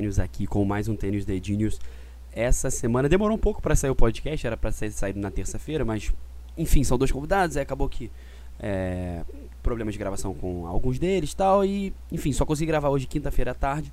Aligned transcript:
Aqui 0.00 0.46
com 0.46 0.64
mais 0.64 0.88
um 0.88 0.96
Tênis 0.96 1.26
de 1.26 1.40
Genius. 1.42 1.78
Essa 2.32 2.70
semana 2.70 3.06
demorou 3.06 3.36
um 3.36 3.40
pouco 3.40 3.60
para 3.60 3.76
sair 3.76 3.90
o 3.90 3.94
podcast, 3.94 4.46
era 4.46 4.56
para 4.56 4.72
sair, 4.72 4.90
sair 4.92 5.14
na 5.14 5.30
terça-feira, 5.30 5.84
mas 5.84 6.10
enfim, 6.56 6.82
são 6.82 6.96
dois 6.96 7.12
convidados, 7.12 7.58
acabou 7.58 7.86
que 7.86 8.10
é, 8.58 9.22
problemas 9.62 9.92
de 9.92 9.98
gravação 9.98 10.32
com 10.32 10.66
alguns 10.66 10.98
deles 10.98 11.34
tal, 11.34 11.66
e 11.66 11.92
enfim, 12.10 12.32
só 12.32 12.46
consegui 12.46 12.68
gravar 12.68 12.88
hoje 12.88 13.06
quinta-feira 13.06 13.50
à 13.50 13.54
tarde. 13.54 13.92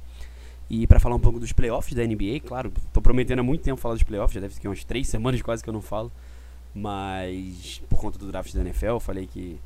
E 0.70 0.88
para 0.88 0.98
falar 0.98 1.16
um 1.16 1.20
pouco 1.20 1.42
dos 1.42 1.52
playoffs 1.52 1.94
da 1.94 2.06
NBA, 2.06 2.40
claro, 2.46 2.72
tô 2.94 3.02
prometendo 3.02 3.40
há 3.40 3.44
muito 3.44 3.62
tempo 3.62 3.80
falar 3.80 3.96
dos 3.96 4.04
playoffs, 4.04 4.34
já 4.34 4.40
deve 4.40 4.56
ser 4.56 4.66
umas 4.66 4.86
três 4.86 5.10
semanas 5.10 5.42
quase 5.42 5.62
que 5.62 5.70
eu 5.70 5.74
não 5.74 5.82
falo, 5.82 6.10
mas 6.74 7.82
por 7.90 8.00
conta 8.00 8.18
do 8.18 8.32
draft 8.32 8.54
da 8.54 8.62
NFL, 8.62 8.86
eu 8.86 9.00
falei 9.02 9.28
que, 9.28 9.60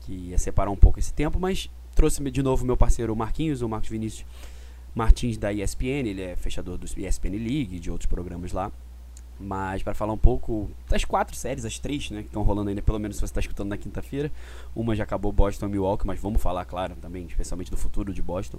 que 0.00 0.12
ia 0.12 0.38
separar 0.38 0.72
um 0.72 0.76
pouco 0.76 0.98
esse 0.98 1.14
tempo, 1.14 1.38
mas 1.38 1.70
trouxe 1.94 2.20
de 2.30 2.42
novo 2.42 2.66
meu 2.66 2.76
parceiro 2.76 3.14
Marquinhos, 3.14 3.62
o 3.62 3.68
Marcos 3.68 3.88
Vinícius 3.88 4.26
Martins 4.94 5.36
da 5.36 5.52
ESPN, 5.52 6.06
ele 6.06 6.22
é 6.22 6.36
fechador 6.36 6.78
do 6.78 6.84
ESPN 6.84 7.30
League 7.30 7.76
e 7.76 7.80
de 7.80 7.90
outros 7.90 8.06
programas 8.06 8.52
lá. 8.52 8.70
Mas 9.38 9.82
para 9.82 9.94
falar 9.94 10.12
um 10.12 10.18
pouco 10.18 10.70
das 10.88 11.04
quatro 11.04 11.34
séries, 11.36 11.64
as 11.64 11.78
três, 11.78 12.08
né, 12.10 12.20
que 12.20 12.28
estão 12.28 12.42
rolando 12.42 12.68
ainda, 12.68 12.80
pelo 12.80 13.00
menos 13.00 13.16
se 13.16 13.20
você 13.20 13.26
está 13.26 13.40
escutando 13.40 13.68
na 13.68 13.76
quinta-feira. 13.76 14.30
Uma 14.74 14.94
já 14.94 15.02
acabou 15.02 15.32
Boston 15.32 15.68
Milwaukee, 15.68 16.06
mas 16.06 16.20
vamos 16.20 16.40
falar, 16.40 16.64
claro, 16.64 16.94
também, 17.00 17.26
especialmente 17.26 17.70
do 17.70 17.76
futuro 17.76 18.12
de 18.12 18.22
Boston. 18.22 18.58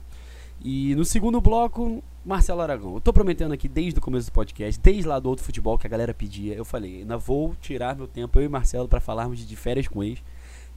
E 0.61 0.93
no 0.95 1.05
segundo 1.05 1.39
bloco, 1.39 2.03
Marcelo 2.25 2.61
Aragão. 2.61 2.95
Eu 2.95 3.01
tô 3.01 3.13
prometendo 3.13 3.53
aqui 3.53 3.67
desde 3.67 3.99
o 3.99 4.01
começo 4.01 4.29
do 4.29 4.33
podcast, 4.33 4.79
desde 4.81 5.07
lá 5.07 5.19
do 5.19 5.29
outro 5.29 5.45
futebol 5.45 5.77
que 5.77 5.87
a 5.87 5.89
galera 5.89 6.13
pedia, 6.13 6.53
eu 6.53 6.65
falei, 6.65 7.01
ainda 7.01 7.17
vou 7.17 7.55
tirar 7.61 7.95
meu 7.95 8.07
tempo, 8.07 8.37
eu 8.39 8.45
e 8.45 8.49
Marcelo, 8.49 8.87
para 8.87 8.99
falarmos 8.99 9.45
de 9.45 9.55
férias 9.55 9.87
com 9.87 10.03
ex. 10.03 10.21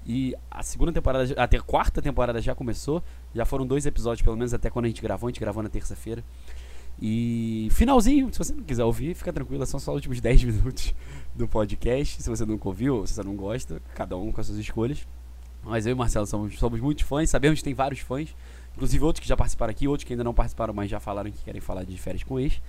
E 0.09 0.34
a 0.51 0.62
segunda 0.62 0.91
temporada, 0.91 1.34
até 1.37 1.59
a 1.59 1.61
quarta 1.61 2.01
temporada 2.01 2.41
já 2.41 2.55
começou. 2.55 3.05
Já 3.34 3.45
foram 3.45 3.67
dois 3.67 3.84
episódios, 3.84 4.25
pelo 4.25 4.37
menos, 4.37 4.55
até 4.55 4.70
quando 4.70 4.87
a 4.87 4.89
gente 4.89 5.03
gravou. 5.03 5.28
A 5.28 5.31
gente 5.31 5.41
gravou 5.41 5.62
na 5.62 5.69
terça-feira. 5.69 6.25
E 7.00 7.69
finalzinho, 7.70 8.33
se 8.33 8.39
você 8.39 8.55
não 8.55 8.65
quiser 8.65 8.84
ouvir, 8.84 9.15
fica 9.15 9.33
tranquilo, 9.33 9.65
são 9.67 9.78
só 9.78 9.92
os 9.92 9.97
últimos 9.97 10.19
10 10.23 10.45
minutos 10.45 10.95
do 11.34 11.47
podcast. 11.47 12.23
Se 12.23 12.28
você 12.28 12.47
nunca 12.47 12.67
ouviu, 12.67 13.06
se 13.06 13.15
você 13.15 13.23
não 13.23 13.37
gosta, 13.37 13.83
cada 13.95 14.17
um 14.17 14.33
com 14.33 14.41
as 14.41 14.47
suas 14.47 14.59
escolhas. 14.59 15.06
Mas 15.62 15.84
eu 15.84 15.91
e 15.91 15.95
o 15.95 15.97
Marcelo 15.97 16.27
somos, 16.27 16.59
somos 16.59 16.81
muitos 16.81 17.05
fãs, 17.05 17.28
sabemos 17.28 17.59
que 17.59 17.65
tem 17.65 17.75
vários 17.75 18.00
fãs, 18.00 18.34
inclusive 18.75 19.05
outros 19.05 19.20
que 19.20 19.28
já 19.28 19.37
participaram 19.37 19.70
aqui, 19.70 19.87
outros 19.87 20.06
que 20.06 20.12
ainda 20.15 20.25
não 20.25 20.33
participaram, 20.33 20.72
mas 20.72 20.89
já 20.89 20.98
falaram 20.98 21.31
que 21.31 21.45
querem 21.45 21.61
falar 21.61 21.84
de 21.84 21.98
férias 21.98 22.22
com 22.22 22.41
ex. 22.41 22.62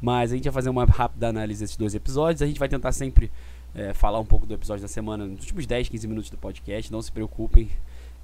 Mas 0.00 0.32
a 0.32 0.34
gente 0.34 0.44
vai 0.44 0.52
fazer 0.52 0.70
uma 0.70 0.84
rápida 0.84 1.28
análise 1.28 1.60
desses 1.60 1.76
dois 1.76 1.94
episódios. 1.94 2.42
A 2.42 2.46
gente 2.46 2.58
vai 2.58 2.68
tentar 2.68 2.90
sempre 2.92 3.30
é, 3.74 3.92
falar 3.92 4.18
um 4.18 4.24
pouco 4.24 4.46
do 4.46 4.54
episódio 4.54 4.82
da 4.82 4.88
semana 4.88 5.24
nos 5.26 5.40
últimos 5.40 5.66
10, 5.66 5.88
15 5.88 6.08
minutos 6.08 6.30
do 6.30 6.36
podcast. 6.36 6.90
Não 6.92 7.00
se 7.02 7.10
preocupem 7.10 7.70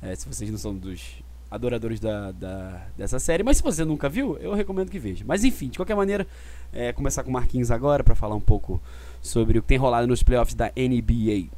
é, 0.03 0.15
se 0.15 0.27
vocês 0.27 0.51
não 0.51 0.59
são 0.59 0.75
dos 0.75 1.23
adoradores 1.51 2.01
da, 2.01 2.33
da, 2.33 2.87
dessa 2.97 3.19
série. 3.19 3.43
Mas 3.43 3.59
se 3.59 3.63
você 3.63 3.85
nunca 3.85 4.09
viu, 4.09 4.37
eu 4.39 4.55
recomendo 4.55 4.91
que 4.91 4.99
veja. 4.99 5.25
Mas 5.27 5.45
enfim, 5.45 5.69
de 5.69 5.79
qualquer 5.79 5.95
maneira, 5.97 6.27
é, 6.73 6.93
começar 6.93 7.23
com 7.23 7.31
o 7.31 7.33
Marquinhos 7.33 7.71
agora 7.71 8.03
para 8.03 8.15
falar 8.15 8.35
um 8.35 8.41
pouco 8.41 8.81
sobre 9.21 9.59
o 9.59 9.63
que 9.63 9.69
tem 9.69 9.79
rolado 9.79 10.07
nos 10.07 10.23
playoffs 10.23 10.55
da 10.55 10.71
NBA. 10.77 11.49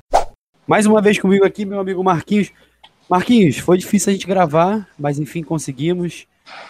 Mais 0.67 0.87
uma 0.87 1.01
vez 1.01 1.19
comigo 1.19 1.45
aqui, 1.45 1.65
meu 1.65 1.81
amigo 1.81 2.03
Marquinhos. 2.05 2.51
Marquinhos, 3.09 3.59
foi 3.59 3.79
difícil 3.79 4.11
a 4.11 4.13
gente 4.13 4.27
gravar, 4.27 4.87
mas 4.99 5.19
enfim 5.19 5.43
conseguimos. 5.43 6.27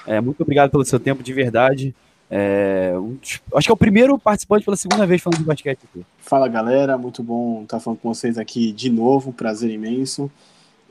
É, 0.07 0.21
muito 0.21 0.41
obrigado 0.43 0.71
pelo 0.71 0.85
seu 0.85 1.01
tempo 1.01 1.23
de 1.23 1.33
verdade. 1.33 1.95
É, 2.31 2.93
um, 2.97 3.17
acho 3.55 3.67
que 3.67 3.71
é 3.71 3.75
o 3.75 3.77
primeiro 3.77 4.19
participante 4.19 4.65
pela 4.65 4.77
segunda 4.77 5.07
vez 5.07 5.23
falando 5.23 5.39
de 5.39 5.45
basquete 5.45 5.81
aqui. 5.85 6.05
Fala 6.19 6.47
galera, 6.47 6.99
muito 6.99 7.23
bom 7.23 7.63
estar 7.63 7.81
falando 7.81 8.01
com 8.01 8.13
vocês 8.13 8.37
aqui 8.37 8.73
de 8.73 8.91
novo, 8.91 9.33
prazer 9.33 9.71
imenso. 9.71 10.31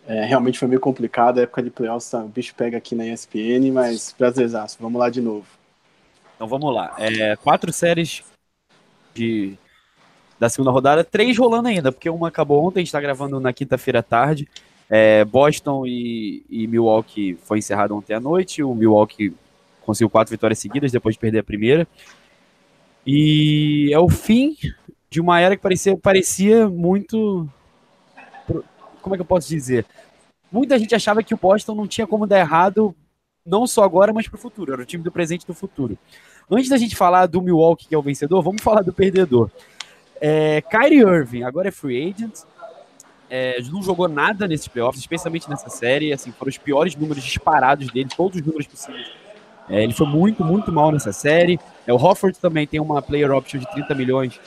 É, 0.08 0.26
realmente 0.26 0.58
foi 0.58 0.68
meio 0.68 0.80
complicado, 0.80 1.40
a 1.40 1.42
época 1.42 1.62
de 1.62 1.70
playoffs, 1.70 2.10
tá, 2.10 2.20
o 2.24 2.30
bicho 2.30 2.56
pega 2.56 2.78
aqui 2.78 2.96
na 2.96 3.06
ESPN, 3.06 3.72
mas 3.74 4.14
prazerzaço, 4.14 4.78
vamos 4.80 5.00
lá 5.00 5.10
de 5.10 5.22
novo. 5.22 5.46
Então 6.36 6.48
vamos 6.48 6.74
lá, 6.74 6.96
é, 6.98 7.36
quatro 7.36 7.74
séries 7.74 8.24
de, 9.14 9.58
da 10.40 10.48
segunda 10.48 10.72
rodada, 10.72 11.04
três 11.04 11.38
rolando 11.38 11.68
ainda, 11.68 11.92
porque 11.92 12.10
uma 12.10 12.30
acabou 12.30 12.66
ontem, 12.66 12.80
a 12.80 12.82
gente 12.82 12.88
está 12.88 13.02
gravando 13.02 13.40
na 13.40 13.52
quinta-feira 13.52 14.00
à 14.00 14.04
tarde. 14.04 14.48
É, 14.90 15.26
Boston 15.26 15.86
e, 15.86 16.46
e 16.50 16.66
Milwaukee 16.68 17.38
foi 17.44 17.58
encerrado 17.58 17.94
ontem 17.94 18.14
à 18.14 18.20
noite, 18.20 18.64
o 18.64 18.74
Milwaukee 18.74 19.34
conseguiu 19.88 20.10
quatro 20.10 20.32
vitórias 20.32 20.60
seguidas 20.60 20.92
depois 20.92 21.16
de 21.16 21.20
perder 21.20 21.40
a 21.40 21.44
primeira. 21.44 21.88
E 23.06 23.90
é 23.94 23.98
o 23.98 24.10
fim 24.10 24.58
de 25.10 25.22
uma 25.22 25.40
era 25.40 25.56
que 25.56 25.62
parecia, 25.62 25.96
parecia 25.98 26.68
muito. 26.68 27.50
Como 29.02 29.16
é 29.16 29.18
que 29.18 29.22
eu 29.22 29.26
posso 29.26 29.48
dizer? 29.48 29.86
Muita 30.52 30.78
gente 30.78 30.94
achava 30.94 31.24
que 31.24 31.34
o 31.34 31.38
Boston 31.38 31.74
não 31.74 31.88
tinha 31.88 32.06
como 32.06 32.28
dar 32.28 32.40
errado, 32.40 32.94
não 33.46 33.66
só 33.66 33.84
agora, 33.84 34.12
mas 34.12 34.28
para 34.28 34.36
o 34.36 34.42
futuro. 34.42 34.74
Era 34.74 34.82
o 34.82 34.86
time 34.86 35.04
do 35.04 35.12
presente 35.12 35.44
e 35.44 35.48
do 35.48 35.54
futuro. 35.54 35.98
Antes 36.52 36.70
da 36.70 36.78
gente 36.78 36.96
falar 36.96 37.26
do 37.26 37.42
Milwaukee, 37.42 37.88
que 37.88 37.96
é 37.96 37.98
o 37.98 38.02
vencedor, 38.02 38.42
vamos 38.42 38.62
falar 38.62 38.82
do 38.82 38.92
perdedor. 38.92 39.50
É, 40.20 40.62
Kyrie 40.62 41.00
Irving, 41.00 41.44
agora 41.44 41.70
é 41.70 41.72
free 41.72 42.10
agent. 42.10 42.40
É, 43.30 43.62
não 43.72 43.82
jogou 43.82 44.08
nada 44.10 44.48
nesses 44.48 44.68
playoffs, 44.68 45.00
especialmente 45.00 45.50
nessa 45.50 45.70
série. 45.70 46.12
Assim, 46.12 46.32
foram 46.34 46.50
os 46.50 46.58
piores 46.58 46.94
números 46.96 47.24
disparados 47.24 47.90
dele, 47.90 48.10
todos 48.16 48.38
os 48.40 48.46
números 48.46 48.68
possíveis 48.68 49.27
é, 49.70 49.84
ele 49.84 49.94
foi 49.94 50.08
muito, 50.08 50.44
muito 50.44 50.72
mal 50.72 50.92
nessa 50.92 51.12
série. 51.12 51.60
É, 51.86 51.94
o 51.94 51.98
Hofford 51.98 52.38
também 52.40 52.66
tem 52.66 52.80
uma 52.80 53.02
player 53.02 53.32
option 53.32 53.60
de 53.60 53.70
30 53.72 53.96
milhões 53.96 54.40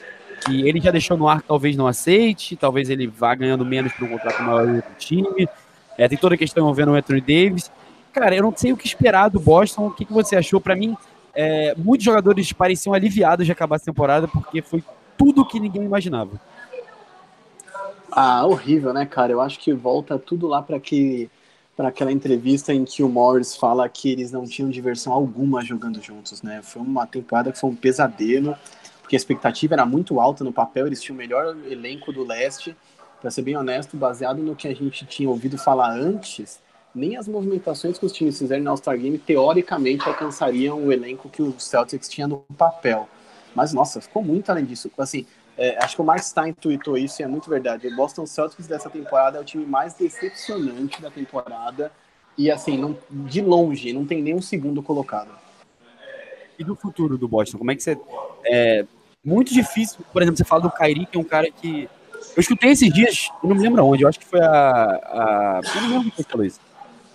que 0.45 0.67
ele 0.67 0.81
já 0.81 0.89
deixou 0.89 1.15
no 1.15 1.27
ar, 1.27 1.41
talvez 1.41 1.75
não 1.75 1.85
aceite, 1.85 2.55
talvez 2.55 2.89
ele 2.89 3.05
vá 3.05 3.35
ganhando 3.35 3.63
menos 3.63 3.93
para 3.93 4.05
um 4.05 4.09
contrato 4.09 4.41
maior 4.41 4.65
do 4.65 4.83
time. 4.97 5.47
É, 5.97 6.07
tem 6.07 6.17
toda 6.17 6.35
a 6.35 6.37
questão 6.37 6.63
envolvendo 6.63 6.91
o 6.91 6.95
Anthony 6.95 7.21
Davis. 7.21 7.71
Cara, 8.11 8.35
eu 8.35 8.41
não 8.41 8.53
sei 8.55 8.73
o 8.73 8.77
que 8.77 8.87
esperar 8.87 9.29
do 9.29 9.39
Boston. 9.39 9.87
O 9.87 9.91
que, 9.91 10.03
que 10.03 10.11
você 10.11 10.35
achou? 10.35 10.59
Para 10.59 10.75
mim, 10.75 10.97
é, 11.33 11.75
muitos 11.77 12.03
jogadores 12.03 12.51
pareciam 12.51 12.93
aliviados 12.93 13.45
de 13.45 13.51
acabar 13.51 13.75
a 13.75 13.79
temporada 13.79 14.27
porque 14.27 14.61
foi 14.61 14.83
tudo 15.17 15.45
que 15.45 15.59
ninguém 15.59 15.83
imaginava. 15.83 16.41
Ah, 18.11 18.45
horrível, 18.45 18.91
né, 18.91 19.05
cara? 19.05 19.31
Eu 19.31 19.39
acho 19.39 19.59
que 19.59 19.71
volta 19.71 20.17
tudo 20.17 20.47
lá 20.47 20.61
para 20.61 20.79
que 20.79 21.29
para 21.75 21.87
aquela 21.87 22.11
entrevista 22.11 22.73
em 22.73 22.83
que 22.85 23.01
o 23.01 23.09
Morris 23.09 23.55
fala 23.55 23.87
que 23.87 24.11
eles 24.11 24.31
não 24.31 24.45
tinham 24.45 24.69
diversão 24.69 25.13
alguma 25.13 25.63
jogando 25.63 26.01
juntos, 26.01 26.41
né? 26.41 26.61
Foi 26.61 26.81
uma 26.81 27.07
temporada 27.07 27.51
que 27.51 27.59
foi 27.59 27.69
um 27.69 27.75
pesadelo, 27.75 28.55
porque 29.01 29.15
a 29.15 29.17
expectativa 29.17 29.75
era 29.75 29.85
muito 29.85 30.19
alta 30.19 30.43
no 30.43 30.53
papel, 30.53 30.87
eles 30.87 31.01
tinham 31.01 31.15
o 31.15 31.17
melhor 31.17 31.55
elenco 31.69 32.11
do 32.11 32.23
leste. 32.23 32.75
Para 33.19 33.29
ser 33.29 33.43
bem 33.43 33.55
honesto, 33.55 33.95
baseado 33.95 34.41
no 34.41 34.55
que 34.55 34.67
a 34.67 34.75
gente 34.75 35.05
tinha 35.05 35.29
ouvido 35.29 35.57
falar 35.57 35.91
antes, 35.91 36.59
nem 36.93 37.17
as 37.17 37.27
movimentações 37.27 37.97
que 37.97 38.05
os 38.05 38.11
times 38.11 38.37
fizeram 38.37 38.63
no 38.63 38.71
All-Star 38.71 38.97
Game 38.97 39.17
teoricamente 39.17 40.07
alcançariam 40.07 40.83
o 40.83 40.91
elenco 40.91 41.29
que 41.29 41.41
os 41.41 41.63
Celtics 41.63 42.09
tinham 42.09 42.27
no 42.27 42.37
papel. 42.57 43.07
Mas 43.55 43.73
nossa, 43.73 44.01
ficou 44.01 44.23
muito 44.23 44.49
além 44.49 44.65
disso. 44.65 44.89
Assim, 44.97 45.25
é, 45.57 45.77
acho 45.83 45.95
que 45.95 46.01
o 46.01 46.05
Mark 46.05 46.23
Stein 46.23 46.53
tweetou 46.53 46.97
isso 46.97 47.21
e 47.21 47.23
é 47.23 47.27
muito 47.27 47.49
verdade. 47.49 47.87
O 47.87 47.95
Boston 47.95 48.25
Celtics 48.25 48.67
dessa 48.67 48.89
temporada 48.89 49.37
é 49.37 49.41
o 49.41 49.43
time 49.43 49.65
mais 49.65 49.93
decepcionante 49.93 51.01
da 51.01 51.11
temporada. 51.11 51.91
E 52.37 52.49
assim, 52.49 52.77
não, 52.77 52.97
de 53.09 53.41
longe, 53.41 53.93
não 53.93 54.05
tem 54.05 54.21
nenhum 54.21 54.41
segundo 54.41 54.81
colocado. 54.81 55.31
E 56.57 56.63
do 56.63 56.75
futuro 56.75 57.17
do 57.17 57.27
Boston? 57.27 57.57
Como 57.57 57.71
é 57.71 57.75
que 57.75 57.83
você. 57.83 57.99
É 58.45 58.85
muito 59.23 59.53
difícil, 59.53 59.99
por 60.11 60.21
exemplo, 60.21 60.37
você 60.37 60.43
fala 60.43 60.63
do 60.63 60.71
Kyrie, 60.71 61.05
que 61.05 61.17
é 61.17 61.19
um 61.19 61.23
cara 61.23 61.49
que. 61.51 61.89
Eu 62.35 62.39
escutei 62.39 62.71
esses 62.71 62.91
dias, 62.93 63.29
eu 63.43 63.49
não 63.49 63.55
me 63.55 63.61
lembro 63.61 63.83
onde, 63.85 64.03
eu 64.03 64.09
acho 64.09 64.19
que 64.19 64.25
foi 64.25 64.39
a. 64.41 64.51
a 64.51 65.61
eu 65.75 65.81
não 65.81 65.89
lembro 65.89 66.11
quem 66.11 66.25
falou 66.25 66.45
isso. 66.45 66.59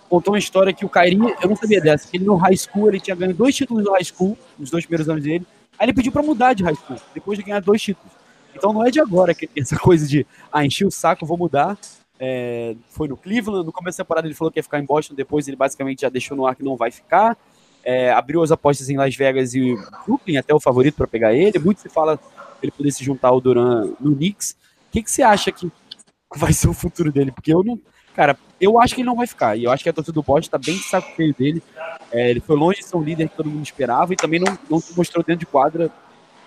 Contou 0.08 0.34
uma 0.34 0.38
história 0.38 0.72
que 0.72 0.84
o 0.84 0.88
Kyrie, 0.88 1.18
eu 1.42 1.48
não 1.48 1.56
sabia 1.56 1.80
dessa, 1.80 2.08
que 2.08 2.16
ele 2.16 2.24
no 2.24 2.36
high 2.36 2.56
school, 2.56 2.88
ele 2.88 3.00
tinha 3.00 3.16
ganho 3.16 3.34
dois 3.34 3.56
títulos 3.56 3.84
no 3.84 3.92
high 3.92 4.04
school, 4.04 4.38
nos 4.56 4.70
dois 4.70 4.84
primeiros 4.84 5.08
anos 5.08 5.24
dele. 5.24 5.44
Aí 5.78 5.86
ele 5.86 5.92
pediu 5.92 6.12
para 6.12 6.22
mudar 6.22 6.52
de 6.52 6.62
high 6.62 6.76
school, 6.76 6.96
depois 7.12 7.38
de 7.38 7.44
ganhar 7.44 7.60
dois 7.60 7.82
títulos. 7.82 8.12
Então 8.56 8.72
não 8.72 8.84
é 8.86 8.90
de 8.90 9.00
agora 9.00 9.34
que 9.34 9.48
essa 9.56 9.78
coisa 9.78 10.06
de, 10.06 10.26
ah, 10.52 10.64
enchi 10.64 10.84
o 10.84 10.90
saco, 10.90 11.26
vou 11.26 11.38
mudar. 11.38 11.78
É, 12.18 12.74
foi 12.88 13.08
no 13.08 13.16
Cleveland, 13.16 13.66
no 13.66 13.72
começo 13.72 13.98
da 13.98 14.04
temporada 14.04 14.26
ele 14.26 14.34
falou 14.34 14.50
que 14.50 14.58
ia 14.58 14.62
ficar 14.62 14.78
em 14.78 14.84
Boston, 14.86 15.14
depois 15.14 15.46
ele 15.46 15.56
basicamente 15.56 16.00
já 16.00 16.08
deixou 16.08 16.36
no 16.36 16.46
ar 16.46 16.56
que 16.56 16.62
não 16.62 16.76
vai 16.76 16.90
ficar. 16.90 17.36
É, 17.84 18.10
abriu 18.10 18.42
as 18.42 18.50
apostas 18.50 18.88
em 18.88 18.96
Las 18.96 19.14
Vegas 19.14 19.54
e 19.54 19.76
Brooklyn, 20.04 20.38
até 20.38 20.52
o 20.52 20.58
favorito 20.58 20.96
para 20.96 21.06
pegar 21.06 21.34
ele. 21.34 21.58
Muito 21.58 21.80
se 21.80 21.88
fala 21.88 22.18
ele 22.62 22.72
poder 22.72 22.90
se 22.90 23.04
juntar 23.04 23.28
ao 23.28 23.40
Duran 23.40 23.92
no 24.00 24.14
Knicks. 24.16 24.56
O 24.88 24.92
que, 24.92 25.02
que 25.02 25.10
você 25.10 25.22
acha 25.22 25.52
que 25.52 25.70
vai 26.34 26.52
ser 26.52 26.68
o 26.68 26.72
futuro 26.72 27.12
dele? 27.12 27.30
Porque 27.30 27.52
eu 27.52 27.62
não. 27.62 27.78
Cara, 28.14 28.36
eu 28.60 28.80
acho 28.80 28.94
que 28.94 29.02
ele 29.02 29.06
não 29.06 29.14
vai 29.14 29.26
ficar. 29.26 29.56
E 29.56 29.64
eu 29.64 29.70
acho 29.70 29.84
que 29.84 29.90
a 29.90 29.92
torcida 29.92 30.14
do 30.14 30.22
Boston 30.22 30.50
tá 30.50 30.58
bem 30.58 30.74
de 30.74 30.82
saco 30.82 31.14
cheio 31.14 31.34
dele. 31.34 31.62
É, 32.10 32.30
ele 32.30 32.40
foi 32.40 32.56
longe 32.56 32.78
de 32.80 32.86
ser 32.86 32.96
um 32.96 33.02
líder 33.02 33.28
que 33.28 33.36
todo 33.36 33.50
mundo 33.50 33.62
esperava 33.62 34.12
e 34.14 34.16
também 34.16 34.40
não, 34.40 34.58
não 34.70 34.80
se 34.80 34.96
mostrou 34.96 35.22
dentro 35.22 35.40
de 35.40 35.46
quadra, 35.46 35.90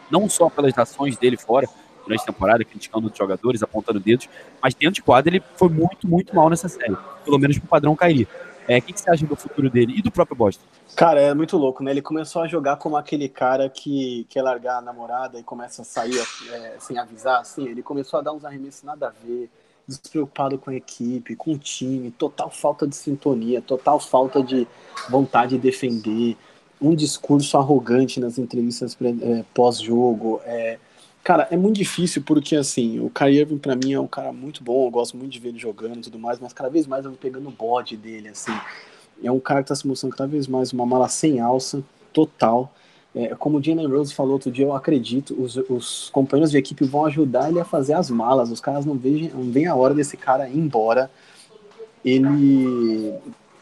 não 0.09 0.27
só 0.27 0.49
pelas 0.49 0.77
ações 0.77 1.15
dele 1.15 1.37
fora, 1.37 1.69
durante 2.09 2.23
a 2.23 2.25
temporada, 2.25 2.65
criticando 2.65 3.07
os 3.07 3.15
jogadores, 3.17 3.61
apontando 3.61 3.99
dedos, 3.99 4.27
mas 4.61 4.73
dentro 4.73 4.95
de 4.95 5.03
quadra 5.03 5.29
ele 5.29 5.43
foi 5.55 5.69
muito, 5.69 6.07
muito 6.07 6.35
mal 6.35 6.49
nessa 6.49 6.67
série, 6.67 6.97
pelo 7.23 7.37
menos 7.37 7.59
pro 7.59 7.67
padrão 7.67 7.95
Kairi. 7.95 8.27
É, 8.67 8.77
o 8.77 8.81
que, 8.81 8.93
que 8.93 8.99
você 9.01 9.09
acha 9.09 9.25
do 9.25 9.35
futuro 9.35 9.69
dele 9.69 9.95
e 9.97 10.01
do 10.01 10.11
próprio 10.11 10.37
Boston? 10.37 10.63
Cara, 10.95 11.19
é 11.19 11.33
muito 11.33 11.57
louco, 11.57 11.83
né? 11.83 11.89
Ele 11.89 12.03
começou 12.03 12.43
a 12.43 12.47
jogar 12.47 12.75
como 12.75 12.97
aquele 12.97 13.27
cara 13.27 13.67
que 13.67 14.27
quer 14.29 14.43
largar 14.43 14.77
a 14.77 14.81
namorada 14.81 15.39
e 15.39 15.43
começa 15.43 15.81
a 15.81 15.85
sair 15.85 16.19
é, 16.51 16.75
sem 16.79 16.97
avisar, 16.97 17.41
assim. 17.41 17.67
Ele 17.67 17.81
começou 17.81 18.19
a 18.19 18.21
dar 18.21 18.31
uns 18.31 18.45
arremessos 18.45 18.83
nada 18.83 19.07
a 19.07 19.25
ver, 19.25 19.49
despreocupado 19.87 20.59
com 20.59 20.69
a 20.69 20.75
equipe, 20.75 21.35
com 21.35 21.53
o 21.53 21.57
time, 21.57 22.11
total 22.11 22.51
falta 22.51 22.87
de 22.87 22.95
sintonia, 22.95 23.59
total 23.59 23.99
falta 23.99 24.43
de 24.43 24.67
vontade 25.09 25.55
de 25.55 25.57
defender. 25.57 26.37
um 26.79 26.93
discurso 26.93 27.57
arrogante 27.57 28.19
nas 28.19 28.37
entrevistas 28.37 28.95
é, 29.01 29.43
pós-jogo. 29.51 30.41
É, 30.45 30.77
cara, 31.29 31.47
é 31.51 31.55
muito 31.55 31.75
difícil 31.75 32.23
porque, 32.23 32.55
assim, 32.55 32.99
o 32.99 33.07
Kyrie 33.07 33.41
Irving 33.41 33.59
pra 33.59 33.75
mim 33.75 33.93
é 33.93 33.99
um 33.99 34.07
cara 34.07 34.33
muito 34.33 34.63
bom, 34.63 34.87
eu 34.87 34.89
gosto 34.89 35.15
muito 35.15 35.31
de 35.31 35.37
ver 35.37 35.49
ele 35.49 35.59
jogando 35.59 35.97
e 35.97 36.01
tudo 36.01 36.17
mais, 36.17 36.39
mas 36.39 36.53
cada 36.53 36.71
vez 36.71 36.87
mais 36.87 37.05
eu 37.05 37.11
vou 37.11 37.19
pegando 37.19 37.47
o 37.47 37.51
bode 37.51 37.95
dele, 37.95 38.29
assim. 38.29 38.51
É 39.23 39.31
um 39.31 39.39
cara 39.39 39.61
que 39.61 39.67
tá 39.67 39.75
se 39.75 39.87
mostrando 39.87 40.15
cada 40.15 40.27
vez 40.27 40.47
mais 40.47 40.73
uma 40.73 40.87
mala 40.87 41.07
sem 41.07 41.39
alça, 41.39 41.83
total. 42.11 42.73
É, 43.13 43.35
como 43.35 43.59
o 43.59 43.63
Jalen 43.63 43.85
Rose 43.85 44.11
falou 44.11 44.33
outro 44.33 44.49
dia, 44.49 44.65
eu 44.65 44.73
acredito, 44.73 45.39
os, 45.39 45.55
os, 45.55 46.09
companheiros 46.09 46.49
de 46.49 46.57
equipe 46.57 46.83
vão 46.83 47.05
ajudar 47.05 47.49
ele 47.49 47.59
a 47.59 47.65
fazer 47.65 47.93
as 47.93 48.09
malas. 48.09 48.49
Os 48.49 48.59
caras 48.59 48.83
não 48.83 48.95
veem, 48.95 49.29
não 49.29 49.51
veem 49.51 49.67
a 49.67 49.75
hora 49.75 49.93
desse 49.93 50.17
cara 50.17 50.49
ir 50.49 50.57
embora. 50.57 51.11
Ele. 52.03 53.13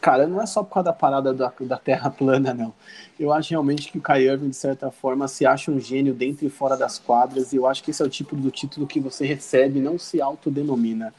Cara, 0.08 0.26
não 0.26 0.40
é 0.40 0.46
só 0.46 0.62
por 0.62 0.72
causa 0.72 0.86
da 0.86 0.92
parada 0.94 1.34
da, 1.34 1.52
da 1.60 1.76
Terra 1.76 2.08
plana, 2.08 2.54
não. 2.54 2.72
Eu 3.20 3.30
acho 3.30 3.50
realmente 3.50 3.92
que 3.92 3.98
o 3.98 4.00
Kai 4.00 4.22
Irving, 4.22 4.48
de 4.48 4.56
certa 4.56 4.90
forma, 4.90 5.28
se 5.28 5.44
acha 5.44 5.70
um 5.70 5.78
gênio 5.78 6.14
dentro 6.14 6.46
e 6.46 6.48
fora 6.48 6.78
das 6.78 6.98
quadras. 6.98 7.52
E 7.52 7.56
eu 7.56 7.66
acho 7.66 7.84
que 7.84 7.90
esse 7.90 8.00
é 8.00 8.06
o 8.06 8.08
tipo 8.08 8.34
do 8.34 8.50
título 8.50 8.86
que 8.86 9.00
você 9.00 9.26
recebe, 9.26 9.80
não 9.80 9.98
se 9.98 10.18
autodenomina. 10.18 11.12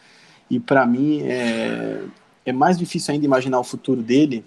E 0.49 0.59
para 0.59 0.87
mim 0.87 1.21
é, 1.21 2.01
é 2.43 2.51
mais 2.51 2.79
difícil 2.79 3.13
ainda 3.13 3.23
imaginar 3.23 3.59
o 3.59 3.63
futuro 3.63 4.01
dele. 4.01 4.43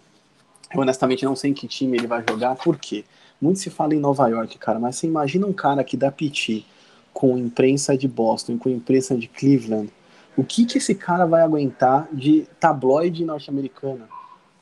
Eu 0.75 0.81
honestamente 0.81 1.25
não 1.25 1.37
sei 1.37 1.53
em 1.53 1.55
que 1.55 1.69
time 1.69 1.97
ele 1.97 2.09
vai 2.09 2.25
jogar, 2.29 2.57
por 2.57 2.77
quê? 2.77 3.05
Muito 3.41 3.61
se 3.61 3.71
fala 3.71 3.95
em 3.95 4.01
Nova 4.01 4.27
York, 4.27 4.59
cara, 4.59 4.81
mas 4.81 4.97
você 4.97 5.07
imagina 5.07 5.47
um 5.47 5.53
cara 5.53 5.85
que 5.85 5.97
dá 5.97 6.11
piti 6.11 6.67
com 7.13 7.39
imprensa 7.39 7.97
de 7.97 8.09
Boston, 8.09 8.59
com 8.59 8.69
imprensa 8.69 9.17
de 9.17 9.29
Cleveland. 9.29 9.89
O 10.37 10.43
que 10.43 10.67
que 10.67 10.79
esse 10.79 10.97
cara 10.97 11.27
vai 11.27 11.43
aguentar 11.43 12.09
de 12.13 12.45
tabloide 12.59 13.25
norte-americana? 13.25 14.12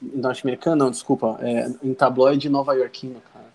Norte-americana, 0.01 0.77
não, 0.77 0.91
desculpa, 0.91 1.39
é, 1.41 1.71
em 1.83 1.93
tabloide 1.93 2.49
nova-iorquino, 2.49 3.21
cara. 3.33 3.47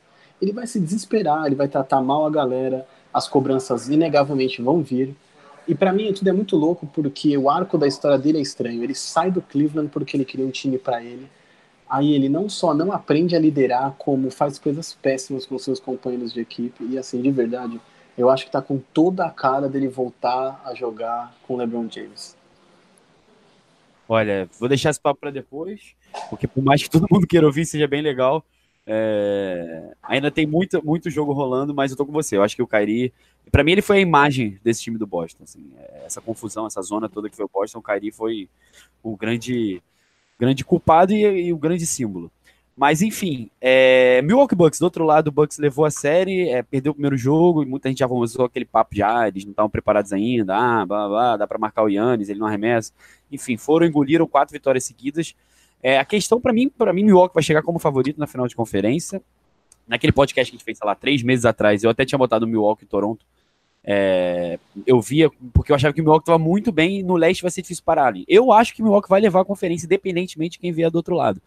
Ele 0.42 0.52
vai 0.52 0.68
se 0.68 0.80
desesperar, 0.80 1.46
ele 1.46 1.56
vai 1.56 1.68
tratar 1.68 2.02
mal 2.02 2.26
a 2.26 2.30
galera, 2.30 2.86
as 3.14 3.28
cobranças 3.28 3.88
inegavelmente 3.90 4.62
vão 4.62 4.82
vir. 4.82 5.16
E 5.68 5.74
para 5.74 5.92
mim 5.92 6.14
tudo 6.14 6.28
é 6.28 6.34
muito 6.34 6.56
louco 6.56 6.86
porque 6.86 7.36
o 7.38 7.50
arco 7.50 7.78
da 7.78 7.88
história 7.88 8.18
dele 8.18 8.38
é 8.38 8.42
estranho. 8.42 8.84
Ele 8.84 8.94
sai 8.94 9.32
do 9.32 9.42
Cleveland 9.42 9.90
porque 9.90 10.16
ele 10.16 10.26
queria 10.26 10.46
um 10.46 10.52
time 10.52 10.78
para 10.78 11.04
ele 11.04 11.28
aí 11.90 12.14
ele 12.14 12.30
não 12.30 12.50
só 12.50 12.74
não 12.74 12.92
aprende 12.92 13.36
a 13.36 13.40
liderar, 13.40 13.94
como 13.98 14.30
faz 14.32 14.60
coisas 14.60 14.94
péssimas 14.94 15.46
com 15.46 15.58
seus 15.58 15.80
companheiros 15.80 16.34
de 16.34 16.42
equipe. 16.42 16.84
E 16.84 16.98
assim, 16.98 17.22
de 17.22 17.32
verdade, 17.32 17.80
eu 18.18 18.30
acho 18.30 18.46
que 18.46 18.52
tá 18.52 18.62
com 18.62 18.80
toda 18.94 19.26
a 19.26 19.32
cara 19.32 19.70
dele 19.70 19.88
voltar 19.88 20.62
a 20.66 20.74
jogar 20.74 21.36
com 21.44 21.56
o 21.56 21.58
LeBron 21.58 21.88
James. 21.90 22.36
Olha, 24.08 24.48
vou 24.60 24.70
deixar 24.70 24.92
esse 24.92 25.00
papo 25.00 25.20
para 25.20 25.32
depois, 25.32 25.96
porque 26.30 26.48
por 26.48 26.64
mais 26.64 26.84
que 26.84 26.90
todo 26.90 27.08
mundo 27.10 27.28
queira 27.28 27.46
ouvir, 27.46 27.66
seja 27.66 27.88
bem 27.88 28.02
legal. 28.02 28.44
É... 28.88 29.94
ainda 30.04 30.30
tem 30.30 30.46
muito, 30.46 30.84
muito 30.86 31.10
jogo 31.10 31.34
rolando, 31.34 31.74
mas 31.74 31.92
eu 31.92 31.98
tô 31.98 32.06
com 32.06 32.12
você. 32.12 32.38
Eu 32.38 32.44
acho 32.44 32.56
que 32.56 32.62
o 32.62 32.68
Kairi, 32.68 33.14
para 33.52 33.64
mim, 33.64 33.72
ele 33.72 33.82
foi 33.82 33.98
a 33.98 34.02
imagem 34.02 34.60
desse 34.64 34.82
time 34.84 34.98
do 34.98 35.08
Boston. 35.08 35.44
Assim, 35.44 35.72
essa 36.06 36.22
confusão, 36.22 36.68
essa 36.68 36.82
zona 36.82 37.10
toda 37.10 37.30
que 37.30 37.36
foi 37.36 37.46
o 37.46 37.52
Boston, 37.52 37.80
o 37.80 37.84
Kairi 37.84 38.12
foi 38.12 38.50
o 39.02 39.16
grande 39.16 39.82
grande 40.38 40.66
culpado 40.66 41.14
e, 41.14 41.48
e 41.48 41.54
o 41.54 41.58
grande 41.58 41.86
símbolo. 41.86 42.32
Mas 42.76 43.02
enfim, 43.02 43.50
é, 43.62 44.22
Milwaukee 44.22 44.56
Bucks, 44.56 44.80
do 44.80 44.84
outro 44.84 45.06
lado, 45.06 45.30
o 45.30 45.32
Bucks 45.32 45.58
levou 45.58 45.86
a 45.86 45.90
série, 45.90 46.50
é, 46.50 46.62
perdeu 46.62 46.92
o 46.92 46.94
primeiro 46.94 47.16
jogo, 47.16 47.64
e 47.64 47.66
muita 47.66 47.88
gente 47.88 48.00
já 48.00 48.08
começou 48.08 48.44
aquele 48.44 48.66
papo 48.66 48.94
já, 48.94 49.22
ah, 49.22 49.28
eles 49.30 49.46
não 49.46 49.52
estavam 49.52 49.70
preparados 49.70 50.12
ainda, 50.12 50.58
ah, 50.58 50.86
blá, 50.86 51.08
blá, 51.08 51.38
dá 51.38 51.48
para 51.48 51.58
marcar 51.58 51.84
o 51.84 51.88
Yannis, 51.88 52.28
ele 52.28 52.40
não 52.40 52.48
arremessa. 52.48 52.92
Enfim, 53.32 53.56
foram, 53.56 53.86
engoliram 53.86 54.28
quatro 54.28 54.52
vitórias 54.52 54.84
seguidas. 54.84 55.34
É, 55.86 56.00
a 56.00 56.06
questão 56.06 56.42
para 56.42 56.52
mim, 56.52 56.68
para 56.68 56.92
mim, 56.92 57.04
Milwaukee 57.04 57.36
vai 57.36 57.44
chegar 57.44 57.62
como 57.62 57.78
favorito 57.78 58.18
na 58.20 58.26
final 58.26 58.48
de 58.48 58.56
conferência. 58.56 59.22
Naquele 59.88 60.12
podcast 60.12 60.52
que 60.52 60.56
a 60.56 60.58
gente 60.58 60.66
fez, 60.66 60.80
sei 60.80 60.88
lá, 60.88 60.96
três 60.96 61.22
meses 61.22 61.46
atrás, 61.46 61.84
eu 61.84 61.90
até 61.92 62.04
tinha 62.04 62.18
botado 62.18 62.48
Milwaukee 62.48 62.86
e 62.86 62.88
Toronto 62.88 63.24
é, 63.88 64.58
eu 64.86 65.00
via, 65.00 65.30
porque 65.54 65.72
eu 65.72 65.76
achava 65.76 65.94
que 65.94 66.02
o 66.02 66.04
Milwaukee 66.04 66.24
estava 66.24 66.40
muito 66.40 66.72
bem, 66.72 67.04
no 67.04 67.16
leste 67.16 67.44
vai 67.44 67.52
ser 67.52 67.62
difícil 67.62 67.84
parar 67.84 68.08
ali. 68.08 68.26
Eu 68.28 68.52
acho 68.52 68.74
que 68.74 68.82
o 68.82 68.84
Milwaukee 68.84 69.08
vai 69.08 69.22
levar 69.22 69.42
a 69.42 69.46
conferência, 69.46 69.86
independentemente 69.86 70.54
de 70.54 70.60
quem 70.60 70.72
vier 70.72 70.90
do 70.90 70.96
outro 70.96 71.16
lado. 71.16 71.40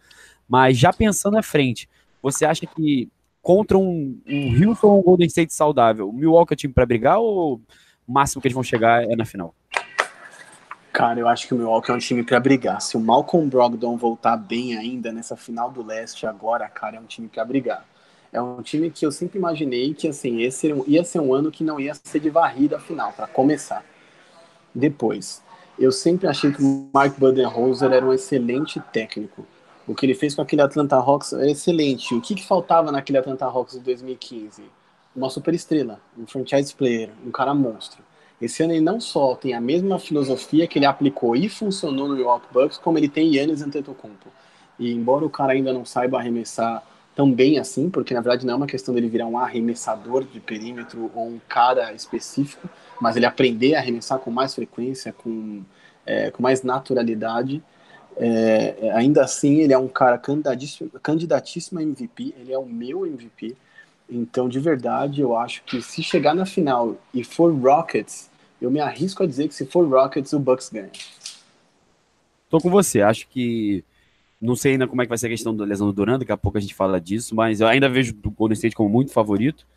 Mas 0.47 0.77
já 0.77 0.93
pensando 0.93 1.37
à 1.37 1.43
frente, 1.43 1.89
você 2.21 2.45
acha 2.45 2.65
que 2.65 3.09
contra 3.41 3.77
um, 3.77 4.17
um 4.25 4.69
Houston 4.69 4.87
ou 4.87 4.99
um 4.99 5.03
Golden 5.03 5.27
State 5.27 5.53
saudável, 5.53 6.07
o 6.07 6.13
Milwaukee 6.13 6.53
é 6.53 6.55
o 6.55 6.57
time 6.57 6.73
para 6.73 6.85
brigar 6.85 7.19
ou 7.19 7.55
o 8.07 8.11
máximo 8.11 8.41
que 8.41 8.47
eles 8.47 8.55
vão 8.55 8.63
chegar 8.63 9.03
é 9.03 9.15
na 9.17 9.25
final? 9.25 9.53
Cara, 10.99 11.17
eu 11.17 11.29
acho 11.29 11.47
que 11.47 11.53
o 11.53 11.57
Milwaukee 11.57 11.91
é 11.91 11.93
um 11.93 11.97
time 11.97 12.23
para 12.23 12.39
brigar. 12.41 12.81
Se 12.81 12.97
o 12.97 12.99
Malcolm 12.99 13.47
Brogdon 13.47 13.95
voltar 13.95 14.35
bem 14.35 14.77
ainda 14.77 15.13
nessa 15.13 15.37
final 15.37 15.71
do 15.71 15.81
leste 15.81 16.27
agora, 16.27 16.67
cara, 16.67 16.97
é 16.97 16.99
um 16.99 17.05
time 17.05 17.29
para 17.29 17.45
brigar 17.45 17.85
é 18.31 18.41
um 18.41 18.61
time 18.61 18.91
que 18.91 19.05
eu 19.05 19.11
sempre 19.11 19.37
imaginei 19.39 19.93
que 19.93 20.07
assim 20.07 20.41
esse 20.41 20.71
ia 20.87 21.03
ser 21.03 21.19
um 21.19 21.33
ano 21.33 21.51
que 21.51 21.63
não 21.63 21.79
ia 21.79 21.93
ser 21.95 22.19
de 22.19 22.29
varrida 22.29 22.79
final 22.79 23.11
para 23.11 23.27
começar. 23.27 23.83
Depois, 24.73 25.41
eu 25.77 25.91
sempre 25.91 26.27
achei 26.27 26.51
que 26.51 26.61
o 26.61 26.89
Mark 26.93 27.17
Budenholzer 27.17 27.91
era 27.91 28.05
um 28.05 28.13
excelente 28.13 28.79
técnico. 28.93 29.45
O 29.87 29.95
que 29.95 30.05
ele 30.05 30.13
fez 30.13 30.35
com 30.35 30.41
aquele 30.41 30.61
Atlanta 30.61 30.95
Hawks 30.95 31.33
é 31.33 31.49
excelente. 31.49 32.13
O 32.13 32.21
que, 32.21 32.35
que 32.35 32.45
faltava 32.45 32.91
naquele 32.91 33.17
Atlanta 33.17 33.45
Hawks 33.45 33.73
de 33.73 33.79
2015? 33.79 34.63
Uma 35.15 35.29
superestrela, 35.29 35.99
um 36.15 36.27
franchise 36.27 36.73
player, 36.75 37.09
um 37.25 37.31
cara 37.31 37.55
monstro. 37.55 38.03
Esse 38.41 38.63
ano 38.63 38.73
ele 38.73 38.81
não 38.81 39.01
só 39.01 39.35
tem 39.35 39.53
a 39.53 39.59
mesma 39.59 39.99
filosofia 39.99 40.65
que 40.67 40.79
ele 40.79 40.85
aplicou 40.85 41.35
e 41.35 41.49
funcionou 41.49 42.07
no 42.07 42.15
Milwaukee 42.15 42.47
Bucks, 42.53 42.77
como 42.77 42.97
ele 42.97 43.09
tem 43.09 43.35
Yannis 43.35 43.61
Antetokounmpo. 43.61 44.29
E 44.79 44.93
embora 44.93 45.25
o 45.25 45.29
cara 45.29 45.51
ainda 45.53 45.73
não 45.73 45.83
saiba 45.83 46.17
arremessar 46.17 46.81
tão 47.13 47.29
bem 47.29 47.59
assim, 47.59 47.89
porque 47.89 48.13
na 48.13 48.21
verdade 48.21 48.45
não 48.45 48.53
é 48.53 48.55
uma 48.57 48.65
questão 48.65 48.93
dele 48.93 49.09
virar 49.09 49.25
um 49.25 49.37
arremessador 49.37 50.23
de 50.23 50.39
perímetro 50.39 51.11
ou 51.13 51.27
um 51.27 51.41
cara 51.49 51.91
específico, 51.91 52.69
mas 53.01 53.17
ele 53.17 53.25
aprender 53.25 53.75
a 53.75 53.79
arremessar 53.79 54.19
com 54.19 54.31
mais 54.31 54.55
frequência, 54.55 55.11
com, 55.11 55.61
é, 56.05 56.31
com 56.31 56.41
mais 56.41 56.63
naturalidade. 56.63 57.61
É, 58.15 58.91
ainda 58.93 59.21
assim, 59.21 59.59
ele 59.59 59.73
é 59.73 59.77
um 59.77 59.89
cara 59.89 60.17
candidatíssimo 60.17 61.79
a 61.79 61.83
MVP, 61.83 62.33
ele 62.39 62.53
é 62.53 62.57
o 62.57 62.65
meu 62.65 63.05
MVP. 63.05 63.57
Então, 64.09 64.49
de 64.49 64.59
verdade, 64.59 65.21
eu 65.21 65.35
acho 65.37 65.63
que 65.63 65.81
se 65.81 66.01
chegar 66.01 66.33
na 66.33 66.45
final 66.45 66.97
e 67.13 67.23
for 67.23 67.53
Rockets, 67.53 68.29
eu 68.61 68.71
me 68.71 68.79
arrisco 68.79 69.23
a 69.23 69.27
dizer 69.27 69.47
que 69.47 69.53
se 69.53 69.65
for 69.65 69.87
Rockets, 69.87 70.33
o 70.33 70.39
Bucks 70.39 70.69
ganha. 70.69 70.91
Tô 72.49 72.59
com 72.59 72.69
você, 72.69 73.01
acho 73.01 73.27
que 73.27 73.83
não 74.41 74.55
sei 74.55 74.73
ainda 74.73 74.87
como 74.87 75.01
é 75.01 75.05
que 75.05 75.09
vai 75.09 75.17
ser 75.17 75.27
a 75.27 75.29
questão 75.29 75.55
da 75.55 75.65
lesão 75.65 75.87
do 75.87 75.93
Durant, 75.93 76.19
daqui 76.19 76.31
a 76.31 76.37
pouco 76.37 76.57
a 76.57 76.61
gente 76.61 76.73
fala 76.73 76.99
disso, 76.99 77.35
mas 77.35 77.61
eu 77.61 77.67
ainda 77.67 77.87
vejo 77.87 78.15
o 78.23 78.31
Golden 78.31 78.55
State 78.55 78.75
como 78.75 78.89
muito 78.89 79.11
favorito. 79.11 79.67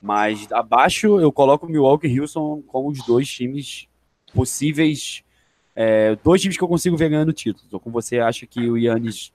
Mas 0.00 0.50
abaixo 0.52 1.18
eu 1.18 1.32
coloco 1.32 1.66
o 1.66 1.68
Milwaukee 1.68 2.06
e 2.06 2.20
Houston 2.20 2.62
como 2.66 2.90
os 2.90 3.04
dois 3.06 3.26
times 3.26 3.88
possíveis. 4.34 5.24
É, 5.74 6.14
dois 6.22 6.42
times 6.42 6.56
que 6.56 6.62
eu 6.62 6.68
consigo 6.68 6.96
ver 6.96 7.08
ganhando 7.08 7.32
título. 7.32 7.64
Então, 7.66 7.80
com 7.80 7.90
você, 7.90 8.18
acha 8.18 8.46
que 8.46 8.68
o 8.68 8.76
Yannis 8.76 9.32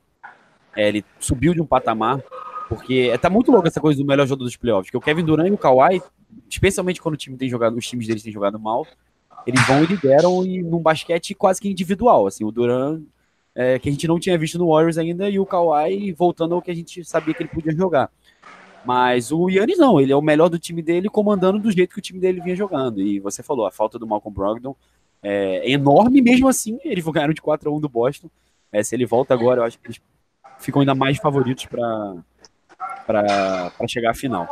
é, 0.76 0.88
ele 0.88 1.04
subiu 1.20 1.54
de 1.54 1.62
um 1.62 1.66
patamar, 1.66 2.22
porque 2.70 3.10
é, 3.12 3.18
tá 3.18 3.30
muito 3.30 3.52
louco 3.52 3.68
essa 3.68 3.82
coisa 3.82 4.00
do 4.00 4.08
melhor 4.08 4.28
jogador 4.28 4.46
dos 4.46 4.56
playoffs. 4.56 4.92
Que 4.92 4.98
o 4.98 5.02
Kevin 5.02 5.26
Durant 5.26 5.48
e 5.48 5.52
o 5.52 5.58
Kawhi, 5.58 6.02
especialmente 6.48 7.02
quando 7.02 7.16
o 7.16 7.18
time 7.18 7.36
tem 7.36 7.50
jogado, 7.50 7.76
os 7.76 7.88
times 7.88 8.08
deles 8.08 8.22
têm 8.22 8.32
jogado 8.32 8.60
mal, 8.60 8.86
eles 9.46 9.60
vão 9.66 9.84
e 9.84 9.88
lideram 9.88 10.46
e 10.46 10.62
num 10.62 10.80
basquete 10.80 11.34
quase 11.34 11.60
que 11.60 11.68
individual. 11.68 12.28
Assim, 12.28 12.46
o 12.46 12.52
Durant 12.52 13.02
é, 13.56 13.80
que 13.80 13.90
a 13.90 13.92
gente 13.92 14.08
não 14.08 14.20
tinha 14.20 14.38
visto 14.38 14.60
no 14.60 14.68
Warriors 14.68 14.98
ainda, 14.98 15.28
e 15.30 15.40
o 15.40 15.46
Kawhi 15.46 16.14
voltando 16.14 16.54
ao 16.54 16.62
que 16.62 16.70
a 16.70 16.76
gente 16.76 17.04
sabia 17.04 17.34
que 17.34 17.42
ele 17.42 17.50
podia 17.50 17.76
jogar. 17.76 18.12
Mas 18.86 19.32
o 19.32 19.50
Yannis 19.50 19.78
não, 19.78 20.00
ele 20.00 20.14
é 20.14 20.16
o 20.16 20.22
melhor 20.22 20.48
do 20.48 20.60
time 20.60 20.82
dele, 20.82 21.10
comandando 21.10 21.60
do 21.60 21.72
jeito 21.72 21.94
que 21.94 22.00
o 22.00 22.02
time 22.02 22.20
dele 22.20 22.40
vinha 22.40 22.56
jogando. 22.56 23.02
E 23.02 23.20
você 23.20 23.44
falou, 23.44 23.66
a 23.66 23.72
falta 23.72 24.00
do 24.00 24.08
Malcolm 24.08 24.34
Brogdon 24.34 24.76
é 25.22 25.70
enorme, 25.70 26.22
mesmo 26.22 26.48
assim, 26.48 26.80
eles 26.86 27.04
ganharam 27.04 27.34
de 27.34 27.42
4 27.42 27.70
a 27.70 27.74
1 27.74 27.80
do 27.82 27.90
Boston. 27.90 28.30
É, 28.72 28.84
se 28.84 28.96
ele 28.96 29.06
volta 29.06 29.34
agora, 29.34 29.62
eu 29.62 29.66
acho 29.66 29.80
que 29.80 29.88
eles 29.88 30.00
ficam 30.60 30.82
ainda 30.82 30.96
mais 30.96 31.18
favoritos 31.18 31.66
para 31.66 32.16
chegar 33.88 34.12
à 34.12 34.14
final. 34.14 34.48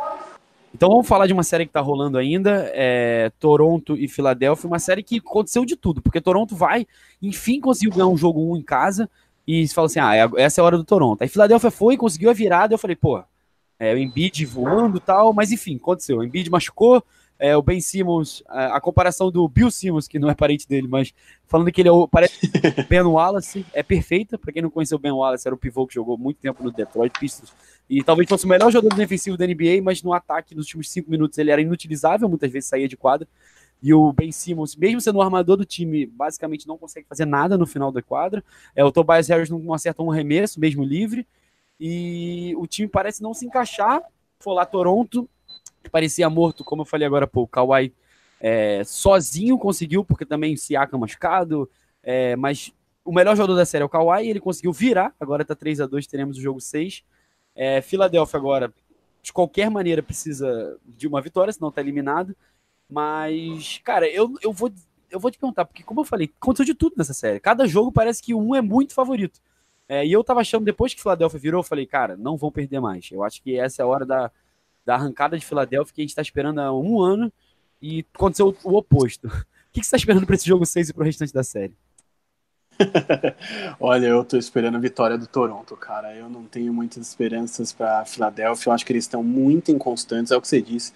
Então 0.74 0.90
vamos 0.90 1.08
falar 1.08 1.26
de 1.26 1.32
uma 1.32 1.42
série 1.42 1.66
que 1.66 1.72
tá 1.72 1.80
rolando 1.80 2.18
ainda, 2.18 2.70
é 2.74 3.32
Toronto 3.38 3.96
e 3.96 4.06
Filadélfia, 4.06 4.68
uma 4.68 4.78
série 4.78 5.02
que 5.02 5.18
aconteceu 5.18 5.64
de 5.64 5.76
tudo, 5.76 6.02
porque 6.02 6.20
Toronto 6.20 6.54
vai, 6.54 6.86
enfim, 7.22 7.60
conseguiu 7.60 7.90
ganhar 7.90 8.06
um 8.06 8.16
jogo 8.16 8.40
1 8.40 8.52
um 8.52 8.56
em 8.56 8.62
casa, 8.62 9.08
e 9.46 9.66
se 9.66 9.74
fala 9.74 9.86
assim, 9.86 9.98
ah, 9.98 10.14
é 10.14 10.28
essa 10.36 10.60
é 10.60 10.62
a 10.62 10.64
hora 10.64 10.76
do 10.76 10.84
Toronto. 10.84 11.22
Aí 11.22 11.28
Filadélfia 11.28 11.70
foi, 11.70 11.96
conseguiu 11.96 12.28
a 12.28 12.34
virada, 12.34 12.74
eu 12.74 12.78
falei, 12.78 12.94
pô, 12.94 13.22
é, 13.78 13.94
o 13.94 13.98
Embiid 13.98 14.44
voando 14.44 14.98
e 14.98 15.00
tal, 15.00 15.32
mas 15.32 15.50
enfim, 15.50 15.76
aconteceu. 15.76 16.18
O 16.18 16.24
Embiid 16.24 16.50
machucou, 16.50 17.02
é, 17.38 17.56
o 17.56 17.62
Ben 17.62 17.80
Simmons, 17.80 18.42
a, 18.48 18.80
comparação 18.80 19.30
do 19.30 19.48
Bill 19.48 19.70
Simmons, 19.70 20.08
que 20.08 20.18
não 20.18 20.28
é 20.28 20.34
parente 20.34 20.66
dele, 20.66 20.88
mas 20.88 21.14
falando 21.46 21.70
que 21.70 21.80
ele 21.80 21.88
é 21.88 21.92
o, 21.92 22.08
parece 22.08 22.34
Ben 22.88 23.02
Wallace, 23.02 23.64
é 23.72 23.82
perfeita. 23.82 24.36
Para 24.36 24.52
quem 24.52 24.62
não 24.62 24.70
conheceu 24.70 24.96
o 24.96 25.00
Ben 25.00 25.12
Wallace, 25.12 25.46
era 25.46 25.54
o 25.54 25.58
pivô 25.58 25.86
que 25.86 25.94
jogou 25.94 26.18
muito 26.18 26.38
tempo 26.38 26.62
no 26.62 26.70
Detroit 26.70 27.18
Pistons 27.18 27.52
e 27.88 28.02
talvez 28.02 28.28
fosse 28.28 28.44
o 28.44 28.48
melhor 28.48 28.70
jogador 28.70 28.94
defensivo 28.96 29.36
da 29.36 29.46
NBA, 29.46 29.80
mas 29.82 30.02
no 30.02 30.12
ataque, 30.12 30.54
nos 30.54 30.66
últimos 30.66 30.90
cinco 30.90 31.10
minutos, 31.10 31.38
ele 31.38 31.50
era 31.50 31.60
inutilizável, 31.62 32.28
muitas 32.28 32.52
vezes 32.52 32.68
saía 32.68 32.86
de 32.86 32.96
quadra. 32.96 33.26
E 33.80 33.94
o 33.94 34.12
Ben 34.12 34.30
Simmons, 34.30 34.76
mesmo 34.76 35.00
sendo 35.00 35.16
o 35.18 35.22
armador 35.22 35.56
do 35.56 35.64
time, 35.64 36.04
basicamente 36.04 36.66
não 36.66 36.76
consegue 36.76 37.06
fazer 37.08 37.24
nada 37.24 37.56
no 37.56 37.66
final 37.66 37.90
da 37.90 38.02
quadra. 38.02 38.44
É, 38.74 38.84
o 38.84 38.92
Tobias 38.92 39.28
Harris 39.28 39.48
não 39.48 39.72
acerta 39.72 40.02
um 40.02 40.10
arremesso, 40.10 40.60
mesmo 40.60 40.84
livre. 40.84 41.26
E 41.80 42.54
o 42.56 42.66
time 42.66 42.88
parece 42.88 43.22
não 43.22 43.32
se 43.32 43.46
encaixar. 43.46 44.02
Foi 44.40 44.52
lá 44.52 44.66
Toronto, 44.66 45.28
que 45.88 45.92
parecia 45.92 46.28
morto, 46.28 46.62
como 46.62 46.82
eu 46.82 46.86
falei 46.86 47.06
agora, 47.06 47.26
pô, 47.26 47.42
o 47.42 47.48
Kawhi 47.48 47.92
é, 48.40 48.82
sozinho 48.84 49.58
conseguiu, 49.58 50.04
porque 50.04 50.24
também 50.24 50.56
Siaka 50.56 50.96
machucado, 50.96 51.68
é, 52.02 52.36
mas 52.36 52.72
o 53.04 53.12
melhor 53.12 53.34
jogador 53.34 53.56
da 53.56 53.64
série 53.64 53.82
é 53.82 53.86
o 53.86 53.88
Kawhi, 53.88 54.28
ele 54.28 54.38
conseguiu 54.40 54.72
virar, 54.72 55.14
agora 55.18 55.44
tá 55.44 55.54
3 55.54 55.80
a 55.80 55.86
2 55.86 56.06
teremos 56.06 56.36
o 56.36 56.40
jogo 56.40 56.60
6. 56.60 57.02
É, 57.54 57.80
Philadelphia 57.80 58.38
agora, 58.38 58.72
de 59.22 59.32
qualquer 59.32 59.70
maneira, 59.70 60.02
precisa 60.02 60.78
de 60.84 61.08
uma 61.08 61.20
vitória, 61.20 61.52
senão 61.52 61.72
tá 61.72 61.80
eliminado. 61.80 62.36
Mas, 62.88 63.80
cara, 63.82 64.06
eu, 64.08 64.32
eu, 64.42 64.52
vou, 64.52 64.70
eu 65.10 65.18
vou 65.18 65.30
te 65.30 65.38
perguntar, 65.38 65.64
porque 65.64 65.82
como 65.82 66.00
eu 66.00 66.04
falei, 66.04 66.30
aconteceu 66.40 66.66
de 66.66 66.74
tudo 66.74 66.94
nessa 66.96 67.14
série. 67.14 67.40
Cada 67.40 67.66
jogo 67.66 67.90
parece 67.90 68.22
que 68.22 68.34
um 68.34 68.54
é 68.54 68.60
muito 68.60 68.94
favorito. 68.94 69.40
É, 69.88 70.06
e 70.06 70.12
eu 70.12 70.22
tava 70.22 70.40
achando, 70.40 70.64
depois 70.64 70.94
que 70.94 71.00
Philadelphia 71.00 71.40
virou, 71.40 71.60
eu 71.60 71.64
falei, 71.64 71.86
cara, 71.86 72.16
não 72.16 72.36
vão 72.36 72.52
perder 72.52 72.78
mais. 72.78 73.10
Eu 73.10 73.24
acho 73.24 73.42
que 73.42 73.58
essa 73.58 73.82
é 73.82 73.84
a 73.84 73.86
hora 73.88 74.04
da, 74.04 74.30
da 74.84 74.94
arrancada 74.94 75.38
de 75.38 75.44
Philadelphia 75.44 75.94
que 75.94 76.00
a 76.00 76.04
gente 76.04 76.14
tá 76.14 76.22
esperando 76.22 76.60
há 76.60 76.72
um 76.72 77.00
ano 77.00 77.32
e 77.80 78.04
aconteceu 78.14 78.48
o, 78.48 78.56
o 78.72 78.76
oposto. 78.76 79.26
O 79.26 79.32
que, 79.72 79.84
você 79.84 79.90
tá 79.90 79.96
esperando 79.96 80.26
para 80.26 80.34
esse 80.34 80.46
jogo 80.46 80.64
6 80.64 80.88
e 80.88 80.94
pro 80.94 81.04
restante 81.04 81.32
da 81.32 81.44
série? 81.44 81.74
Olha, 83.80 84.06
eu 84.06 84.24
tô 84.24 84.36
esperando 84.36 84.76
a 84.76 84.80
vitória 84.80 85.18
do 85.18 85.26
Toronto, 85.26 85.76
cara. 85.76 86.14
Eu 86.14 86.28
não 86.28 86.44
tenho 86.44 86.72
muitas 86.72 87.06
esperanças 87.06 87.72
para 87.72 88.04
Filadélfia. 88.04 88.70
Eu 88.70 88.74
acho 88.74 88.86
que 88.86 88.92
eles 88.92 89.04
estão 89.04 89.22
muito 89.22 89.70
inconstantes, 89.70 90.32
é 90.32 90.36
o 90.36 90.40
que 90.40 90.48
você 90.48 90.62
disse. 90.62 90.92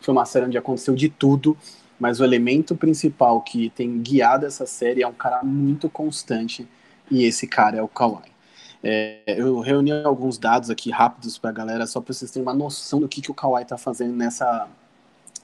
Foi 0.00 0.12
uma 0.12 0.24
série 0.24 0.46
onde 0.46 0.58
aconteceu 0.58 0.94
de 0.94 1.08
tudo, 1.08 1.56
mas 1.98 2.20
o 2.20 2.24
elemento 2.24 2.76
principal 2.76 3.42
que 3.42 3.70
tem 3.70 4.00
guiado 4.00 4.46
essa 4.46 4.66
série 4.66 5.02
é 5.02 5.06
um 5.06 5.12
cara 5.12 5.42
muito 5.42 5.88
constante 5.88 6.66
e 7.10 7.24
esse 7.24 7.46
cara 7.46 7.76
é 7.76 7.82
o 7.82 7.88
Kawhi. 7.88 8.37
É, 8.82 9.22
eu 9.26 9.58
reuni 9.60 9.90
alguns 9.92 10.38
dados 10.38 10.70
aqui 10.70 10.90
rápidos 10.90 11.36
para 11.36 11.50
a 11.50 11.52
galera, 11.52 11.86
só 11.86 12.00
para 12.00 12.12
vocês 12.14 12.30
terem 12.30 12.46
uma 12.46 12.54
noção 12.54 13.00
do 13.00 13.08
que, 13.08 13.20
que 13.20 13.30
o 13.30 13.34
Kawhi 13.34 13.62
está 13.62 13.76
fazendo 13.76 14.14
nessa, 14.14 14.68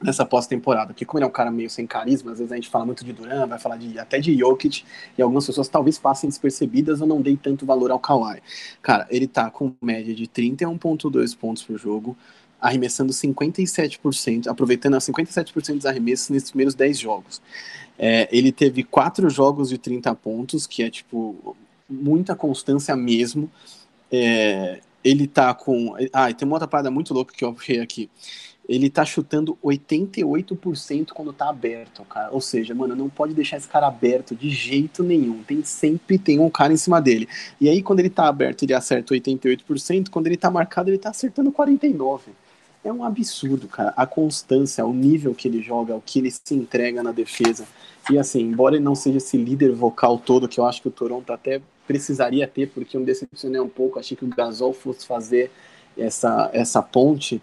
nessa 0.01 0.25
pós-temporada. 0.25 0.89
Porque 0.89 1.05
como 1.05 1.19
ele 1.19 1.25
é 1.25 1.29
um 1.29 1.33
cara 1.33 1.51
meio 1.51 1.69
sem 1.69 1.87
carisma, 1.87 2.33
às 2.33 2.39
vezes 2.39 2.53
a 2.53 2.57
gente 2.57 2.69
fala 2.69 2.87
muito 2.87 3.05
de 3.05 3.13
Duran, 3.13 3.47
vai 3.47 3.59
falar 3.59 3.77
de, 3.77 3.99
até 3.99 4.21
de 4.21 4.37
Jokic, 4.39 4.85
e 5.19 5.23
algumas 5.23 5.47
pessoas 5.47 5.69
talvez 5.69 5.99
passem 5.99 6.29
despercebidas 6.29 7.01
ou 7.01 7.07
não 7.07 7.21
deem 7.21 7.37
tanto 7.37 7.67
valor 7.67 7.91
ao 7.91 7.99
Kawhi. 7.99 8.41
Cara, 8.81 9.07
ele 9.11 9.27
tá 9.27 9.51
com 9.51 9.73
média 9.83 10.15
de 10.15 10.27
31.2 10.27 11.37
pontos 11.37 11.63
por 11.63 11.79
jogo, 11.79 12.17
arremessando 12.61 13.13
57%, 13.13 14.47
aproveitando 14.47 14.97
57% 14.97 15.75
dos 15.75 15.87
arremessos 15.87 16.31
nesses 16.31 16.51
primeiros 16.51 16.75
10 16.75 16.99
jogos. 16.99 17.43
É, 17.99 18.29
ele 18.33 18.51
teve 18.51 18.83
quatro 18.83 19.29
jogos 19.29 19.69
de 19.69 19.79
30 19.79 20.15
pontos, 20.15 20.67
que 20.67 20.83
é 20.83 20.91
tipo 20.91 21.57
muita 21.89 22.35
constância 22.35 22.95
mesmo. 22.97 23.51
É, 24.11 24.81
ele 25.03 25.27
tá 25.27 25.53
com. 25.55 25.95
Ah, 26.13 26.31
e 26.31 26.35
tem 26.35 26.47
uma 26.47 26.57
outra 26.57 26.69
parada 26.69 26.91
muito 26.91 27.13
louca 27.15 27.35
que 27.35 27.45
eu 27.45 27.51
achei 27.51 27.81
aqui 27.81 28.11
ele 28.69 28.89
tá 28.89 29.05
chutando 29.05 29.59
88% 29.63 31.13
quando 31.13 31.33
tá 31.33 31.49
aberto, 31.49 32.05
cara. 32.05 32.31
Ou 32.33 32.41
seja, 32.41 32.75
mano, 32.75 32.97
não 32.97 33.09
pode 33.09 33.35
deixar 33.35 33.59
esse 33.59 33.69
cara 33.69 33.87
aberto 33.87 34.35
de 34.35 34.49
jeito 34.49 35.03
nenhum. 35.03 35.43
Tem 35.43 35.63
sempre 35.63 36.19
tem 36.19 36.39
um 36.39 36.51
cara 36.51 36.73
em 36.73 36.77
cima 36.77 37.01
dele. 37.01 37.29
E 37.61 37.69
aí 37.69 37.83
quando 37.83 38.01
ele 38.01 38.11
tá 38.11 38.27
aberto, 38.27 38.63
ele 38.63 38.75
acerta 38.75 39.15
88%, 39.15 40.09
quando 40.09 40.27
ele 40.27 40.37
tá 40.37 40.51
marcado, 40.51 40.91
ele 40.91 40.99
tá 40.99 41.11
acertando 41.11 41.53
49. 41.53 42.33
É 42.85 42.93
um 42.93 43.03
absurdo, 43.03 43.67
cara. 43.67 43.95
A 43.97 44.07
constância, 44.07 44.85
o 44.85 44.93
nível 44.93 45.35
que 45.35 45.49
ele 45.49 45.63
joga, 45.63 45.97
o 45.97 46.03
que 46.03 46.19
ele 46.19 46.31
se 46.31 46.55
entrega 46.55 47.03
na 47.03 47.13
defesa. 47.13 47.67
E 48.11 48.19
assim, 48.19 48.43
embora 48.43 48.77
ele 48.77 48.85
não 48.85 48.95
seja 48.95 49.17
esse 49.17 49.39
líder 49.39 49.73
vocal 49.73 50.19
todo 50.19 50.47
que 50.47 50.61
eu 50.61 50.67
acho 50.67 50.83
que 50.83 50.89
o 50.89 50.91
Toronto 50.91 51.33
até 51.33 51.63
precisaria 51.87 52.47
ter, 52.47 52.69
porque 52.69 52.97
eu 52.97 53.01
me 53.01 53.07
decepcionei 53.07 53.61
um 53.61 53.69
pouco, 53.69 53.99
achei 53.99 54.17
que 54.17 54.25
o 54.25 54.29
Gasol 54.29 54.73
fosse 54.75 55.07
fazer 55.07 55.51
essa 55.97 56.51
essa 56.53 56.83
ponte 56.83 57.41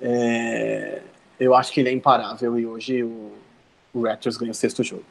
é, 0.00 1.02
eu 1.38 1.54
acho 1.54 1.72
que 1.72 1.80
ele 1.80 1.88
é 1.88 1.92
imparável 1.92 2.58
e 2.58 2.66
hoje 2.66 3.02
o, 3.02 3.32
o 3.92 4.02
Raptors 4.02 4.36
ganha 4.36 4.52
o 4.52 4.54
sexto 4.54 4.82
jogo. 4.82 5.04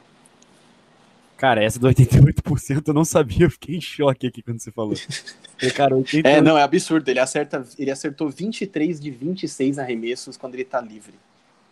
Cara, 1.38 1.62
essa 1.62 1.78
do 1.78 1.88
88% 1.88 2.88
eu 2.88 2.92
não 2.92 3.04
sabia, 3.04 3.46
eu 3.46 3.50
fiquei 3.50 3.76
em 3.76 3.80
choque 3.80 4.26
aqui 4.26 4.42
quando 4.42 4.58
você 4.58 4.72
falou. 4.72 4.94
cara, 5.74 5.94
88... 5.94 6.26
É, 6.26 6.40
não, 6.42 6.58
é 6.58 6.62
absurdo. 6.64 7.08
Ele, 7.08 7.20
acerta, 7.20 7.64
ele 7.78 7.92
acertou 7.92 8.28
23 8.28 8.98
de 8.98 9.08
26 9.08 9.78
arremessos 9.78 10.36
quando 10.36 10.54
ele 10.54 10.64
tá 10.64 10.80
livre. 10.80 11.14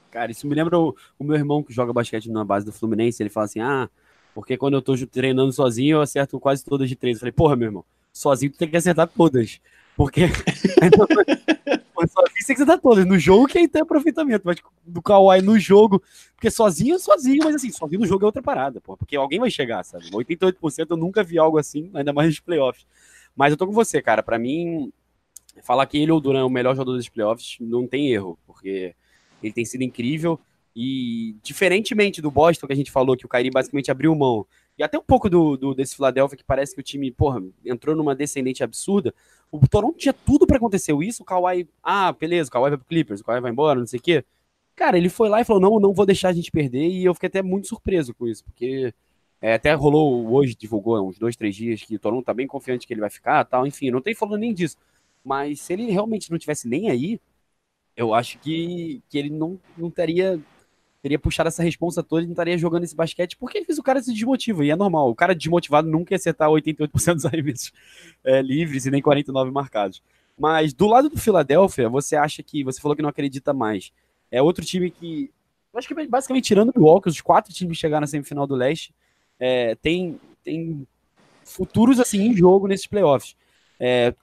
Cara, 0.09 0.31
isso 0.31 0.47
me 0.47 0.55
lembra 0.55 0.79
o, 0.79 0.95
o, 1.19 1.25
meu 1.25 1.35
irmão 1.35 1.65
que 1.65 1.73
joga 1.73 1.93
basquete 1.93 2.31
na 2.31 2.45
base 2.45 2.65
do 2.65 2.73
Fluminense. 2.73 3.21
Ele 3.21 3.29
fala 3.29 3.47
assim: 3.47 3.59
ah, 3.59 3.91
porque 4.33 4.57
quando 4.57 4.75
eu 4.75 4.83
tô 4.83 4.95
treinando 5.05 5.53
sozinho 5.53 5.97
eu 5.97 6.01
acerto 6.01 6.39
quase 6.39 6.65
todas 6.65 6.89
de 6.89 6.95
três. 6.95 7.17
Eu 7.17 7.21
falei, 7.21 7.33
porra, 7.33 7.57
meu 7.57 7.67
irmão, 7.67 7.85
sozinho 8.13 8.53
tu 8.53 8.59
tem 8.59 8.69
que 8.69 8.77
acertar 8.77 9.09
todas. 9.09 9.61
Porque 9.97 10.29
sozinho 12.07 12.47
tem 12.47 12.57
que 12.57 12.65
dar 12.65 12.79
todas. 12.79 13.07
No 13.07 13.19
jogo 13.19 13.47
que 13.47 13.59
aí 13.59 13.67
tem 13.67 13.83
aproveitamento, 13.83 14.43
mas 14.45 14.57
do 14.85 15.01
Kawhi 15.01 15.41
no 15.41 15.59
jogo, 15.59 16.03
porque 16.35 16.51
sozinho 16.51 16.97
é 16.97 16.99
sozinho, 16.99 17.43
mas 17.43 17.55
assim, 17.57 17.73
sozinho 17.73 18.01
no 18.01 18.07
jogo 18.07 18.25
é 18.25 18.27
outra 18.27 18.43
parada, 18.43 18.81
pô, 18.81 18.97
porque 18.97 19.17
alguém 19.17 19.41
vai 19.41 19.51
chegar, 19.51 19.83
sabe? 19.85 20.11
88% 20.11 20.87
eu 20.91 20.97
nunca 20.97 21.25
vi 21.25 21.39
algo 21.39 21.59
assim, 21.59 21.91
ainda 21.95 22.13
mais 22.13 22.29
nos 22.29 22.41
playoffs. 22.41 22.87
Mas 23.35 23.51
eu 23.51 23.57
tô 23.57 23.67
com 23.67 23.73
você, 23.73 24.01
cara, 24.03 24.23
para 24.23 24.39
mim, 24.39 24.93
falar 25.63 25.87
que 25.87 25.99
ele 25.99 26.13
ou 26.13 26.21
Duran 26.21 26.41
é 26.41 26.45
o 26.45 26.51
melhor 26.51 26.75
jogador 26.75 26.97
dos 26.97 27.09
playoffs 27.09 27.57
não 27.61 27.87
tem 27.87 28.13
erro, 28.13 28.39
porque 28.47 28.95
ele 29.43 29.53
tem 29.53 29.65
sido 29.65 29.83
incrível 29.83 30.39
e 30.75 31.37
diferentemente 31.43 32.21
do 32.21 32.31
Boston 32.31 32.67
que 32.67 32.73
a 32.73 32.77
gente 32.77 32.91
falou 32.91 33.17
que 33.17 33.25
o 33.25 33.29
Kyrie 33.29 33.51
basicamente 33.51 33.91
abriu 33.91 34.15
mão 34.15 34.47
e 34.79 34.83
até 34.83 34.99
um 34.99 35.03
pouco 35.03 35.31
do, 35.31 35.57
do 35.57 35.75
desse 35.75 35.97
Philadelphia 35.97 36.37
que 36.37 36.45
parece 36.45 36.75
que 36.75 36.81
o 36.81 36.85
time, 36.85 37.11
porra, 37.11 37.43
entrou 37.65 37.97
numa 37.97 38.15
descendente 38.15 38.63
absurda. 38.63 39.15
O 39.51 39.67
Toronto 39.67 39.97
tinha 39.97 40.13
tudo 40.13 40.47
para 40.47 40.59
acontecer 40.59 40.95
isso. 41.03 41.23
O 41.23 41.27
Kawhi, 41.27 41.69
ah, 41.83 42.13
beleza, 42.13 42.49
o 42.49 42.53
Kawhi 42.53 42.71
vai 42.71 42.79
pro 42.79 42.87
Clippers, 42.87 43.21
o 43.21 43.25
Kawhi 43.25 43.41
vai 43.41 43.51
embora, 43.51 43.81
não 43.81 43.87
sei 43.87 43.99
o 43.99 44.03
quê. 44.03 44.25
Cara, 44.75 44.99
ele 44.99 45.09
foi 45.09 45.29
lá 45.29 45.41
e 45.41 45.45
falou: 45.45 45.63
não, 45.63 45.81
não 45.81 45.95
vou 45.95 46.05
deixar 46.05 46.29
a 46.29 46.33
gente 46.33 46.51
perder. 46.51 46.89
E 46.89 47.05
eu 47.05 47.15
fiquei 47.15 47.29
até 47.29 47.43
muito 47.43 47.69
surpreso 47.69 48.15
com 48.15 48.29
isso, 48.29 48.45
porque 48.45 48.93
é, 49.41 49.55
até 49.55 49.73
rolou 49.75 50.31
hoje, 50.33 50.55
divulgou 50.55 51.09
uns 51.09 51.19
dois, 51.19 51.37
três 51.37 51.55
dias, 51.57 51.83
que 51.83 51.97
o 51.97 51.99
Toronto 51.99 52.25
tá 52.25 52.35
bem 52.35 52.47
confiante 52.47 52.87
que 52.87 52.93
ele 52.93 53.01
vai 53.01 53.11
ficar 53.11 53.45
tal. 53.45 53.67
Enfim, 53.67 53.91
não 53.91 54.03
tem 54.03 54.15
falando 54.15 54.41
nem 54.41 54.53
disso. 54.55 54.77
Mas 55.25 55.61
se 55.61 55.73
ele 55.73 55.91
realmente 55.91 56.31
não 56.31 56.39
tivesse 56.39 56.69
nem 56.69 56.91
aí, 56.91 57.21
eu 57.97 58.15
acho 58.15 58.39
que, 58.39 59.03
que 59.09 59.19
ele 59.19 59.31
não, 59.31 59.59
não 59.77 59.91
teria 59.91 60.41
teria 61.07 61.21
puxado 61.21 61.47
essa 61.47 61.63
responsa 61.63 62.03
toda 62.03 62.23
e 62.23 62.27
não 62.27 62.33
estaria 62.33 62.59
jogando 62.59 62.83
esse 62.83 62.97
basquete, 62.97 63.37
porque 63.37 63.59
às 63.59 63.67
vezes 63.67 63.79
o 63.79 63.83
cara 63.83 64.03
se 64.03 64.13
desmotiva, 64.13 64.65
e 64.65 64.71
é 64.73 64.77
normal. 64.77 65.09
O 65.09 65.15
cara 65.15 65.37
desmotivado 65.37 65.89
nunca 65.89 66.13
ia 66.13 66.17
acertar 66.17 66.49
88% 66.49 67.15
dos 67.15 67.25
arremessos 67.25 67.73
é, 68.25 68.43
livres 68.43 68.87
e 68.87 68.91
nem 68.91 69.01
49 69.01 69.53
marcados. 69.53 70.03
Mas 70.37 70.75
do 70.75 70.89
lado 70.89 71.09
do 71.09 71.17
Philadelphia, 71.17 71.89
você 71.89 72.17
acha 72.17 72.43
que. 72.43 72.65
Você 72.65 72.81
falou 72.81 72.97
que 72.97 73.03
não 73.03 73.09
acredita 73.09 73.53
mais. 73.53 73.93
É 74.33 74.43
outro 74.43 74.65
time 74.65 74.91
que. 74.91 75.31
Acho 75.73 75.87
que 75.87 76.07
basicamente 76.07 76.45
tirando 76.45 76.71
o 76.71 76.73
Milwaukee, 76.77 77.09
os 77.09 77.21
quatro 77.21 77.55
times 77.55 77.77
que 77.77 77.81
chegaram 77.81 78.01
na 78.01 78.07
semifinal 78.09 78.47
do 78.47 78.57
leste, 78.57 78.93
é, 79.39 79.77
tem, 79.77 80.19
tem 80.43 80.87
futuros 81.45 82.01
assim 82.01 82.27
em 82.27 82.37
jogo 82.37 82.67
nesses 82.67 82.87
playoffs. 82.87 83.37
É, 83.79 84.15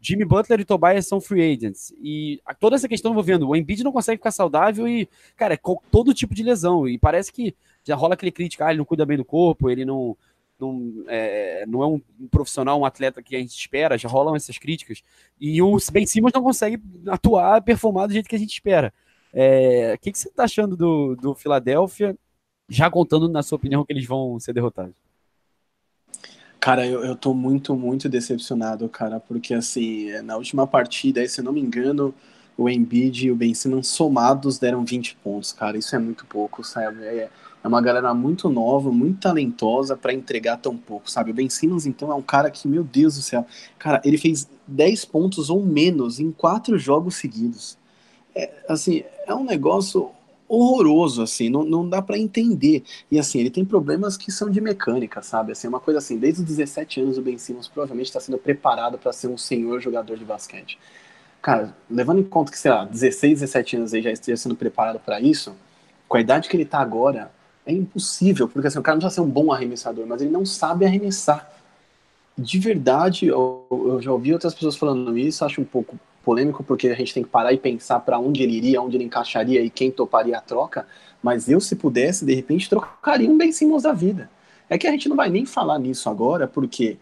Jimmy 0.00 0.24
Butler 0.24 0.60
e 0.60 0.64
Tobias 0.64 1.06
são 1.06 1.20
free 1.20 1.52
agents. 1.52 1.92
E 2.02 2.40
toda 2.58 2.76
essa 2.76 2.88
questão 2.88 3.10
envolvendo 3.10 3.48
o 3.48 3.54
Embiid 3.54 3.84
não 3.84 3.92
consegue 3.92 4.18
ficar 4.18 4.30
saudável 4.30 4.88
e, 4.88 5.08
cara, 5.36 5.54
é 5.54 5.60
todo 5.90 6.14
tipo 6.14 6.34
de 6.34 6.42
lesão. 6.42 6.88
E 6.88 6.98
parece 6.98 7.32
que 7.32 7.54
já 7.84 7.94
rola 7.94 8.14
aquele 8.14 8.32
crítica, 8.32 8.66
ah, 8.66 8.70
ele 8.70 8.78
não 8.78 8.84
cuida 8.84 9.06
bem 9.06 9.16
do 9.16 9.24
corpo, 9.24 9.70
ele 9.70 9.84
não, 9.84 10.16
não, 10.58 11.04
é, 11.06 11.64
não 11.66 11.82
é 11.82 11.86
um, 11.86 12.00
profissional, 12.30 12.80
um 12.80 12.84
atleta 12.84 13.22
que 13.22 13.36
a 13.36 13.38
gente 13.38 13.58
espera, 13.58 13.98
já 13.98 14.08
rolam 14.08 14.34
essas 14.34 14.58
críticas. 14.58 15.02
E 15.40 15.60
o 15.60 15.76
Ben 15.92 16.06
Simmons 16.06 16.32
não 16.32 16.42
consegue 16.42 16.82
atuar, 17.06 17.62
performar 17.62 18.06
do 18.06 18.12
jeito 18.12 18.28
que 18.28 18.36
a 18.36 18.38
gente 18.38 18.52
espera. 18.52 18.92
É, 19.32 19.92
o 19.94 19.98
que, 19.98 20.10
que 20.10 20.18
você 20.18 20.28
está 20.28 20.44
achando 20.44 20.76
do, 20.76 21.14
do 21.14 21.34
Philadelphia, 21.34 22.16
já 22.68 22.90
contando, 22.90 23.28
na 23.28 23.42
sua 23.42 23.56
opinião, 23.56 23.84
que 23.84 23.92
eles 23.92 24.06
vão 24.06 24.40
ser 24.40 24.54
derrotados? 24.54 25.07
Cara, 26.60 26.84
eu, 26.86 27.04
eu 27.04 27.14
tô 27.14 27.32
muito, 27.32 27.74
muito 27.76 28.08
decepcionado, 28.08 28.88
cara, 28.88 29.20
porque 29.20 29.54
assim, 29.54 30.10
na 30.22 30.36
última 30.36 30.66
partida, 30.66 31.26
se 31.28 31.40
eu 31.40 31.44
não 31.44 31.52
me 31.52 31.60
engano, 31.60 32.12
o 32.56 32.68
Embiid 32.68 33.26
e 33.26 33.30
o 33.30 33.36
Ben 33.36 33.54
Simmons 33.54 33.86
somados 33.86 34.58
deram 34.58 34.84
20 34.84 35.16
pontos, 35.22 35.52
cara, 35.52 35.78
isso 35.78 35.94
é 35.94 35.98
muito 36.00 36.26
pouco, 36.26 36.64
sabe? 36.64 37.04
É, 37.04 37.30
é 37.62 37.68
uma 37.68 37.80
galera 37.80 38.12
muito 38.12 38.48
nova, 38.48 38.90
muito 38.90 39.20
talentosa 39.20 39.96
para 39.96 40.12
entregar 40.12 40.56
tão 40.56 40.76
pouco, 40.76 41.08
sabe? 41.08 41.30
O 41.30 41.34
Ben 41.34 41.48
Simmons, 41.48 41.86
então, 41.86 42.10
é 42.10 42.14
um 42.14 42.22
cara 42.22 42.50
que, 42.50 42.66
meu 42.66 42.82
Deus 42.82 43.14
do 43.14 43.22
céu, 43.22 43.46
cara, 43.78 44.00
ele 44.04 44.18
fez 44.18 44.48
10 44.66 45.04
pontos 45.04 45.50
ou 45.50 45.64
menos 45.64 46.18
em 46.18 46.32
quatro 46.32 46.76
jogos 46.76 47.14
seguidos. 47.14 47.78
É, 48.34 48.50
assim, 48.68 49.04
é 49.26 49.34
um 49.34 49.44
negócio 49.44 50.10
horroroso, 50.48 51.22
assim, 51.22 51.48
não, 51.48 51.62
não 51.62 51.88
dá 51.88 52.00
para 52.00 52.18
entender. 52.18 52.82
E 53.10 53.18
assim, 53.18 53.38
ele 53.38 53.50
tem 53.50 53.64
problemas 53.64 54.16
que 54.16 54.32
são 54.32 54.48
de 54.48 54.60
mecânica, 54.60 55.22
sabe? 55.22 55.52
Assim, 55.52 55.66
é 55.66 55.70
uma 55.70 55.80
coisa 55.80 55.98
assim, 55.98 56.16
desde 56.16 56.40
os 56.40 56.46
17 56.46 57.00
anos 57.00 57.18
o 57.18 57.22
Ben 57.22 57.36
Simmons 57.36 57.68
provavelmente 57.68 58.06
está 58.06 58.20
sendo 58.20 58.38
preparado 58.38 58.96
para 58.98 59.12
ser 59.12 59.28
um 59.28 59.36
senhor 59.36 59.80
jogador 59.80 60.16
de 60.16 60.24
basquete. 60.24 60.78
Cara, 61.42 61.76
levando 61.90 62.20
em 62.20 62.24
conta 62.24 62.50
que, 62.50 62.58
sei 62.58 62.70
lá, 62.70 62.84
16, 62.84 63.40
17 63.40 63.76
anos 63.76 63.94
aí 63.94 64.02
já 64.02 64.10
esteja 64.10 64.36
sendo 64.36 64.56
preparado 64.56 64.98
para 64.98 65.20
isso, 65.20 65.54
com 66.08 66.16
a 66.16 66.20
idade 66.20 66.48
que 66.48 66.56
ele 66.56 66.64
tá 66.64 66.78
agora, 66.78 67.30
é 67.66 67.72
impossível, 67.72 68.48
porque 68.48 68.66
assim, 68.66 68.78
o 68.78 68.82
cara 68.82 68.96
não 68.96 69.00
precisa 69.00 69.22
ser 69.22 69.28
um 69.28 69.30
bom 69.30 69.52
arremessador, 69.52 70.06
mas 70.06 70.22
ele 70.22 70.30
não 70.30 70.44
sabe 70.46 70.86
arremessar. 70.86 71.52
de 72.36 72.58
verdade, 72.58 73.26
eu, 73.26 73.66
eu, 73.70 74.00
já 74.00 74.12
ouvi 74.12 74.32
outras 74.32 74.54
pessoas 74.54 74.76
falando 74.76 75.16
isso, 75.18 75.44
acho 75.44 75.60
um 75.60 75.64
pouco 75.64 75.98
polêmico, 76.24 76.62
porque 76.62 76.88
a 76.88 76.94
gente 76.94 77.14
tem 77.14 77.22
que 77.22 77.28
parar 77.28 77.52
e 77.52 77.58
pensar 77.58 78.00
para 78.00 78.18
onde 78.18 78.42
ele 78.42 78.56
iria, 78.56 78.82
onde 78.82 78.96
ele 78.96 79.04
encaixaria 79.04 79.62
e 79.62 79.70
quem 79.70 79.90
toparia 79.90 80.38
a 80.38 80.40
troca, 80.40 80.86
mas 81.22 81.48
eu, 81.48 81.60
se 81.60 81.76
pudesse, 81.76 82.24
de 82.24 82.34
repente, 82.34 82.68
trocaria 82.68 83.30
um 83.30 83.36
Ben 83.36 83.52
Simmons 83.52 83.82
da 83.82 83.92
vida. 83.92 84.30
É 84.68 84.76
que 84.76 84.86
a 84.86 84.90
gente 84.90 85.08
não 85.08 85.16
vai 85.16 85.30
nem 85.30 85.46
falar 85.46 85.78
nisso 85.78 86.10
agora, 86.10 86.46
porque 86.46 86.98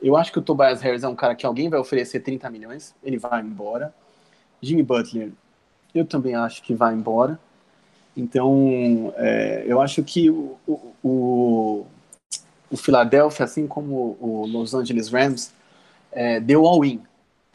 eu 0.00 0.16
acho 0.16 0.30
que 0.30 0.38
o 0.38 0.42
Tobias 0.42 0.80
Harris 0.82 1.02
é 1.02 1.08
um 1.08 1.14
cara 1.14 1.34
que 1.34 1.46
alguém 1.46 1.68
vai 1.68 1.80
oferecer 1.80 2.20
30 2.20 2.50
milhões, 2.50 2.94
ele 3.02 3.18
vai 3.18 3.40
embora. 3.40 3.94
Jimmy 4.60 4.82
Butler, 4.82 5.32
eu 5.94 6.04
também 6.04 6.34
acho 6.34 6.62
que 6.62 6.74
vai 6.74 6.94
embora. 6.94 7.38
Então, 8.16 9.12
é, 9.16 9.64
eu 9.66 9.80
acho 9.80 10.02
que 10.02 10.30
o, 10.30 10.56
o, 10.66 11.86
o, 12.70 12.76
Philadelphia, 12.76 13.44
assim 13.44 13.66
como 13.66 14.16
o 14.20 14.46
Los 14.46 14.74
Angeles 14.74 15.08
Rams, 15.08 15.52
é, 16.12 16.40
deu 16.40 16.66
all-in. 16.66 17.00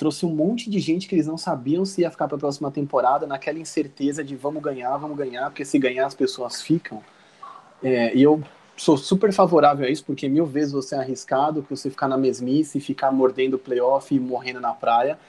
Trouxe 0.01 0.25
um 0.25 0.33
monte 0.33 0.67
de 0.67 0.79
gente 0.79 1.07
que 1.07 1.13
eles 1.13 1.27
não 1.27 1.37
sabiam 1.37 1.85
se 1.85 2.01
ia 2.01 2.09
ficar 2.09 2.27
para 2.27 2.35
a 2.35 2.39
próxima 2.39 2.71
temporada, 2.71 3.27
naquela 3.27 3.59
incerteza 3.59 4.23
de 4.23 4.35
vamos 4.35 4.59
ganhar, 4.63 4.97
vamos 4.97 5.15
ganhar, 5.15 5.51
porque 5.51 5.63
se 5.63 5.77
ganhar 5.77 6.07
as 6.07 6.15
pessoas 6.15 6.59
ficam. 6.59 7.03
É, 7.83 8.11
e 8.15 8.23
eu 8.23 8.41
sou 8.75 8.97
super 8.97 9.31
favorável 9.31 9.85
a 9.85 9.89
isso, 9.91 10.03
porque 10.03 10.27
mil 10.27 10.47
vezes 10.47 10.73
você 10.73 10.95
é 10.95 10.97
arriscado 10.97 11.61
que 11.61 11.69
você 11.69 11.87
ficar 11.87 12.07
na 12.07 12.17
mesmice 12.17 12.79
ficar 12.79 13.11
mordendo 13.11 13.53
o 13.53 13.59
playoff 13.59 14.11
e 14.11 14.19
morrendo 14.19 14.59
na 14.59 14.73
praia. 14.73 15.19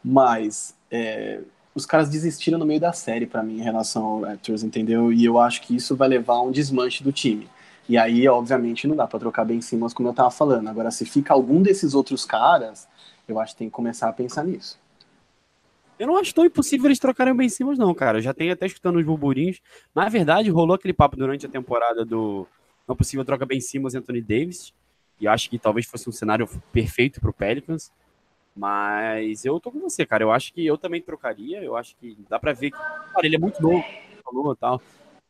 Mas 0.00 0.76
é, 0.92 1.40
os 1.74 1.84
caras 1.84 2.08
desistiram 2.08 2.56
no 2.56 2.64
meio 2.64 2.78
da 2.78 2.92
série 2.92 3.26
para 3.26 3.42
mim 3.42 3.58
em 3.58 3.62
relação 3.64 4.04
ao 4.04 4.20
Raptors, 4.20 4.62
entendeu? 4.62 5.12
E 5.12 5.24
eu 5.24 5.40
acho 5.40 5.60
que 5.60 5.74
isso 5.74 5.96
vai 5.96 6.06
levar 6.06 6.34
a 6.34 6.42
um 6.42 6.52
desmanche 6.52 7.02
do 7.02 7.10
time. 7.10 7.48
E 7.88 7.98
aí, 7.98 8.28
obviamente, 8.28 8.86
não 8.86 8.94
dá 8.94 9.08
para 9.08 9.18
trocar 9.18 9.44
bem 9.44 9.60
Simmons, 9.60 9.92
como 9.92 10.08
eu 10.08 10.14
tava 10.14 10.30
falando. 10.30 10.68
Agora, 10.68 10.92
se 10.92 11.04
fica 11.04 11.34
algum 11.34 11.60
desses 11.60 11.94
outros 11.94 12.24
caras, 12.24 12.86
eu 13.32 13.40
acho 13.40 13.54
que 13.54 13.58
tem 13.58 13.68
que 13.68 13.74
começar 13.74 14.08
a 14.08 14.12
pensar 14.12 14.44
nisso. 14.44 14.78
Eu 15.98 16.06
não 16.06 16.16
acho 16.16 16.34
tão 16.34 16.46
impossível 16.46 16.86
eles 16.86 16.98
trocarem 16.98 17.32
o 17.32 17.36
Ben 17.36 17.48
Simmons, 17.48 17.78
não, 17.78 17.94
cara. 17.94 18.18
Eu 18.18 18.22
já 18.22 18.32
tenho 18.32 18.52
até 18.52 18.64
escutando 18.64 18.98
os 18.98 19.04
burburinhos. 19.04 19.60
Na 19.94 20.08
verdade, 20.08 20.48
rolou 20.48 20.74
aquele 20.74 20.94
papo 20.94 21.14
durante 21.14 21.44
a 21.44 21.48
temporada 21.48 22.04
do 22.06 22.46
não 22.88 22.96
possível 22.96 23.24
troca 23.24 23.44
Ben 23.44 23.60
Simmons 23.60 23.92
e 23.92 23.98
Anthony 23.98 24.22
Davis. 24.22 24.72
E 25.20 25.28
acho 25.28 25.50
que 25.50 25.58
talvez 25.58 25.86
fosse 25.86 26.08
um 26.08 26.12
cenário 26.12 26.48
perfeito 26.72 27.20
para 27.20 27.28
o 27.28 27.34
Pelicans. 27.34 27.92
Mas 28.56 29.44
eu 29.44 29.60
tô 29.60 29.70
com 29.70 29.78
você, 29.78 30.06
cara. 30.06 30.24
Eu 30.24 30.32
acho 30.32 30.52
que 30.54 30.64
eu 30.64 30.78
também 30.78 31.02
trocaria. 31.02 31.62
Eu 31.62 31.76
acho 31.76 31.94
que 31.96 32.16
dá 32.28 32.38
para 32.38 32.54
ver 32.54 32.70
que 32.70 32.78
cara, 32.78 33.26
ele 33.26 33.36
é 33.36 33.38
muito 33.38 33.62
novo, 33.62 33.84
falou 34.24 34.56
tal. 34.56 34.80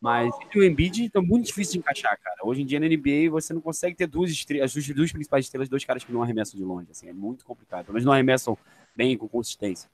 Mas 0.01 0.33
o 0.57 0.63
Embiid 0.63 1.11
tá 1.11 1.21
muito 1.21 1.47
difícil 1.47 1.75
de 1.75 1.79
encaixar, 1.81 2.19
cara. 2.23 2.37
Hoje 2.43 2.63
em 2.63 2.67
dia 2.67 2.81
na 2.81 2.87
NBA 2.87 3.31
você 3.31 3.53
não 3.53 3.61
consegue 3.61 3.95
ter 3.95 4.07
duas 4.07 4.31
estrelas, 4.31 4.75
as 4.75 4.89
duas 4.89 5.13
principais 5.13 5.45
estrelas, 5.45 5.69
dois 5.69 5.85
caras 5.85 6.03
que 6.03 6.13
não 6.13 6.23
arremessam 6.23 6.59
de 6.59 6.65
longe. 6.65 6.89
Assim, 6.91 7.09
é 7.09 7.13
muito 7.13 7.45
complicado. 7.45 7.89
Mas 7.93 8.05
não 8.05 8.13
arremessam 8.13 8.57
bem 8.97 9.17
com 9.17 9.29
consistência. 9.29 9.91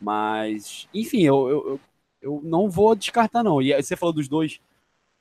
Mas, 0.00 0.88
enfim, 0.92 1.22
eu, 1.22 1.48
eu, 1.48 1.68
eu, 1.68 1.80
eu 2.22 2.40
não 2.42 2.70
vou 2.70 2.94
descartar, 2.96 3.42
não. 3.42 3.60
E 3.60 3.74
você 3.80 3.94
falou 3.94 4.12
dos 4.12 4.26
dois 4.26 4.58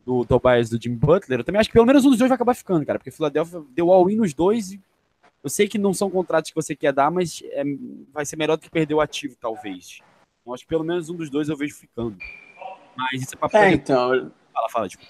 do 0.06 0.26
Tobias 0.26 0.70
do 0.70 0.82
Jimmy 0.82 0.96
Butler, 0.96 1.40
eu 1.40 1.44
também 1.44 1.60
acho 1.60 1.70
que 1.70 1.74
pelo 1.74 1.86
menos 1.86 2.04
um 2.06 2.10
dos 2.10 2.18
dois 2.18 2.30
vai 2.30 2.36
acabar 2.36 2.56
ficando, 2.56 2.84
cara, 2.86 2.98
porque 2.98 3.12
o 3.12 3.14
Philadelphia 3.14 3.62
deu 3.70 3.92
all-in 3.92 4.16
nos 4.16 4.34
dois 4.34 4.72
e 4.72 4.82
eu 5.44 5.50
sei 5.50 5.68
que 5.68 5.78
não 5.78 5.94
são 5.94 6.10
contratos 6.10 6.50
que 6.50 6.56
você 6.56 6.76
quer 6.76 6.94
dar, 6.94 7.12
mas 7.12 7.44
é, 7.52 7.64
vai 8.12 8.26
ser 8.26 8.36
melhor 8.36 8.58
do 8.58 8.62
que 8.62 8.70
perder 8.70 8.94
o 8.94 9.02
ativo, 9.02 9.36
talvez. 9.40 10.00
Eu 10.46 10.54
acho 10.54 10.64
que 10.64 10.70
pelo 10.70 10.84
menos 10.84 11.10
um 11.10 11.16
dos 11.16 11.30
dois 11.30 11.50
eu 11.50 11.58
vejo 11.58 11.76
ficando. 11.76 12.18
Mas 12.96 13.22
isso 13.22 13.36
é 13.36 13.48
pra 13.48 13.60
É, 13.60 13.74
então. 13.74 14.32
Fala, 14.54 14.70
fala, 14.70 14.88
tipo. 14.88 15.04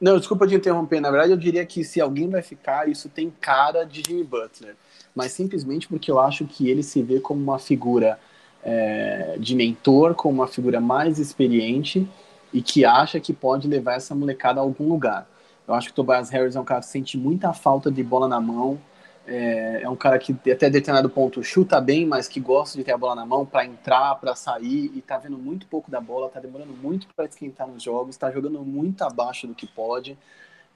Não, 0.00 0.18
desculpa 0.18 0.46
te 0.46 0.54
interromper. 0.54 1.00
Na 1.00 1.10
verdade, 1.10 1.32
eu 1.32 1.36
diria 1.36 1.64
que 1.66 1.84
se 1.84 2.00
alguém 2.00 2.28
vai 2.28 2.42
ficar, 2.42 2.88
isso 2.88 3.08
tem 3.08 3.32
cara 3.40 3.84
de 3.84 4.02
Jimmy 4.06 4.24
Butler. 4.24 4.74
Mas 5.14 5.32
simplesmente 5.32 5.88
porque 5.88 6.10
eu 6.10 6.18
acho 6.18 6.46
que 6.46 6.68
ele 6.68 6.82
se 6.82 7.02
vê 7.02 7.20
como 7.20 7.42
uma 7.42 7.58
figura 7.58 8.18
é, 8.62 9.36
de 9.38 9.54
mentor, 9.54 10.14
como 10.14 10.34
uma 10.34 10.46
figura 10.46 10.80
mais 10.80 11.18
experiente 11.18 12.08
e 12.52 12.62
que 12.62 12.84
acha 12.84 13.20
que 13.20 13.32
pode 13.32 13.68
levar 13.68 13.94
essa 13.94 14.14
molecada 14.14 14.60
a 14.60 14.62
algum 14.62 14.88
lugar. 14.88 15.28
Eu 15.66 15.74
acho 15.74 15.88
que 15.88 15.92
o 15.92 15.94
Tobias 15.94 16.30
Harris 16.30 16.56
é 16.56 16.60
um 16.60 16.64
cara 16.64 16.80
que 16.80 16.86
sente 16.86 17.16
muita 17.16 17.52
falta 17.52 17.90
de 17.90 18.02
bola 18.02 18.26
na 18.26 18.40
mão, 18.40 18.80
é, 19.26 19.82
é 19.82 19.88
um 19.88 19.96
cara 19.96 20.18
que 20.18 20.32
até 20.50 20.68
determinado 20.68 21.08
ponto 21.08 21.42
chuta 21.42 21.80
bem, 21.80 22.06
mas 22.06 22.26
que 22.26 22.40
gosta 22.40 22.76
de 22.76 22.84
ter 22.84 22.92
a 22.92 22.98
bola 22.98 23.14
na 23.14 23.26
mão 23.26 23.44
para 23.44 23.64
entrar, 23.64 24.14
para 24.16 24.34
sair, 24.34 24.90
e 24.94 25.00
tá 25.00 25.18
vendo 25.18 25.38
muito 25.38 25.66
pouco 25.66 25.90
da 25.90 26.00
bola, 26.00 26.28
tá 26.28 26.40
demorando 26.40 26.72
muito 26.72 27.06
para 27.14 27.26
esquentar 27.26 27.68
nos 27.68 27.82
jogos, 27.82 28.16
tá 28.16 28.30
jogando 28.30 28.60
muito 28.60 29.02
abaixo 29.02 29.46
do 29.46 29.54
que 29.54 29.66
pode. 29.66 30.18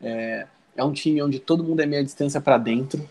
É, 0.01 0.47
é 0.77 0.85
um 0.85 0.93
time 0.93 1.23
onde 1.23 1.39
todo 1.39 1.65
mundo 1.65 1.81
é 1.81 1.87
meia 1.87 2.05
distância 2.05 2.41
para 2.41 2.59
dentro, 2.59 3.09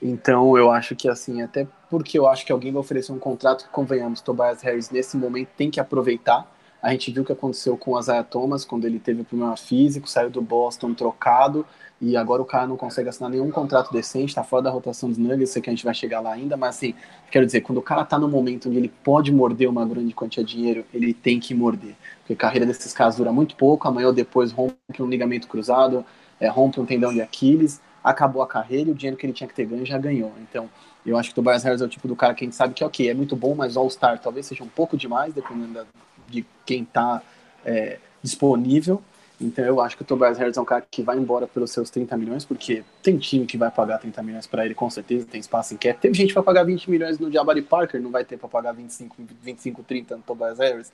então 0.00 0.56
eu 0.56 0.70
acho 0.70 0.94
que 0.94 1.08
assim, 1.08 1.42
até 1.42 1.66
porque 1.90 2.18
eu 2.18 2.28
acho 2.28 2.46
que 2.46 2.52
alguém 2.52 2.72
vai 2.72 2.80
oferecer 2.80 3.12
um 3.12 3.18
contrato 3.18 3.64
que, 3.64 3.70
convenhamos, 3.70 4.20
Tobias 4.20 4.62
Harris 4.62 4.90
nesse 4.90 5.16
momento 5.16 5.48
tem 5.56 5.70
que 5.70 5.80
aproveitar, 5.80 6.50
a 6.80 6.92
gente 6.92 7.10
viu 7.10 7.24
o 7.24 7.26
que 7.26 7.32
aconteceu 7.32 7.76
com 7.76 7.92
o 7.92 7.98
Isaiah 7.98 8.22
Thomas 8.22 8.64
quando 8.64 8.84
ele 8.84 9.00
teve 9.00 9.22
o 9.22 9.24
problema 9.24 9.56
físico, 9.56 10.08
saiu 10.08 10.30
do 10.30 10.40
Boston 10.40 10.94
trocado 10.94 11.66
e 12.00 12.16
agora 12.16 12.40
o 12.40 12.44
cara 12.44 12.66
não 12.66 12.76
consegue 12.76 13.08
assinar 13.08 13.30
nenhum 13.30 13.50
contrato 13.50 13.92
decente, 13.92 14.28
está 14.28 14.44
fora 14.44 14.62
da 14.62 14.70
rotação 14.70 15.08
dos 15.08 15.18
Nuggets, 15.18 15.50
sei 15.50 15.60
que 15.60 15.68
a 15.68 15.72
gente 15.72 15.84
vai 15.84 15.94
chegar 15.94 16.20
lá 16.20 16.32
ainda, 16.32 16.56
mas 16.56 16.76
assim, 16.76 16.94
quero 17.30 17.44
dizer, 17.44 17.60
quando 17.62 17.78
o 17.78 17.82
cara 17.82 18.02
está 18.02 18.18
no 18.18 18.28
momento 18.28 18.68
onde 18.68 18.78
ele 18.78 18.92
pode 19.02 19.32
morder 19.32 19.68
uma 19.68 19.84
grande 19.84 20.14
quantia 20.14 20.44
de 20.44 20.56
dinheiro, 20.56 20.84
ele 20.94 21.12
tem 21.12 21.40
que 21.40 21.54
morder, 21.54 21.94
porque 22.20 22.34
a 22.34 22.36
carreira 22.36 22.66
desses 22.66 22.92
caras 22.92 23.16
dura 23.16 23.32
muito 23.32 23.56
pouco, 23.56 23.88
amanhã 23.88 24.06
ou 24.08 24.12
depois 24.12 24.52
rompe 24.52 24.76
um 25.00 25.06
ligamento 25.06 25.48
cruzado, 25.48 26.04
é, 26.40 26.48
rompe 26.48 26.80
um 26.80 26.86
tendão 26.86 27.12
de 27.12 27.20
Aquiles, 27.20 27.80
acabou 28.02 28.42
a 28.42 28.46
carreira 28.46 28.90
e 28.90 28.92
o 28.92 28.94
dinheiro 28.94 29.16
que 29.16 29.26
ele 29.26 29.32
tinha 29.32 29.48
que 29.48 29.54
ter 29.54 29.66
ganho 29.66 29.84
já 29.84 29.98
ganhou, 29.98 30.32
então 30.40 30.70
eu 31.04 31.16
acho 31.16 31.30
que 31.30 31.32
o 31.32 31.42
Tobias 31.42 31.64
Harris 31.64 31.80
é 31.80 31.84
o 31.84 31.88
tipo 31.88 32.06
do 32.06 32.14
cara 32.14 32.34
que 32.34 32.44
a 32.44 32.46
gente 32.46 32.56
sabe 32.56 32.74
que, 32.74 32.84
ok, 32.84 33.08
é 33.08 33.14
muito 33.14 33.34
bom, 33.34 33.54
mas 33.54 33.76
All-Star 33.76 34.20
talvez 34.20 34.46
seja 34.46 34.62
um 34.62 34.68
pouco 34.68 34.96
demais, 34.96 35.32
dependendo 35.32 35.72
da, 35.72 35.84
de 36.28 36.44
quem 36.66 36.82
está 36.82 37.22
é, 37.64 37.98
disponível. 38.22 39.02
Então 39.40 39.64
eu 39.64 39.80
acho 39.80 39.96
que 39.96 40.02
o 40.02 40.04
Tobias 40.04 40.36
Harris 40.36 40.56
é 40.56 40.60
um 40.60 40.64
cara 40.64 40.84
que 40.90 41.00
vai 41.00 41.16
embora 41.16 41.46
pelos 41.46 41.70
seus 41.70 41.90
30 41.90 42.16
milhões, 42.16 42.44
porque 42.44 42.82
tem 43.02 43.16
time 43.18 43.46
que 43.46 43.56
vai 43.56 43.70
pagar 43.70 43.98
30 43.98 44.22
milhões 44.22 44.46
para 44.46 44.64
ele, 44.64 44.74
com 44.74 44.90
certeza, 44.90 45.26
tem 45.26 45.40
espaço 45.40 45.74
em 45.74 45.76
cap. 45.76 46.00
Teve 46.00 46.14
gente 46.14 46.28
que 46.28 46.34
vai 46.34 46.42
pagar 46.42 46.64
20 46.64 46.90
milhões 46.90 47.18
no 47.18 47.30
Jabari 47.30 47.62
Parker, 47.62 48.02
não 48.02 48.10
vai 48.10 48.24
ter 48.24 48.36
para 48.36 48.48
pagar 48.48 48.72
25, 48.72 49.16
25, 49.40 49.82
30 49.84 50.16
no 50.16 50.22
Tobias 50.22 50.58
Harris. 50.58 50.92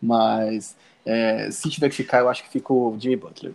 Mas 0.00 0.76
é, 1.04 1.50
se 1.50 1.68
tiver 1.68 1.88
que 1.88 1.96
ficar, 1.96 2.20
eu 2.20 2.28
acho 2.28 2.44
que 2.44 2.50
fica 2.50 2.72
o 2.72 2.96
Jimmy 2.98 3.16
Butler. 3.16 3.52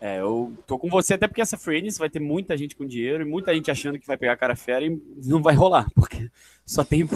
É, 0.00 0.20
eu 0.20 0.52
tô 0.66 0.78
com 0.78 0.88
você 0.88 1.14
até 1.14 1.26
porque 1.26 1.40
essa 1.40 1.58
free 1.58 1.90
vai 1.98 2.08
ter 2.08 2.20
muita 2.20 2.56
gente 2.56 2.76
com 2.76 2.86
dinheiro 2.86 3.22
e 3.22 3.28
muita 3.28 3.52
gente 3.52 3.70
achando 3.70 3.98
que 3.98 4.06
vai 4.06 4.16
pegar 4.16 4.36
cara 4.36 4.54
fera 4.54 4.84
e 4.84 5.00
não 5.24 5.42
vai 5.42 5.54
rolar, 5.54 5.88
porque 5.94 6.30
só 6.64 6.84
tem 6.84 7.06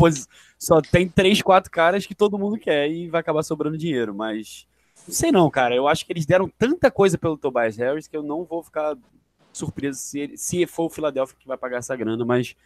só 0.58 0.80
tem 0.80 1.08
três, 1.08 1.40
quatro 1.40 1.70
caras 1.70 2.04
que 2.04 2.14
todo 2.14 2.38
mundo 2.38 2.58
quer 2.58 2.90
e 2.90 3.08
vai 3.08 3.20
acabar 3.20 3.44
sobrando 3.44 3.78
dinheiro, 3.78 4.12
mas 4.12 4.66
não 5.06 5.14
sei 5.14 5.32
não, 5.32 5.50
cara. 5.50 5.74
Eu 5.74 5.88
acho 5.88 6.04
que 6.06 6.12
eles 6.12 6.26
deram 6.26 6.48
tanta 6.48 6.90
coisa 6.90 7.18
pelo 7.18 7.36
Tobias 7.36 7.76
Harris 7.76 8.06
que 8.06 8.16
eu 8.16 8.22
não 8.22 8.44
vou 8.44 8.62
ficar 8.62 8.96
surpreso 9.52 9.98
se, 9.98 10.20
ele, 10.20 10.36
se 10.36 10.66
for 10.66 10.84
o 10.84 10.90
Philadelphia 10.90 11.36
que 11.38 11.46
vai 11.46 11.58
pagar 11.58 11.78
essa 11.78 11.94
grana, 11.94 12.24
mas 12.24 12.56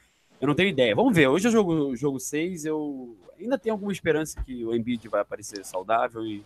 eu 0.41 0.47
não 0.47 0.55
tenho 0.55 0.69
ideia. 0.69 0.95
Vamos 0.95 1.15
ver. 1.15 1.29
Hoje 1.29 1.49
é 1.49 1.51
jogo, 1.51 1.97
jogo 1.97 2.21
6. 2.21 2.65
Eu 2.65 3.17
ainda 3.39 3.59
tenho 3.59 3.75
alguma 3.75 3.93
esperança 3.93 4.43
que 4.43 4.65
o 4.65 4.75
Embiid 4.75 5.09
vai 5.09 5.21
aparecer 5.21 5.65
saudável 5.65 6.25
e 6.25 6.45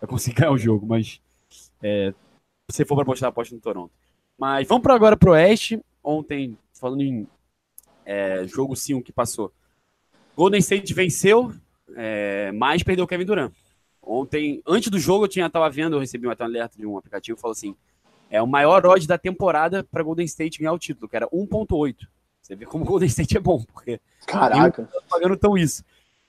vai 0.00 0.08
conseguir 0.08 0.36
ganhar 0.40 0.52
o 0.52 0.58
jogo, 0.58 0.86
mas 0.86 1.20
é, 1.82 2.12
se 2.70 2.84
for 2.84 2.94
para 2.94 3.02
apostar, 3.02 3.28
aposta 3.28 3.54
no 3.54 3.60
Toronto. 3.60 3.92
Mas 4.38 4.66
vamos 4.68 4.82
para 4.82 4.94
agora 4.94 5.16
pro 5.16 5.32
Oeste. 5.32 5.80
Ontem, 6.02 6.56
falando 6.72 7.02
em 7.02 7.26
é, 8.04 8.46
jogo 8.46 8.76
5 8.76 9.02
que 9.02 9.12
passou. 9.12 9.52
Golden 10.36 10.60
State 10.60 10.92
venceu, 10.92 11.52
é, 11.96 12.52
mas 12.52 12.82
perdeu 12.82 13.04
o 13.04 13.08
Kevin 13.08 13.24
Durant. 13.24 13.52
Ontem, 14.06 14.62
antes 14.64 14.88
do 14.88 15.00
jogo, 15.00 15.24
eu 15.24 15.28
tinha 15.28 15.50
tava 15.50 15.68
vendo, 15.68 15.96
eu 15.96 16.00
recebi 16.00 16.28
um 16.28 16.32
alerta 16.38 16.78
de 16.78 16.86
um 16.86 16.96
aplicativo, 16.96 17.36
falou 17.36 17.52
assim: 17.52 17.74
é 18.30 18.40
o 18.40 18.46
maior 18.46 18.86
odd 18.86 19.04
da 19.06 19.18
temporada 19.18 19.82
para 19.82 20.02
Golden 20.04 20.24
State 20.24 20.60
ganhar 20.60 20.72
o 20.72 20.78
título, 20.78 21.08
que 21.08 21.16
era 21.16 21.28
1.8. 21.28 21.96
Você 22.40 22.54
vê 22.54 22.64
como 22.64 22.84
o 22.84 22.86
Golden 22.86 23.08
State 23.08 23.36
é 23.36 23.40
bom, 23.40 23.64
porque 23.64 24.00
Caraca. 24.24 24.88
Não 24.94 25.02
pagando 25.08 25.36
tão 25.36 25.58
isso. 25.58 25.84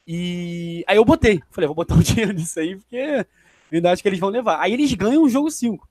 E 0.07 0.83
aí 0.87 0.97
eu 0.97 1.05
botei, 1.05 1.39
falei, 1.51 1.67
vou 1.67 1.75
botar 1.75 1.93
um 1.93 1.99
dinheiro 2.01 2.33
nisso 2.33 2.59
aí, 2.59 2.75
porque 2.75 3.25
ainda 3.71 3.91
acho 3.91 4.01
que 4.01 4.09
eles 4.09 4.19
vão 4.19 4.29
levar. 4.29 4.59
Aí 4.59 4.73
eles 4.73 4.91
ganham 4.93 5.21
o 5.21 5.29
jogo 5.29 5.51
5. 5.51 5.87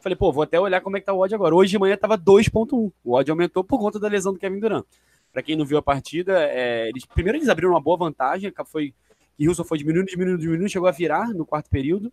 Falei, 0.00 0.14
pô, 0.14 0.30
vou 0.30 0.42
até 0.42 0.60
olhar 0.60 0.80
como 0.82 0.96
é 0.96 1.00
que 1.00 1.06
tá 1.06 1.12
o 1.12 1.18
odd 1.18 1.34
agora. 1.34 1.54
Hoje 1.54 1.70
de 1.70 1.78
manhã 1.78 1.96
tava 1.96 2.16
2.1. 2.16 2.92
O 3.02 3.14
odd 3.14 3.30
aumentou 3.30 3.64
por 3.64 3.80
conta 3.80 3.98
da 3.98 4.06
lesão 4.06 4.32
do 4.32 4.38
Kevin 4.38 4.60
Durant. 4.60 4.84
Para 5.32 5.42
quem 5.42 5.56
não 5.56 5.64
viu 5.64 5.78
a 5.78 5.82
partida, 5.82 6.44
é, 6.44 6.88
eles, 6.90 7.04
primeiro 7.06 7.38
eles 7.38 7.48
abriram 7.48 7.72
uma 7.72 7.80
boa 7.80 7.96
vantagem, 7.96 8.52
foi 8.66 8.94
que 9.36 9.48
Wilson 9.48 9.64
foi 9.64 9.78
diminuindo, 9.78 10.06
diminuindo, 10.06 10.38
diminuindo, 10.38 10.68
chegou 10.68 10.88
a 10.88 10.92
virar 10.92 11.28
no 11.28 11.44
quarto 11.44 11.68
período. 11.70 12.12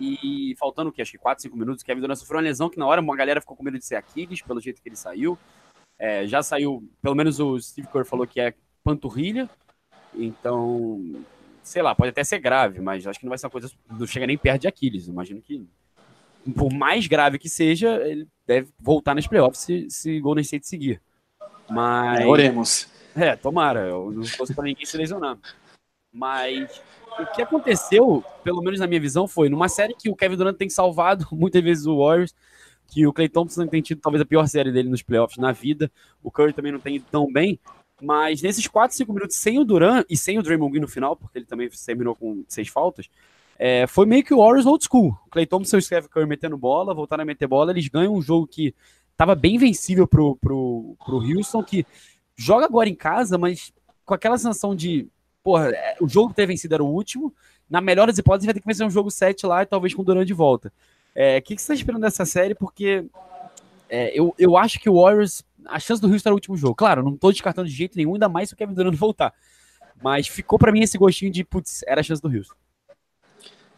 E 0.00 0.56
faltando 0.58 0.88
o 0.88 0.92
que? 0.92 1.02
Acho 1.02 1.12
que 1.12 1.18
4, 1.18 1.42
5 1.42 1.56
minutos, 1.56 1.82
Kevin 1.82 2.00
Durant 2.00 2.16
sofreu 2.16 2.38
uma 2.38 2.44
lesão 2.44 2.70
que 2.70 2.78
na 2.78 2.86
hora 2.86 3.02
uma 3.02 3.14
galera 3.14 3.40
ficou 3.40 3.54
com 3.54 3.62
medo 3.62 3.78
de 3.78 3.84
ser 3.84 3.96
Aquiles, 3.96 4.40
pelo 4.40 4.60
jeito 4.60 4.80
que 4.80 4.88
ele 4.88 4.96
saiu. 4.96 5.38
É, 5.98 6.26
já 6.26 6.42
saiu, 6.42 6.82
pelo 7.02 7.14
menos 7.14 7.38
o 7.38 7.60
Steve 7.60 7.86
Kerr 7.88 8.06
falou 8.06 8.26
que 8.26 8.40
é 8.40 8.54
panturrilha. 8.82 9.48
Então, 10.14 11.22
sei 11.62 11.82
lá, 11.82 11.94
pode 11.94 12.08
até 12.10 12.24
ser 12.24 12.38
grave, 12.38 12.80
mas 12.80 13.06
acho 13.06 13.18
que 13.18 13.26
não 13.26 13.30
vai 13.30 13.36
ser 13.36 13.46
uma 13.46 13.50
coisa. 13.50 13.70
Não 13.90 14.06
chega 14.06 14.26
nem 14.26 14.38
perto 14.38 14.62
de 14.62 14.68
Aquiles. 14.68 15.06
Imagino 15.06 15.42
que, 15.42 15.68
por 16.56 16.72
mais 16.72 17.06
grave 17.06 17.38
que 17.38 17.50
seja, 17.50 17.96
ele 18.06 18.26
deve 18.46 18.68
voltar 18.78 19.14
nas 19.14 19.26
playoffs 19.26 19.60
se, 19.60 19.86
se 19.90 20.18
Golden 20.18 20.42
State 20.42 20.66
seguir. 20.66 21.02
Mas. 21.68 22.20
É, 22.20 22.26
oremos. 22.26 22.88
É, 23.14 23.36
tomara. 23.36 23.80
Eu 23.80 24.10
não 24.10 24.24
fosse 24.24 24.54
para 24.54 24.64
ninguém 24.64 24.86
se 24.86 24.96
lesionar. 24.96 25.36
Mas 26.12 26.82
o 27.18 27.26
que 27.26 27.42
aconteceu, 27.42 28.24
pelo 28.42 28.62
menos 28.62 28.80
na 28.80 28.86
minha 28.86 29.00
visão, 29.00 29.28
foi 29.28 29.48
numa 29.48 29.68
série 29.68 29.94
que 29.94 30.10
o 30.10 30.16
Kevin 30.16 30.36
Durant 30.36 30.56
tem 30.56 30.68
salvado 30.68 31.26
muitas 31.32 31.62
vezes 31.62 31.86
o 31.86 31.98
Warriors, 31.98 32.34
que 32.88 33.06
o 33.06 33.12
Clay 33.12 33.28
Thompson 33.28 33.66
tem 33.66 33.80
tido 33.80 34.00
talvez 34.00 34.20
a 34.20 34.26
pior 34.26 34.46
série 34.48 34.72
dele 34.72 34.88
nos 34.88 35.02
playoffs 35.02 35.38
na 35.38 35.52
vida, 35.52 35.90
o 36.22 36.30
Curry 36.30 36.52
também 36.52 36.72
não 36.72 36.80
tem 36.80 36.96
ido 36.96 37.06
tão 37.10 37.32
bem, 37.32 37.58
mas 38.02 38.42
nesses 38.42 38.66
4, 38.66 38.96
5 38.96 39.12
minutos 39.12 39.36
sem 39.36 39.58
o 39.58 39.64
Durant 39.64 40.04
e 40.10 40.16
sem 40.16 40.38
o 40.38 40.42
Draymond 40.42 40.72
Green 40.72 40.80
no 40.80 40.88
final, 40.88 41.14
porque 41.14 41.38
ele 41.38 41.46
também 41.46 41.68
terminou 41.86 42.16
com 42.16 42.44
seis 42.48 42.66
faltas, 42.66 43.08
é, 43.56 43.86
foi 43.86 44.06
meio 44.06 44.24
que 44.24 44.32
o 44.32 44.38
Warriors 44.38 44.64
old 44.64 44.82
school. 44.82 45.14
O 45.26 45.30
Clay 45.30 45.44
Thompson 45.44 45.76
e 45.76 45.80
o 45.80 45.82
Steph 45.82 46.06
Curry 46.06 46.26
metendo 46.26 46.56
bola, 46.56 46.94
voltaram 46.94 47.22
a 47.22 47.26
meter 47.26 47.46
bola, 47.46 47.70
eles 47.70 47.86
ganham 47.88 48.14
um 48.14 48.22
jogo 48.22 48.46
que 48.46 48.74
estava 49.12 49.34
bem 49.34 49.58
vencível 49.58 50.08
pro, 50.08 50.34
pro, 50.36 50.96
pro 51.04 51.18
Houston, 51.18 51.62
que 51.62 51.86
joga 52.34 52.64
agora 52.64 52.88
em 52.88 52.94
casa, 52.94 53.36
mas 53.36 53.70
com 54.06 54.14
aquela 54.14 54.38
sensação 54.38 54.74
de 54.74 55.06
porra, 55.42 55.70
é, 55.70 55.96
o 56.00 56.08
jogo 56.08 56.34
ter 56.34 56.46
vencido 56.46 56.74
era 56.74 56.84
o 56.84 56.88
último. 56.88 57.34
Na 57.68 57.80
melhor 57.80 58.06
das 58.06 58.18
hipóteses, 58.18 58.46
vai 58.46 58.54
ter 58.54 58.60
que 58.60 58.66
vencer 58.66 58.86
um 58.86 58.90
jogo 58.90 59.10
7 59.10 59.46
lá 59.46 59.62
e 59.62 59.66
talvez 59.66 59.94
com 59.94 60.02
o 60.02 60.04
Durant 60.04 60.26
de 60.26 60.34
volta. 60.34 60.72
É, 61.14 61.34
o 61.34 61.36
é, 61.36 61.40
que, 61.40 61.54
que 61.54 61.62
você 61.62 61.72
está 61.72 61.74
esperando 61.74 62.02
dessa 62.02 62.24
série? 62.24 62.54
Porque 62.54 63.04
é, 63.88 64.18
eu, 64.18 64.34
eu 64.38 64.56
acho 64.56 64.78
que 64.78 64.88
o 64.88 65.00
Warriors, 65.00 65.44
a 65.66 65.78
chance 65.78 66.00
do 66.00 66.08
Rio 66.08 66.16
estar 66.16 66.30
no 66.30 66.36
último 66.36 66.56
jogo. 66.56 66.74
Claro, 66.74 67.02
não 67.02 67.14
estou 67.14 67.32
descartando 67.32 67.68
de 67.68 67.74
jeito 67.74 67.96
nenhum, 67.96 68.14
ainda 68.14 68.28
mais 68.28 68.48
se 68.48 68.54
o 68.54 68.56
Kevin 68.56 68.74
Durant 68.74 68.94
voltar. 68.96 69.34
Mas 70.02 70.26
ficou 70.26 70.58
para 70.58 70.72
mim 70.72 70.80
esse 70.80 70.96
gostinho 70.96 71.30
de, 71.30 71.44
putz, 71.44 71.82
era 71.86 72.00
a 72.00 72.04
chance 72.04 72.22
do 72.22 72.28
Rio. 72.28 72.42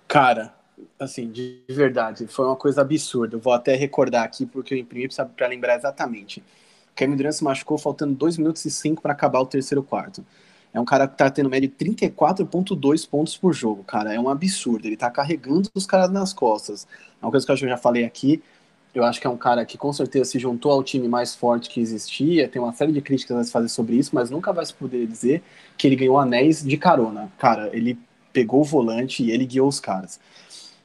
Cara, 0.07 0.55
assim, 0.99 1.31
de 1.31 1.63
verdade, 1.69 2.27
foi 2.27 2.47
uma 2.47 2.57
coisa 2.57 2.83
absurda. 2.83 3.39
Vou 3.39 3.53
até 3.53 3.75
recordar 3.75 4.25
aqui, 4.25 4.47
porque 4.47 4.75
eu 4.75 4.79
imprimi 4.79 5.09
para 5.37 5.47
lembrar 5.49 5.77
exatamente. 5.77 6.43
Kevin 6.95 7.17
Durant 7.17 7.33
se 7.33 7.43
machucou 7.43 7.79
faltando 7.79 8.15
2 8.15 8.37
minutos 8.39 8.65
e 8.65 8.71
5 8.71 9.01
para 9.01 9.13
acabar 9.13 9.41
o 9.41 9.47
terceiro 9.47 9.83
quarto. 9.83 10.25
É 10.73 10.81
um 10.81 10.85
cara 10.85 11.07
que 11.07 11.17
tá 11.17 11.31
tendo 11.31 11.51
média 11.51 11.69
de 11.69 11.75
34,2 11.75 13.09
pontos 13.09 13.37
por 13.37 13.53
jogo, 13.53 13.85
cara. 13.85 14.15
É 14.15 14.19
um 14.19 14.29
absurdo. 14.29 14.87
Ele 14.87 14.97
tá 14.97 15.11
carregando 15.11 15.69
os 15.75 15.85
caras 15.85 16.11
nas 16.11 16.33
costas. 16.33 16.87
É 17.21 17.25
uma 17.25 17.31
coisa 17.31 17.45
que 17.45 17.53
eu 17.53 17.57
já 17.57 17.77
falei 17.77 18.05
aqui. 18.05 18.43
Eu 18.95 19.05
acho 19.05 19.21
que 19.21 19.27
é 19.27 19.31
um 19.31 19.37
cara 19.37 19.65
que 19.65 19.79
com 19.79 19.93
certeza 19.93 20.31
se 20.31 20.39
juntou 20.39 20.73
ao 20.73 20.83
time 20.83 21.09
mais 21.09 21.35
forte 21.35 21.69
que 21.69 21.81
existia. 21.81 22.49
Tem 22.49 22.61
uma 22.61 22.73
série 22.73 22.93
de 22.93 23.01
críticas 23.01 23.37
a 23.37 23.45
se 23.45 23.53
fazer 23.53 23.69
sobre 23.69 23.97
isso, 23.97 24.15
mas 24.15 24.31
nunca 24.31 24.53
vai 24.53 24.65
se 24.65 24.75
poder 24.75 25.07
dizer 25.07 25.43
que 25.77 25.87
ele 25.87 25.97
ganhou 25.97 26.19
anéis 26.19 26.63
de 26.63 26.77
carona. 26.77 27.31
Cara, 27.39 27.71
ele 27.75 27.99
pegou 28.33 28.61
o 28.61 28.65
volante 28.65 29.23
e 29.23 29.31
ele 29.31 29.45
guiou 29.47 29.69
os 29.69 29.81
caras. 29.81 30.21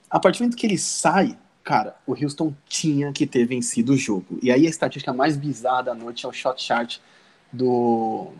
A 0.09 0.19
partir 0.19 0.39
do 0.39 0.43
momento 0.43 0.57
que 0.57 0.65
ele 0.65 0.77
sai, 0.77 1.37
cara, 1.63 1.95
o 2.05 2.13
Houston 2.13 2.53
tinha 2.67 3.11
que 3.11 3.25
ter 3.25 3.45
vencido 3.45 3.93
o 3.93 3.97
jogo. 3.97 4.39
E 4.41 4.51
aí 4.51 4.65
a 4.65 4.69
estatística 4.69 5.13
mais 5.13 5.35
bizarra 5.35 5.83
da 5.83 5.95
noite 5.95 6.25
é 6.25 6.29
o 6.29 6.33
shot 6.33 6.61
chart 6.61 6.99
do, 7.51 8.31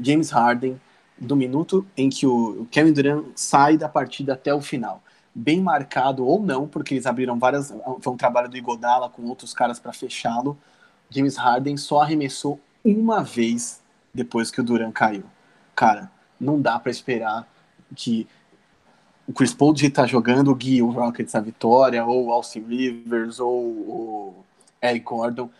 James 0.00 0.30
Harden 0.30 0.80
do 1.18 1.36
minuto 1.36 1.86
em 1.96 2.10
que 2.10 2.26
o 2.26 2.66
Kevin 2.70 2.92
Durant 2.92 3.24
sai 3.34 3.76
da 3.76 3.88
partida 3.88 4.34
até 4.34 4.52
o 4.52 4.60
final. 4.60 5.02
Bem 5.34 5.60
marcado 5.60 6.24
ou 6.26 6.40
não, 6.40 6.66
porque 6.66 6.94
eles 6.94 7.06
abriram 7.06 7.38
várias. 7.38 7.72
Foi 8.00 8.12
um 8.12 8.16
trabalho 8.16 8.48
do 8.48 8.56
Igodala 8.56 9.08
com 9.08 9.22
outros 9.24 9.52
caras 9.52 9.78
para 9.78 9.92
fechá-lo. 9.92 10.56
James 11.10 11.36
Harden 11.36 11.76
só 11.76 12.02
arremessou 12.02 12.60
uma 12.84 13.22
vez 13.22 13.80
depois 14.12 14.50
que 14.50 14.60
o 14.60 14.64
Durant 14.64 14.92
caiu. 14.92 15.24
Cara, 15.74 16.10
não 16.40 16.60
dá 16.60 16.78
para 16.78 16.90
esperar 16.90 17.48
que 17.96 18.28
o 19.26 19.32
Chris 19.32 19.54
Paul 19.54 19.72
de 19.72 19.88
tá 19.90 20.06
jogando 20.06 20.54
guie 20.54 20.82
o 20.82 20.90
Rockets 20.90 21.34
a 21.34 21.40
vitória, 21.40 22.04
ou 22.04 22.26
o 22.26 22.32
Austin 22.32 22.60
Rivers, 22.60 23.40
ou 23.40 23.56
o 23.58 24.34
Eric 24.82 25.04
Gordon 25.04 25.50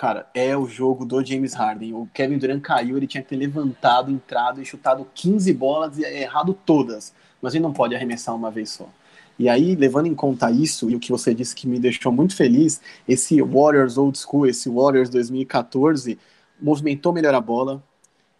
cara, 0.00 0.26
é 0.32 0.56
o 0.56 0.66
jogo 0.66 1.04
do 1.04 1.22
James 1.22 1.52
Harden. 1.52 1.92
O 1.92 2.08
Kevin 2.14 2.38
Durant 2.38 2.62
caiu, 2.62 2.96
ele 2.96 3.06
tinha 3.06 3.22
que 3.22 3.28
ter 3.28 3.36
levantado, 3.36 4.10
entrado 4.10 4.62
e 4.62 4.64
chutado 4.64 5.06
15 5.14 5.52
bolas 5.52 5.98
e 5.98 6.04
errado 6.04 6.54
todas. 6.64 7.12
Mas 7.42 7.54
ele 7.54 7.62
não 7.62 7.72
pode 7.74 7.94
arremessar 7.94 8.34
uma 8.34 8.50
vez 8.50 8.70
só. 8.70 8.88
E 9.38 9.46
aí, 9.46 9.76
levando 9.76 10.06
em 10.06 10.14
conta 10.14 10.50
isso, 10.50 10.90
e 10.90 10.96
o 10.96 10.98
que 10.98 11.12
você 11.12 11.34
disse 11.34 11.54
que 11.54 11.68
me 11.68 11.78
deixou 11.78 12.10
muito 12.10 12.34
feliz, 12.34 12.80
esse 13.06 13.42
Warriors 13.42 13.98
Old 13.98 14.18
School, 14.18 14.46
esse 14.46 14.70
Warriors 14.70 15.10
2014, 15.10 16.18
movimentou 16.58 17.12
melhor 17.12 17.34
a 17.34 17.40
bola, 17.40 17.82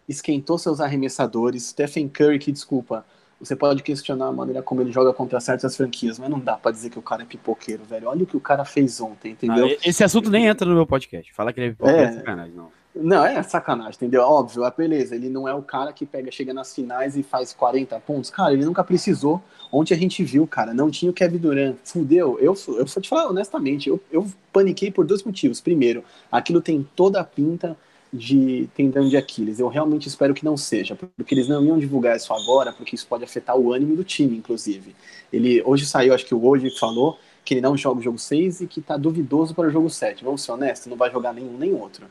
esquentou 0.09 0.57
seus 0.57 0.81
arremessadores. 0.81 1.67
Stephen 1.67 2.09
Curry, 2.09 2.39
que 2.39 2.51
desculpa, 2.51 3.05
você 3.41 3.55
pode 3.55 3.81
questionar 3.81 4.27
a 4.27 4.31
maneira 4.31 4.61
como 4.61 4.81
ele 4.81 4.91
joga 4.91 5.11
contra 5.11 5.39
certas 5.39 5.75
franquias, 5.75 6.19
mas 6.19 6.29
não 6.29 6.39
dá 6.39 6.55
para 6.55 6.71
dizer 6.71 6.91
que 6.91 6.99
o 6.99 7.01
cara 7.01 7.23
é 7.23 7.25
pipoqueiro, 7.25 7.83
velho. 7.83 8.07
Olha 8.07 8.23
o 8.23 8.25
que 8.25 8.37
o 8.37 8.39
cara 8.39 8.63
fez 8.63 9.01
ontem, 9.01 9.31
entendeu? 9.31 9.65
Ah, 9.65 9.77
esse 9.83 10.03
assunto 10.03 10.29
nem 10.29 10.45
entra 10.45 10.67
no 10.67 10.75
meu 10.75 10.85
podcast. 10.85 11.33
Fala 11.33 11.51
que 11.51 11.59
ele 11.59 11.67
é 11.67 11.71
pipoqueiro, 11.71 11.99
é, 11.99 12.03
é 12.03 12.13
sacanagem, 12.13 12.53
não. 12.55 12.81
Não, 12.93 13.25
é 13.25 13.41
sacanagem, 13.41 13.95
entendeu? 13.95 14.21
Óbvio, 14.21 14.65
é 14.65 14.71
beleza. 14.71 15.15
Ele 15.15 15.29
não 15.29 15.47
é 15.47 15.53
o 15.53 15.61
cara 15.61 15.93
que 15.93 16.05
pega, 16.05 16.29
chega 16.29 16.53
nas 16.53 16.75
finais 16.75 17.15
e 17.15 17.23
faz 17.23 17.53
40 17.53 17.99
pontos. 18.01 18.29
Cara, 18.29 18.53
ele 18.53 18.65
nunca 18.65 18.83
precisou. 18.83 19.41
Ontem 19.71 19.93
a 19.93 19.97
gente 19.97 20.23
viu, 20.23 20.45
cara, 20.45 20.73
não 20.73 20.91
tinha 20.91 21.09
o 21.09 21.13
Kevin 21.13 21.37
Durant. 21.37 21.77
Fudeu. 21.83 22.37
Eu, 22.39 22.53
eu 22.67 22.85
vou 22.85 23.01
te 23.01 23.07
falar 23.07 23.27
honestamente, 23.27 23.87
eu, 23.87 23.99
eu 24.11 24.27
paniquei 24.51 24.91
por 24.91 25.05
dois 25.05 25.23
motivos. 25.23 25.61
Primeiro, 25.61 26.03
aquilo 26.29 26.61
tem 26.61 26.85
toda 26.95 27.21
a 27.21 27.23
pinta 27.23 27.77
de 28.13 28.69
tendão 28.75 29.07
de 29.07 29.15
Aquiles. 29.15 29.59
Eu 29.59 29.67
realmente 29.67 30.07
espero 30.07 30.33
que 30.33 30.43
não 30.43 30.57
seja, 30.57 30.95
porque 30.95 31.33
eles 31.33 31.47
não 31.47 31.63
iam 31.63 31.79
divulgar 31.79 32.17
isso 32.17 32.33
agora, 32.33 32.73
porque 32.73 32.95
isso 32.95 33.07
pode 33.07 33.23
afetar 33.23 33.57
o 33.57 33.71
ânimo 33.71 33.95
do 33.95 34.03
time, 34.03 34.37
inclusive. 34.37 34.95
Ele 35.31 35.61
hoje 35.63 35.85
saiu, 35.85 36.13
acho 36.13 36.25
que 36.25 36.35
o 36.35 36.45
hoje 36.45 36.69
falou 36.77 37.17
que 37.43 37.53
ele 37.53 37.61
não 37.61 37.75
joga 37.75 37.99
o 37.99 38.03
jogo 38.03 38.19
6 38.19 38.61
e 38.61 38.67
que 38.67 38.79
está 38.79 38.97
duvidoso 38.97 39.55
para 39.55 39.67
o 39.67 39.71
jogo 39.71 39.89
7. 39.89 40.23
Vamos 40.23 40.43
ser 40.43 40.51
honestos, 40.51 40.87
não 40.87 40.97
vai 40.97 41.11
jogar 41.11 41.33
nenhum 41.33 41.57
nem 41.57 41.73
outro. 41.73 42.05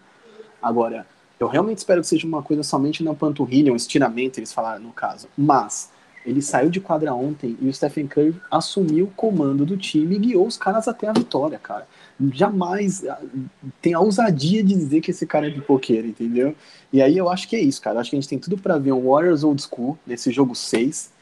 Agora, 0.61 1.07
eu 1.39 1.49
realmente 1.49 1.79
espero 1.79 2.01
que 2.01 2.07
seja 2.07 2.27
uma 2.27 2.43
coisa 2.43 2.63
somente 2.63 3.03
na 3.03 3.15
panturrilha, 3.15 3.73
um 3.73 3.77
estiramento, 3.77 4.39
eles 4.39 4.53
falaram 4.53 4.83
no 4.83 4.93
caso. 4.93 5.29
Mas 5.37 5.91
ele 6.25 6.43
saiu 6.43 6.71
de 6.71 6.81
quadra 6.81 7.15
ontem 7.15 7.57
e 7.61 7.69
o 7.69 7.73
Stephen 7.73 8.07
Curry 8.07 8.35
assumiu 8.51 9.07
o 9.07 9.11
comando 9.11 9.65
do 9.65 9.77
time 9.77 10.17
e 10.17 10.19
guiou 10.19 10.47
os 10.47 10.57
caras 10.57 10.87
até 10.89 11.09
a 11.09 11.13
vitória, 11.13 11.59
cara 11.59 11.87
jamais 12.33 13.07
ah, 13.07 13.19
tem 13.81 13.95
a 13.95 14.01
ousadia 14.01 14.63
de 14.63 14.75
dizer 14.75 15.01
que 15.01 15.11
esse 15.11 15.27
cara 15.27 15.49
é 15.49 15.51
pipoqueiro, 15.51 16.07
entendeu? 16.07 16.55
E 16.93 17.01
aí 17.01 17.17
eu 17.17 17.31
acho 17.31 17.49
que 17.49 17.57
é 17.57 17.61
isso, 17.61 17.81
cara. 17.81 17.97
Eu 17.97 18.01
acho 18.01 18.11
que 18.11 18.17
a 18.17 18.21
gente 18.21 18.29
tem 18.29 18.39
tudo 18.39 18.59
para 18.59 18.77
ver 18.79 18.93
um 18.93 19.09
Warriors 19.09 19.43
Old 19.43 19.63
School 19.63 19.99
nesse 20.07 20.31
jogo 20.31 20.55
6. 20.55 21.13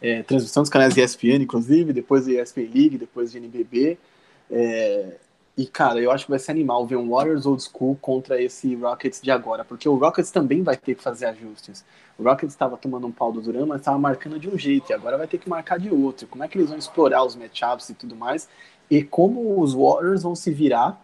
É, 0.00 0.22
transmissão 0.22 0.62
dos 0.62 0.70
canais 0.70 0.96
ESPN, 0.96 1.42
inclusive, 1.42 1.92
depois 1.92 2.24
do 2.24 2.30
ESPN 2.30 2.70
League, 2.74 2.98
depois 2.98 3.32
do 3.32 3.38
NBB. 3.38 3.98
É, 4.50 5.16
e, 5.56 5.66
cara, 5.66 5.98
eu 6.00 6.10
acho 6.10 6.24
que 6.24 6.30
vai 6.30 6.38
ser 6.38 6.50
animal 6.50 6.86
ver 6.86 6.96
um 6.96 7.10
Warriors 7.10 7.46
Old 7.46 7.62
School 7.62 7.96
contra 8.00 8.40
esse 8.40 8.74
Rockets 8.74 9.20
de 9.22 9.30
agora, 9.30 9.64
porque 9.64 9.88
o 9.88 9.96
Rockets 9.96 10.30
também 10.30 10.62
vai 10.62 10.76
ter 10.76 10.94
que 10.94 11.02
fazer 11.02 11.26
ajustes. 11.26 11.84
O 12.18 12.22
Rockets 12.22 12.54
estava 12.54 12.76
tomando 12.76 13.06
um 13.06 13.12
pau 13.12 13.32
do 13.32 13.40
Duran, 13.40 13.66
mas 13.66 13.80
estava 13.80 13.98
marcando 13.98 14.38
de 14.38 14.48
um 14.48 14.58
jeito, 14.58 14.90
e 14.90 14.94
agora 14.94 15.16
vai 15.16 15.26
ter 15.26 15.38
que 15.38 15.48
marcar 15.48 15.78
de 15.78 15.90
outro. 15.90 16.26
Como 16.26 16.44
é 16.44 16.48
que 16.48 16.58
eles 16.58 16.68
vão 16.68 16.78
explorar 16.78 17.24
os 17.24 17.34
matchups 17.34 17.88
e 17.88 17.94
tudo 17.94 18.14
mais? 18.14 18.48
e 18.90 19.02
como 19.02 19.60
os 19.60 19.74
Warriors 19.74 20.22
vão 20.22 20.34
se 20.34 20.50
virar 20.52 21.00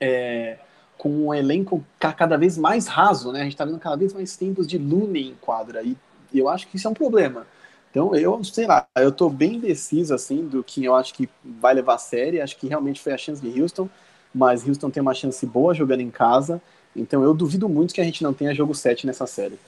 é, 0.00 0.58
com 0.96 1.26
um 1.26 1.34
elenco 1.34 1.84
cada 1.98 2.36
vez 2.36 2.56
mais 2.56 2.86
raso, 2.86 3.32
né? 3.32 3.40
A 3.40 3.44
gente 3.44 3.52
está 3.52 3.64
vendo 3.64 3.78
cada 3.78 3.96
vez 3.96 4.12
mais 4.12 4.36
tempos 4.36 4.66
de 4.66 4.78
Looney 4.78 5.28
em 5.28 5.34
quadra 5.34 5.82
e 5.82 5.96
eu 6.34 6.48
acho 6.48 6.66
que 6.68 6.76
isso 6.76 6.88
é 6.88 6.90
um 6.90 6.94
problema. 6.94 7.46
Então, 7.92 8.16
eu 8.16 8.42
sei 8.42 8.66
lá, 8.66 8.86
eu 8.96 9.10
estou 9.10 9.28
bem 9.28 9.56
indeciso 9.56 10.14
assim 10.14 10.46
do 10.46 10.64
que 10.64 10.82
eu 10.82 10.94
acho 10.94 11.12
que 11.12 11.28
vai 11.44 11.74
levar 11.74 11.96
a 11.96 11.98
série. 11.98 12.40
Acho 12.40 12.56
que 12.56 12.66
realmente 12.66 13.02
foi 13.02 13.12
a 13.12 13.18
chance 13.18 13.40
de 13.40 13.60
Houston, 13.60 13.86
mas 14.34 14.66
Houston 14.66 14.88
tem 14.88 15.02
uma 15.02 15.12
chance 15.12 15.44
boa 15.44 15.74
jogando 15.74 16.00
em 16.00 16.10
casa. 16.10 16.60
Então, 16.96 17.22
eu 17.22 17.34
duvido 17.34 17.68
muito 17.68 17.92
que 17.92 18.00
a 18.00 18.04
gente 18.04 18.22
não 18.22 18.32
tenha 18.32 18.54
jogo 18.54 18.74
7 18.74 19.06
nessa 19.06 19.26
série. 19.26 19.58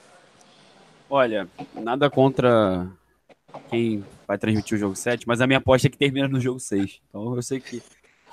Olha, 1.11 1.47
nada 1.75 2.09
contra 2.09 2.89
quem 3.69 4.03
vai 4.27 4.39
transmitir 4.39 4.77
o 4.77 4.81
jogo 4.81 4.97
7, 4.97 5.29
mas 5.29 5.43
a 5.43 5.47
minha 5.47 5.59
aposta 5.59 5.87
é 5.87 5.91
que 5.91 5.99
termina 5.99 6.27
no 6.27 6.41
jogo 6.41 6.59
6. 6.59 7.03
Então 7.11 7.37
eu 7.37 7.43
sei 7.43 7.61
que 7.61 7.83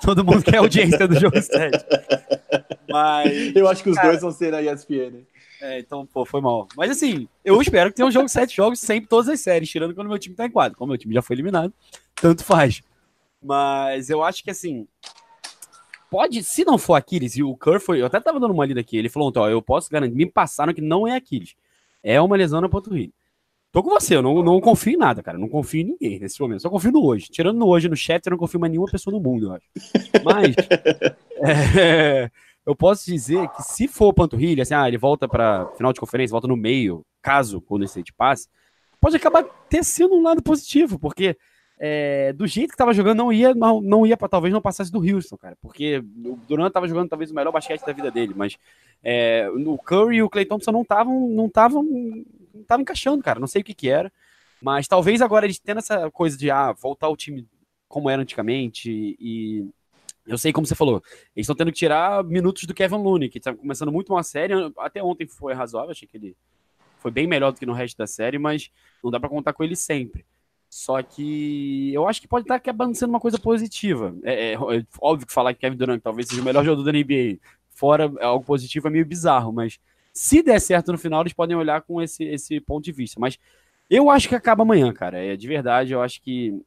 todo 0.00 0.24
mundo 0.24 0.42
quer 0.42 0.56
audiência 0.56 1.06
do 1.06 1.20
jogo 1.20 1.40
7. 1.40 1.84
Mas. 2.88 3.54
Eu 3.54 3.68
acho 3.68 3.82
que 3.82 3.90
os 3.90 3.96
cara, 3.96 4.08
dois 4.08 4.20
vão 4.20 4.30
ser 4.30 4.54
a 4.54 4.62
ESPN. 4.62 5.24
É, 5.62 5.78
então, 5.78 6.04
pô, 6.04 6.26
foi 6.26 6.40
mal. 6.40 6.66
Mas 6.76 6.90
assim, 6.90 7.28
eu 7.44 7.62
espero 7.62 7.88
que 7.88 7.94
tenha 7.94 8.08
um 8.08 8.10
jogo 8.10 8.28
7 8.28 8.56
jogos 8.56 8.80
sempre 8.80 9.08
todas 9.08 9.28
as 9.28 9.40
séries, 9.40 9.70
tirando 9.70 9.94
quando 9.94 10.08
meu 10.08 10.18
time 10.18 10.34
tá 10.34 10.44
em 10.44 10.50
quadro. 10.50 10.76
Como 10.76 10.90
meu 10.90 10.98
time 10.98 11.14
já 11.14 11.22
foi 11.22 11.36
eliminado, 11.36 11.72
tanto 12.16 12.44
faz. 12.44 12.82
Mas 13.40 14.10
eu 14.10 14.24
acho 14.24 14.42
que 14.42 14.50
assim. 14.50 14.88
Pode, 16.10 16.42
se 16.42 16.64
não 16.64 16.76
for 16.76 16.94
Aquiles, 16.94 17.36
e 17.36 17.44
o 17.44 17.56
Kerr 17.56 17.78
foi. 17.78 18.02
Eu 18.02 18.06
até 18.06 18.18
tava 18.18 18.40
dando 18.40 18.52
uma 18.52 18.66
lida 18.66 18.80
aqui. 18.80 18.96
Ele 18.96 19.08
falou: 19.08 19.32
ó, 19.36 19.48
eu 19.48 19.62
posso 19.62 19.88
garantir. 19.88 20.16
Me 20.16 20.26
passaram 20.26 20.74
que 20.74 20.80
não 20.80 21.06
é 21.06 21.14
Aquiles. 21.14 21.54
É 22.02 22.20
uma 22.20 22.36
lesão 22.36 22.60
na 22.60 22.68
panturrilha. 22.68 23.12
Tô 23.70 23.82
com 23.84 23.88
você, 23.88 24.16
eu 24.16 24.20
não, 24.20 24.42
não 24.42 24.60
confio 24.60 24.92
em 24.92 24.98
nada, 24.98 25.22
cara. 25.22 25.38
Não 25.38 25.48
confio 25.48 25.80
em 25.80 25.84
ninguém 25.84 26.18
nesse 26.18 26.38
momento. 26.40 26.60
Só 26.60 26.68
confio 26.68 26.90
no 26.90 27.06
hoje. 27.06 27.28
Tirando 27.30 27.56
no 27.56 27.68
hoje 27.68 27.88
no 27.88 27.96
chat, 27.96 28.26
eu 28.26 28.32
não 28.32 28.36
confio 28.36 28.58
em 28.58 28.60
mais 28.60 28.70
nenhuma 28.72 28.90
pessoa 28.90 29.14
no 29.14 29.22
mundo, 29.22 29.46
eu 29.46 29.52
acho. 29.52 29.64
Mas 30.24 30.56
é, 31.78 32.30
eu 32.64 32.76
posso 32.76 33.06
dizer 33.06 33.48
que 33.50 33.62
se 33.62 33.88
for 33.88 34.12
panturrilha, 34.12 34.62
assim, 34.62 34.74
ah, 34.74 34.86
ele 34.86 34.98
volta 34.98 35.28
para 35.28 35.66
final 35.76 35.92
de 35.92 36.00
conferência, 36.00 36.32
volta 36.32 36.46
no 36.46 36.56
meio, 36.56 37.04
caso 37.20 37.58
o 37.58 37.60
Golden 37.60 37.86
State 37.86 38.12
passe, 38.12 38.48
pode 39.00 39.16
acabar 39.16 39.44
tecendo 39.68 40.14
um 40.14 40.22
lado 40.22 40.42
positivo, 40.42 40.98
porque 40.98 41.36
é, 41.84 42.32
do 42.32 42.46
jeito 42.46 42.70
que 42.70 42.76
tava 42.76 42.92
jogando, 42.92 43.18
não 43.18 43.32
ia, 43.32 43.52
não, 43.52 43.80
não 43.80 44.06
ia 44.06 44.16
para 44.16 44.28
talvez 44.28 44.54
não 44.54 44.60
passasse 44.60 44.92
do 44.92 45.00
Houston, 45.00 45.36
cara. 45.36 45.56
Porque 45.60 45.98
o 45.98 46.36
Durant 46.46 46.72
tava 46.72 46.86
jogando 46.86 47.08
talvez 47.08 47.32
o 47.32 47.34
melhor 47.34 47.50
basquete 47.50 47.84
da 47.84 47.92
vida 47.92 48.08
dele, 48.08 48.32
mas 48.36 48.56
é, 49.02 49.48
o 49.50 49.76
Curry 49.78 50.18
e 50.18 50.22
o 50.22 50.30
Clay 50.30 50.44
Thompson 50.44 50.70
não 50.70 50.82
estavam 50.82 51.28
não 51.28 51.46
estavam 51.46 51.82
não 51.82 52.60
estavam 52.60 52.82
encaixando, 52.82 53.20
cara. 53.20 53.40
Não 53.40 53.48
sei 53.48 53.62
o 53.62 53.64
que 53.64 53.74
que 53.74 53.88
era. 53.88 54.12
Mas 54.62 54.86
talvez 54.86 55.20
agora 55.20 55.44
eles 55.44 55.58
tendo 55.58 55.78
essa 55.78 56.08
coisa 56.12 56.38
de 56.38 56.52
ah, 56.52 56.70
voltar 56.70 57.08
o 57.08 57.16
time 57.16 57.48
como 57.88 58.08
era 58.08 58.22
antigamente 58.22 59.16
e 59.18 59.68
eu 60.26 60.38
sei 60.38 60.52
como 60.52 60.66
você 60.66 60.74
falou, 60.74 61.02
eles 61.34 61.44
estão 61.44 61.54
tendo 61.56 61.72
que 61.72 61.78
tirar 61.78 62.22
minutos 62.24 62.64
do 62.64 62.74
Kevin 62.74 62.96
Looney, 62.96 63.28
que 63.28 63.38
está 63.38 63.54
começando 63.54 63.90
muito 63.90 64.12
uma 64.12 64.22
série, 64.22 64.54
até 64.78 65.02
ontem 65.02 65.26
foi 65.26 65.52
razoável, 65.52 65.90
achei 65.90 66.06
que 66.06 66.16
ele 66.16 66.36
foi 66.98 67.10
bem 67.10 67.26
melhor 67.26 67.52
do 67.52 67.58
que 67.58 67.66
no 67.66 67.72
resto 67.72 67.98
da 67.98 68.06
série, 68.06 68.38
mas 68.38 68.70
não 69.02 69.10
dá 69.10 69.18
para 69.18 69.28
contar 69.28 69.52
com 69.52 69.64
ele 69.64 69.74
sempre. 69.74 70.24
Só 70.70 71.02
que 71.02 71.92
eu 71.92 72.08
acho 72.08 72.20
que 72.20 72.28
pode 72.28 72.44
estar 72.44 72.54
acabando 72.54 72.94
sendo 72.94 73.10
uma 73.10 73.20
coisa 73.20 73.38
positiva. 73.38 74.14
É, 74.22 74.52
é, 74.52 74.54
é, 74.54 74.86
óbvio 75.00 75.26
que 75.26 75.32
falar 75.32 75.52
que 75.52 75.60
Kevin 75.60 75.76
Durant 75.76 76.00
talvez 76.00 76.28
seja 76.28 76.40
o 76.40 76.44
melhor 76.44 76.64
jogador 76.64 76.84
da 76.84 76.92
NBA 76.92 77.38
fora 77.68 78.10
algo 78.20 78.44
positivo 78.44 78.88
é 78.88 78.90
meio 78.90 79.04
bizarro, 79.04 79.52
mas 79.52 79.78
se 80.12 80.42
der 80.42 80.60
certo 80.60 80.92
no 80.92 80.98
final, 80.98 81.22
eles 81.22 81.32
podem 81.32 81.56
olhar 81.56 81.82
com 81.82 82.00
esse, 82.00 82.24
esse 82.24 82.60
ponto 82.60 82.84
de 82.84 82.92
vista. 82.92 83.18
Mas 83.18 83.38
eu 83.88 84.10
acho 84.10 84.28
que 84.28 84.34
acaba 84.34 84.62
amanhã, 84.62 84.92
cara. 84.92 85.18
É, 85.18 85.36
de 85.36 85.48
verdade, 85.48 85.92
eu 85.92 86.02
acho 86.02 86.20
que. 86.22 86.62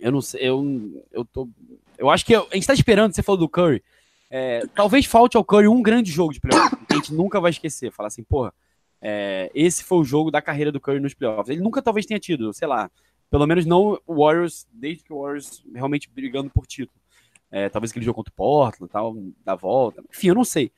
Eu 0.00 0.10
não 0.10 0.20
sei. 0.20 0.40
Eu, 0.42 1.02
eu 1.12 1.24
tô. 1.24 1.48
Eu 1.98 2.10
acho 2.10 2.24
que 2.24 2.34
a 2.34 2.46
gente 2.52 2.66
tá 2.66 2.74
esperando, 2.74 3.14
você 3.14 3.22
falou 3.22 3.38
do 3.38 3.48
Curry. 3.48 3.82
É, 4.30 4.66
talvez 4.74 5.04
falte 5.04 5.36
ao 5.36 5.44
Curry 5.44 5.68
um 5.68 5.82
grande 5.82 6.10
jogo 6.10 6.32
de 6.32 6.40
playoff, 6.40 6.74
que 6.74 6.94
a 6.94 6.96
gente 6.96 7.12
nunca 7.12 7.40
vai 7.40 7.50
esquecer. 7.50 7.92
Falar 7.92 8.08
assim, 8.08 8.22
porra, 8.22 8.52
é, 9.00 9.50
esse 9.54 9.84
foi 9.84 9.98
o 9.98 10.04
jogo 10.04 10.30
da 10.30 10.40
carreira 10.40 10.72
do 10.72 10.80
Curry 10.80 11.00
nos 11.00 11.14
playoffs. 11.14 11.50
Ele 11.50 11.60
nunca 11.60 11.82
talvez 11.82 12.06
tenha 12.06 12.20
tido, 12.20 12.52
sei 12.52 12.66
lá, 12.66 12.90
pelo 13.30 13.46
menos 13.46 13.66
não 13.66 14.00
o 14.06 14.24
Warriors, 14.24 14.66
desde 14.72 15.04
que 15.04 15.12
o 15.12 15.22
Warriors 15.22 15.64
realmente 15.74 16.08
brigando 16.08 16.50
por 16.50 16.66
título. 16.66 17.00
É, 17.50 17.68
talvez 17.68 17.90
aquele 17.90 18.04
jogo 18.04 18.16
contra 18.16 18.32
o 18.32 18.36
Portland, 18.36 18.90
tal, 18.90 19.14
da 19.44 19.54
volta. 19.54 20.02
Enfim, 20.10 20.28
eu 20.28 20.34
não 20.34 20.44
sei. 20.44 20.72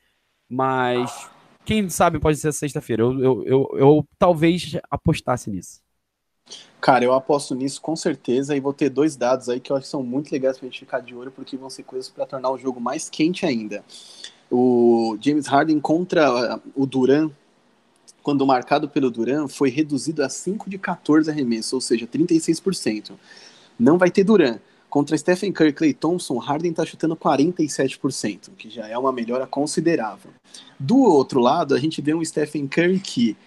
Mas 0.49 1.29
quem 1.63 1.89
sabe 1.89 2.19
pode 2.19 2.37
ser 2.37 2.51
sexta-feira. 2.51 3.03
Eu, 3.03 3.23
eu, 3.23 3.43
eu, 3.45 3.69
eu, 3.77 4.07
talvez 4.19 4.77
apostasse 4.89 5.49
nisso. 5.49 5.81
Cara, 6.79 7.03
eu 7.03 7.13
aposto 7.13 7.55
nisso 7.55 7.81
com 7.81 7.95
certeza 7.95 8.55
e 8.55 8.59
vou 8.59 8.73
ter 8.73 8.89
dois 8.89 9.15
dados 9.15 9.49
aí 9.49 9.59
que 9.59 9.71
eu 9.71 9.75
acho 9.75 9.85
que 9.85 9.91
são 9.91 10.03
muito 10.03 10.31
legais 10.31 10.57
pra 10.57 10.67
gente 10.67 10.79
ficar 10.79 10.99
de 10.99 11.15
olho, 11.15 11.31
porque 11.31 11.57
vão 11.57 11.69
ser 11.69 11.83
coisas 11.83 12.09
para 12.09 12.25
tornar 12.25 12.51
o 12.51 12.57
jogo 12.57 12.79
mais 12.79 13.09
quente 13.09 13.45
ainda. 13.45 13.83
O 14.51 15.17
James 15.19 15.47
Harden 15.47 15.79
contra 15.79 16.59
o 16.75 16.85
Duran 16.85 17.31
quando 18.25 18.43
marcado 18.43 18.89
pelo 18.89 19.11
Duran, 19.11 19.47
foi 19.47 19.69
reduzido 19.69 20.23
a 20.23 20.29
5 20.29 20.67
de 20.67 20.79
14 20.79 21.29
arremessos, 21.29 21.73
ou 21.73 21.79
seja, 21.79 22.07
36%. 22.07 23.11
Não 23.77 23.99
vai 23.99 24.09
ter 24.09 24.23
Duran. 24.23 24.57
Contra 24.89 25.15
Stephen 25.15 25.51
Curry 25.51 25.69
e 25.69 25.73
Clay 25.73 25.93
Thompson, 25.93 26.39
Harden 26.39 26.71
está 26.71 26.83
chutando 26.83 27.15
47%, 27.15 28.49
que 28.57 28.67
já 28.67 28.87
é 28.87 28.97
uma 28.97 29.11
melhora 29.11 29.45
considerável. 29.45 30.31
Do 30.79 30.97
outro 30.97 31.39
lado, 31.39 31.75
a 31.75 31.79
gente 31.79 32.01
vê 32.01 32.15
um 32.15 32.25
Stephen 32.25 32.67
Curry 32.67 32.99
que 32.99 33.37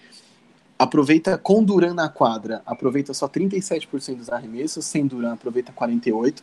aproveita 0.79 1.37
com 1.37 1.61
Duran 1.61 1.93
na 1.93 2.07
quadra, 2.07 2.61
aproveita 2.65 3.13
só 3.13 3.27
37% 3.27 4.15
dos 4.15 4.29
arremessos, 4.29 4.85
sem 4.85 5.05
Duran 5.05 5.33
aproveita 5.33 5.73
48% 5.73 6.41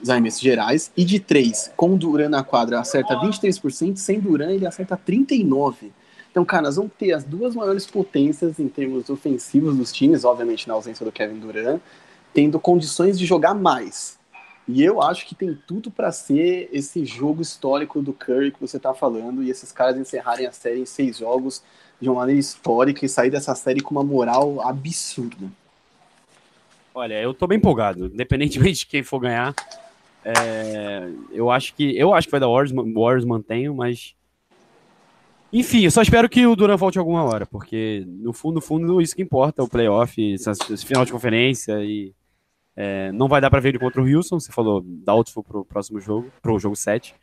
dos 0.00 0.10
arremessos 0.10 0.40
gerais, 0.40 0.92
e 0.96 1.04
de 1.04 1.20
3, 1.20 1.72
com 1.76 1.96
Duran 1.96 2.28
na 2.28 2.42
quadra 2.42 2.80
acerta 2.80 3.14
23%, 3.14 3.96
sem 3.96 4.18
Duran 4.18 4.50
ele 4.50 4.66
acerta 4.66 4.96
39%. 4.96 5.90
Então, 6.30 6.44
cara, 6.44 6.64
nós 6.64 6.76
vamos 6.76 6.92
ter 6.98 7.12
as 7.12 7.24
duas 7.24 7.54
maiores 7.54 7.86
potências 7.86 8.58
em 8.58 8.68
termos 8.68 9.08
ofensivos 9.08 9.76
dos 9.76 9.92
times, 9.92 10.24
obviamente 10.24 10.68
na 10.68 10.74
ausência 10.74 11.04
do 11.04 11.10
Kevin 11.10 11.38
Durant, 11.38 11.80
tendo 12.34 12.60
condições 12.60 13.18
de 13.18 13.24
jogar 13.24 13.54
mais. 13.54 14.18
E 14.66 14.84
eu 14.84 15.00
acho 15.00 15.26
que 15.26 15.34
tem 15.34 15.58
tudo 15.66 15.90
para 15.90 16.12
ser 16.12 16.68
esse 16.72 17.04
jogo 17.04 17.40
histórico 17.40 18.02
do 18.02 18.12
Curry 18.12 18.52
que 18.52 18.60
você 18.60 18.76
está 18.76 18.92
falando 18.92 19.42
e 19.42 19.50
esses 19.50 19.72
caras 19.72 19.96
encerrarem 19.96 20.46
a 20.46 20.52
série 20.52 20.80
em 20.80 20.86
seis 20.86 21.16
jogos 21.18 21.62
de 22.00 22.08
uma 22.08 22.20
maneira 22.20 22.40
histórica 22.40 23.04
e 23.04 23.08
sair 23.08 23.30
dessa 23.30 23.54
série 23.54 23.80
com 23.80 23.94
uma 23.94 24.04
moral 24.04 24.60
absurda. 24.60 25.50
Olha, 26.94 27.20
eu 27.20 27.32
tô 27.32 27.46
bem 27.46 27.58
empolgado, 27.58 28.06
independentemente 28.06 28.80
de 28.80 28.86
quem 28.86 29.02
for 29.02 29.20
ganhar. 29.20 29.54
É, 30.24 31.08
eu 31.32 31.50
acho 31.50 31.74
que 31.74 31.96
eu 31.96 32.12
acho 32.12 32.26
que 32.26 32.32
vai 32.32 32.40
dar 32.40 32.48
Warriors, 32.48 32.72
Warriors 32.72 33.24
mantenho, 33.24 33.74
mas 33.74 34.14
enfim, 35.52 35.84
eu 35.84 35.90
só 35.90 36.02
espero 36.02 36.28
que 36.28 36.46
o 36.46 36.54
Duran 36.54 36.76
volte 36.76 36.98
alguma 36.98 37.22
hora, 37.24 37.46
porque 37.46 38.04
no 38.06 38.32
fundo, 38.32 38.56
no 38.56 38.60
fundo, 38.60 39.00
isso 39.00 39.16
que 39.16 39.22
importa, 39.22 39.62
o 39.62 39.68
playoff, 39.68 40.20
esse 40.20 40.84
final 40.84 41.04
de 41.04 41.12
conferência 41.12 41.82
e 41.82 42.12
é, 42.76 43.10
não 43.12 43.28
vai 43.28 43.40
dar 43.40 43.48
para 43.48 43.60
ver 43.60 43.70
ele 43.70 43.78
contra 43.78 44.00
o 44.00 44.04
Wilson, 44.04 44.38
você 44.38 44.52
falou 44.52 44.82
doubtful 44.84 45.42
pro 45.42 45.64
próximo 45.64 46.00
jogo, 46.00 46.30
pro 46.42 46.58
jogo 46.58 46.76
7. 46.76 47.14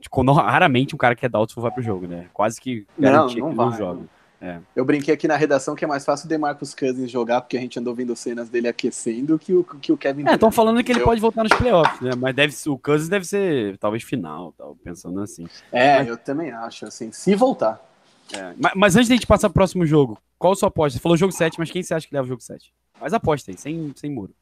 Tipo, 0.00 0.22
raramente 0.32 0.94
um 0.94 0.98
cara 0.98 1.14
que 1.14 1.26
é 1.26 1.28
doubtful 1.28 1.62
vai 1.62 1.72
pro 1.72 1.82
jogo, 1.82 2.06
né? 2.06 2.28
Quase 2.32 2.60
que 2.60 2.86
garantia 2.98 3.40
não, 3.40 3.46
não 3.46 3.50
que 3.50 3.56
vai, 3.56 3.66
não 3.66 3.76
joga. 3.76 4.02
É. 4.42 4.58
Eu 4.74 4.84
brinquei 4.84 5.14
aqui 5.14 5.28
na 5.28 5.36
redação 5.36 5.76
que 5.76 5.84
é 5.84 5.88
mais 5.88 6.04
fácil 6.04 6.26
o 6.26 6.28
DeMarcus 6.28 6.74
Cousins 6.74 7.08
jogar, 7.08 7.40
porque 7.42 7.56
a 7.56 7.60
gente 7.60 7.78
andou 7.78 7.94
vendo 7.94 8.16
cenas 8.16 8.48
dele 8.48 8.66
aquecendo, 8.66 9.38
que 9.38 9.54
o, 9.54 9.62
que 9.62 9.92
o 9.92 9.96
Kevin... 9.96 10.26
É, 10.26 10.34
estão 10.34 10.50
falando 10.50 10.82
que 10.82 10.90
ele 10.90 10.98
pode 10.98 11.20
voltar 11.20 11.44
nos 11.44 11.52
playoffs, 11.52 12.00
né? 12.00 12.10
Mas 12.18 12.34
deve, 12.34 12.52
o 12.66 12.76
Cousins 12.76 13.08
deve 13.08 13.24
ser, 13.24 13.78
talvez, 13.78 14.02
final, 14.02 14.52
tal, 14.58 14.74
pensando 14.82 15.20
assim. 15.20 15.46
É, 15.70 15.98
mas... 15.98 16.08
eu 16.08 16.16
também 16.16 16.50
acho, 16.50 16.84
assim, 16.84 17.12
se 17.12 17.36
voltar. 17.36 17.80
É. 18.32 18.52
Mas, 18.58 18.72
mas, 18.74 18.96
antes 18.96 19.06
de 19.06 19.12
a 19.12 19.16
gente 19.16 19.28
passar 19.28 19.48
pro 19.48 19.54
próximo 19.54 19.86
jogo, 19.86 20.18
qual 20.36 20.54
a 20.54 20.56
sua 20.56 20.68
aposta? 20.68 20.98
Você 20.98 21.02
falou 21.02 21.16
jogo 21.16 21.32
7, 21.32 21.56
mas 21.60 21.70
quem 21.70 21.80
você 21.80 21.94
acha 21.94 22.08
que 22.08 22.12
leva 22.12 22.24
o 22.24 22.28
jogo 22.28 22.42
7? 22.42 22.72
Mas 23.00 23.14
aposta 23.14 23.52
aí, 23.52 23.56
sem, 23.56 23.92
sem 23.94 24.10
muro. 24.10 24.34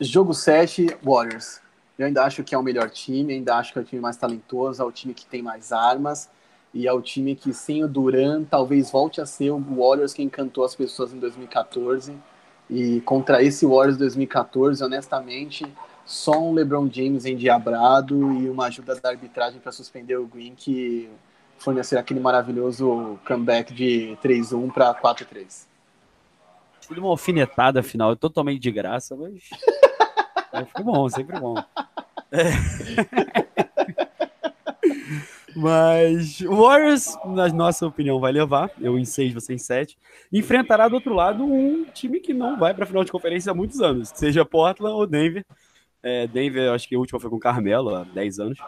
Jogo 0.00 0.32
7, 0.32 0.86
Warriors. 1.04 1.60
Eu 1.98 2.06
ainda 2.06 2.24
acho 2.24 2.42
que 2.42 2.54
é 2.54 2.58
o 2.58 2.62
melhor 2.62 2.88
time, 2.88 3.34
ainda 3.34 3.56
acho 3.56 3.74
que 3.74 3.78
é 3.78 3.82
o 3.82 3.84
time 3.84 4.00
mais 4.00 4.16
talentoso, 4.16 4.80
é 4.80 4.84
o 4.86 4.90
time 4.90 5.12
que 5.12 5.26
tem 5.26 5.42
mais 5.42 5.70
armas 5.70 6.30
e 6.74 6.86
é 6.86 6.92
o 6.92 7.02
time 7.02 7.34
que 7.34 7.52
sem 7.52 7.84
o 7.84 7.88
Duran 7.88 8.44
talvez 8.44 8.90
volte 8.90 9.20
a 9.20 9.26
ser 9.26 9.50
o 9.50 9.58
Warriors 9.58 10.14
que 10.14 10.22
encantou 10.22 10.64
as 10.64 10.74
pessoas 10.74 11.12
em 11.12 11.18
2014. 11.18 12.16
E 12.70 13.00
contra 13.02 13.42
esse 13.42 13.66
Warriors 13.66 13.98
2014, 13.98 14.82
honestamente, 14.82 15.66
só 16.06 16.32
um 16.40 16.54
LeBron 16.54 16.88
James 16.90 17.26
endiabrado 17.26 18.32
e 18.32 18.48
uma 18.48 18.66
ajuda 18.66 18.98
da 18.98 19.10
arbitragem 19.10 19.60
para 19.60 19.72
suspender 19.72 20.16
o 20.16 20.26
Green 20.26 20.54
que 20.54 21.10
fornecer 21.58 21.98
aquele 21.98 22.20
maravilhoso 22.20 23.18
comeback 23.26 23.74
de 23.74 24.16
3-1 24.22 24.72
para 24.72 24.94
4-3. 24.94 25.66
Tudo 26.88 27.00
uma 27.00 27.10
alfinetada 27.10 27.82
final, 27.82 28.16
totalmente 28.16 28.60
de 28.60 28.70
graça, 28.70 29.14
mas. 29.14 29.50
mas 30.52 30.68
ficou 30.68 30.84
bom, 30.84 31.08
sempre 31.08 31.38
bom. 31.38 31.54
É. 32.32 33.41
Mas 35.54 36.40
o 36.40 36.56
Warriors, 36.56 37.16
na 37.26 37.48
nossa 37.48 37.86
opinião, 37.86 38.18
vai 38.18 38.32
levar. 38.32 38.70
Eu 38.80 38.98
em 38.98 39.04
6, 39.04 39.34
você 39.34 39.54
em 39.54 39.58
7. 39.58 39.98
Enfrentará 40.32 40.88
do 40.88 40.94
outro 40.94 41.14
lado 41.14 41.44
um 41.44 41.84
time 41.84 42.20
que 42.20 42.32
não 42.32 42.58
vai 42.58 42.72
para 42.72 42.86
final 42.86 43.04
de 43.04 43.12
conferência 43.12 43.52
há 43.52 43.54
muitos 43.54 43.80
anos, 43.80 44.10
seja 44.14 44.44
Portland 44.44 44.94
ou 44.94 45.06
Denver. 45.06 45.44
É, 46.02 46.26
Denver, 46.26 46.72
acho 46.72 46.88
que 46.88 46.94
a 46.94 46.98
última 46.98 47.20
foi 47.20 47.30
com 47.30 47.38
Carmelo, 47.38 47.94
há 47.94 48.04
10 48.04 48.38
anos. 48.38 48.58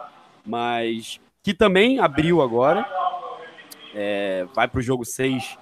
Mas 0.45 1.19
que 1.43 1.53
também 1.53 1.99
abriu 1.99 2.41
agora. 2.41 2.85
É, 3.93 4.45
vai 4.53 4.67
para 4.67 4.79
o 4.79 4.83
jogo 4.83 5.05
6 5.05 5.57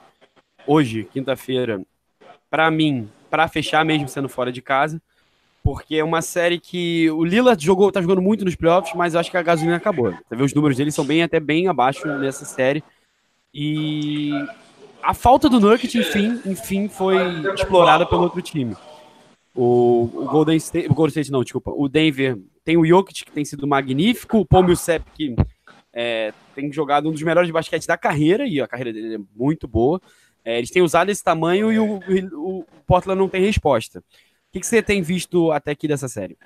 hoje, 0.67 1.05
quinta-feira. 1.05 1.81
Para 2.49 2.69
mim, 2.69 3.09
para 3.29 3.47
fechar 3.47 3.83
mesmo 3.85 4.07
sendo 4.07 4.29
fora 4.29 4.51
de 4.51 4.61
casa 4.61 5.01
porque 5.63 5.95
é 5.95 6.03
uma 6.03 6.21
série 6.21 6.59
que 6.59 7.09
o 7.11 7.23
Lillard 7.23 7.63
jogou, 7.65 7.89
tá 7.89 8.01
jogando 8.01 8.21
muito 8.21 8.43
nos 8.43 8.55
playoffs, 8.55 8.93
mas 8.95 9.13
eu 9.13 9.19
acho 9.21 9.31
que 9.31 9.37
a 9.37 9.41
gasolina 9.41 9.77
acabou. 9.77 10.11
Você 10.11 10.35
vê 10.35 10.43
os 10.43 10.53
números 10.53 10.75
dele 10.75 10.91
são 10.91 11.05
bem 11.05 11.23
até 11.23 11.39
bem 11.39 11.69
abaixo 11.69 12.05
nessa 12.05 12.43
série. 12.43 12.83
E 13.53 14.31
a 15.01 15.13
falta 15.13 15.47
do 15.47 15.61
Nurkic, 15.61 15.97
enfim, 15.97 16.41
enfim, 16.45 16.89
foi 16.89 17.15
explorada 17.53 18.05
pelo 18.05 18.23
outro 18.23 18.41
time. 18.41 18.75
O, 19.55 20.09
o, 20.13 20.25
Golden 20.25 20.57
State, 20.57 20.89
o 20.89 20.93
Golden 20.93 21.11
State 21.11 21.31
não, 21.31 21.43
desculpa, 21.43 21.71
o 21.71 21.87
Denver 21.87 22.37
tem 22.65 22.75
o 22.75 22.85
Jokic 22.85 23.23
que 23.23 23.31
tem 23.31 23.45
sido 23.45 23.65
magnífico, 23.67 24.39
o 24.39 24.45
Paul 24.45 24.63
Millsap 24.63 25.05
que 25.13 25.35
é, 25.93 26.33
tem 26.55 26.73
jogado 26.73 27.07
um 27.07 27.11
dos 27.11 27.21
melhores 27.21 27.47
de 27.47 27.53
basquete 27.53 27.85
da 27.85 27.95
carreira 27.95 28.47
e 28.47 28.59
a 28.59 28.67
carreira 28.67 28.91
dele 28.91 29.15
é 29.15 29.19
muito 29.35 29.67
boa. 29.67 30.01
É, 30.43 30.57
eles 30.57 30.71
têm 30.71 30.81
usado 30.81 31.09
esse 31.09 31.23
tamanho 31.23 31.71
e 31.71 31.79
o, 31.79 31.99
o 32.33 32.65
Portland 32.85 33.19
não 33.19 33.29
tem 33.29 33.45
resposta 33.45 34.03
que, 34.53 34.59
que 34.59 34.67
você 34.67 34.83
tem 34.83 35.01
visto 35.01 35.51
até 35.51 35.71
aqui 35.71 35.87
dessa 35.87 36.07
série? 36.07 36.37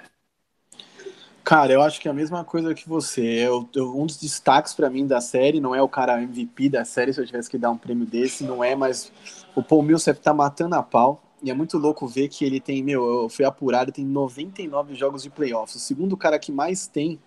Cara, 1.44 1.74
eu 1.74 1.82
acho 1.82 2.00
que 2.00 2.08
é 2.08 2.12
a 2.12 2.14
mesma 2.14 2.44
coisa 2.44 2.74
que 2.74 2.88
você. 2.88 3.22
Eu, 3.22 3.70
eu 3.76 3.98
um 3.98 4.06
dos 4.06 4.18
destaques 4.18 4.74
para 4.74 4.90
mim 4.90 5.06
da 5.06 5.20
série 5.20 5.60
não 5.60 5.76
é 5.76 5.82
o 5.82 5.90
cara 5.90 6.22
MVP 6.22 6.70
da 6.70 6.86
série, 6.86 7.14
se 7.14 7.20
eu 7.20 7.26
tivesse 7.26 7.50
que 7.50 7.58
dar 7.58 7.70
um 7.70 7.78
prêmio 7.78 8.06
desse, 8.06 8.44
não 8.44 8.64
é, 8.64 8.76
mas 8.76 9.12
o 9.56 9.62
Paul 9.62 9.84
Millsap 9.84 10.20
tá 10.20 10.34
matando 10.34 10.76
a 10.76 10.84
pau. 10.84 11.22
E 11.44 11.52
é 11.52 11.54
muito 11.54 11.78
louco 11.78 12.08
ver 12.08 12.30
que 12.30 12.44
ele 12.44 12.60
tem, 12.60 12.82
meu, 12.82 13.24
eu 13.24 13.30
fui 13.30 13.46
apurado, 13.46 13.92
tem 13.92 14.04
99 14.04 14.96
jogos 14.96 15.22
de 15.22 15.30
playoffs. 15.30 15.76
O 15.76 15.80
segundo 15.80 16.18
cara 16.18 16.40
que 16.40 16.52
mais 16.52 16.88
tem 16.88 17.20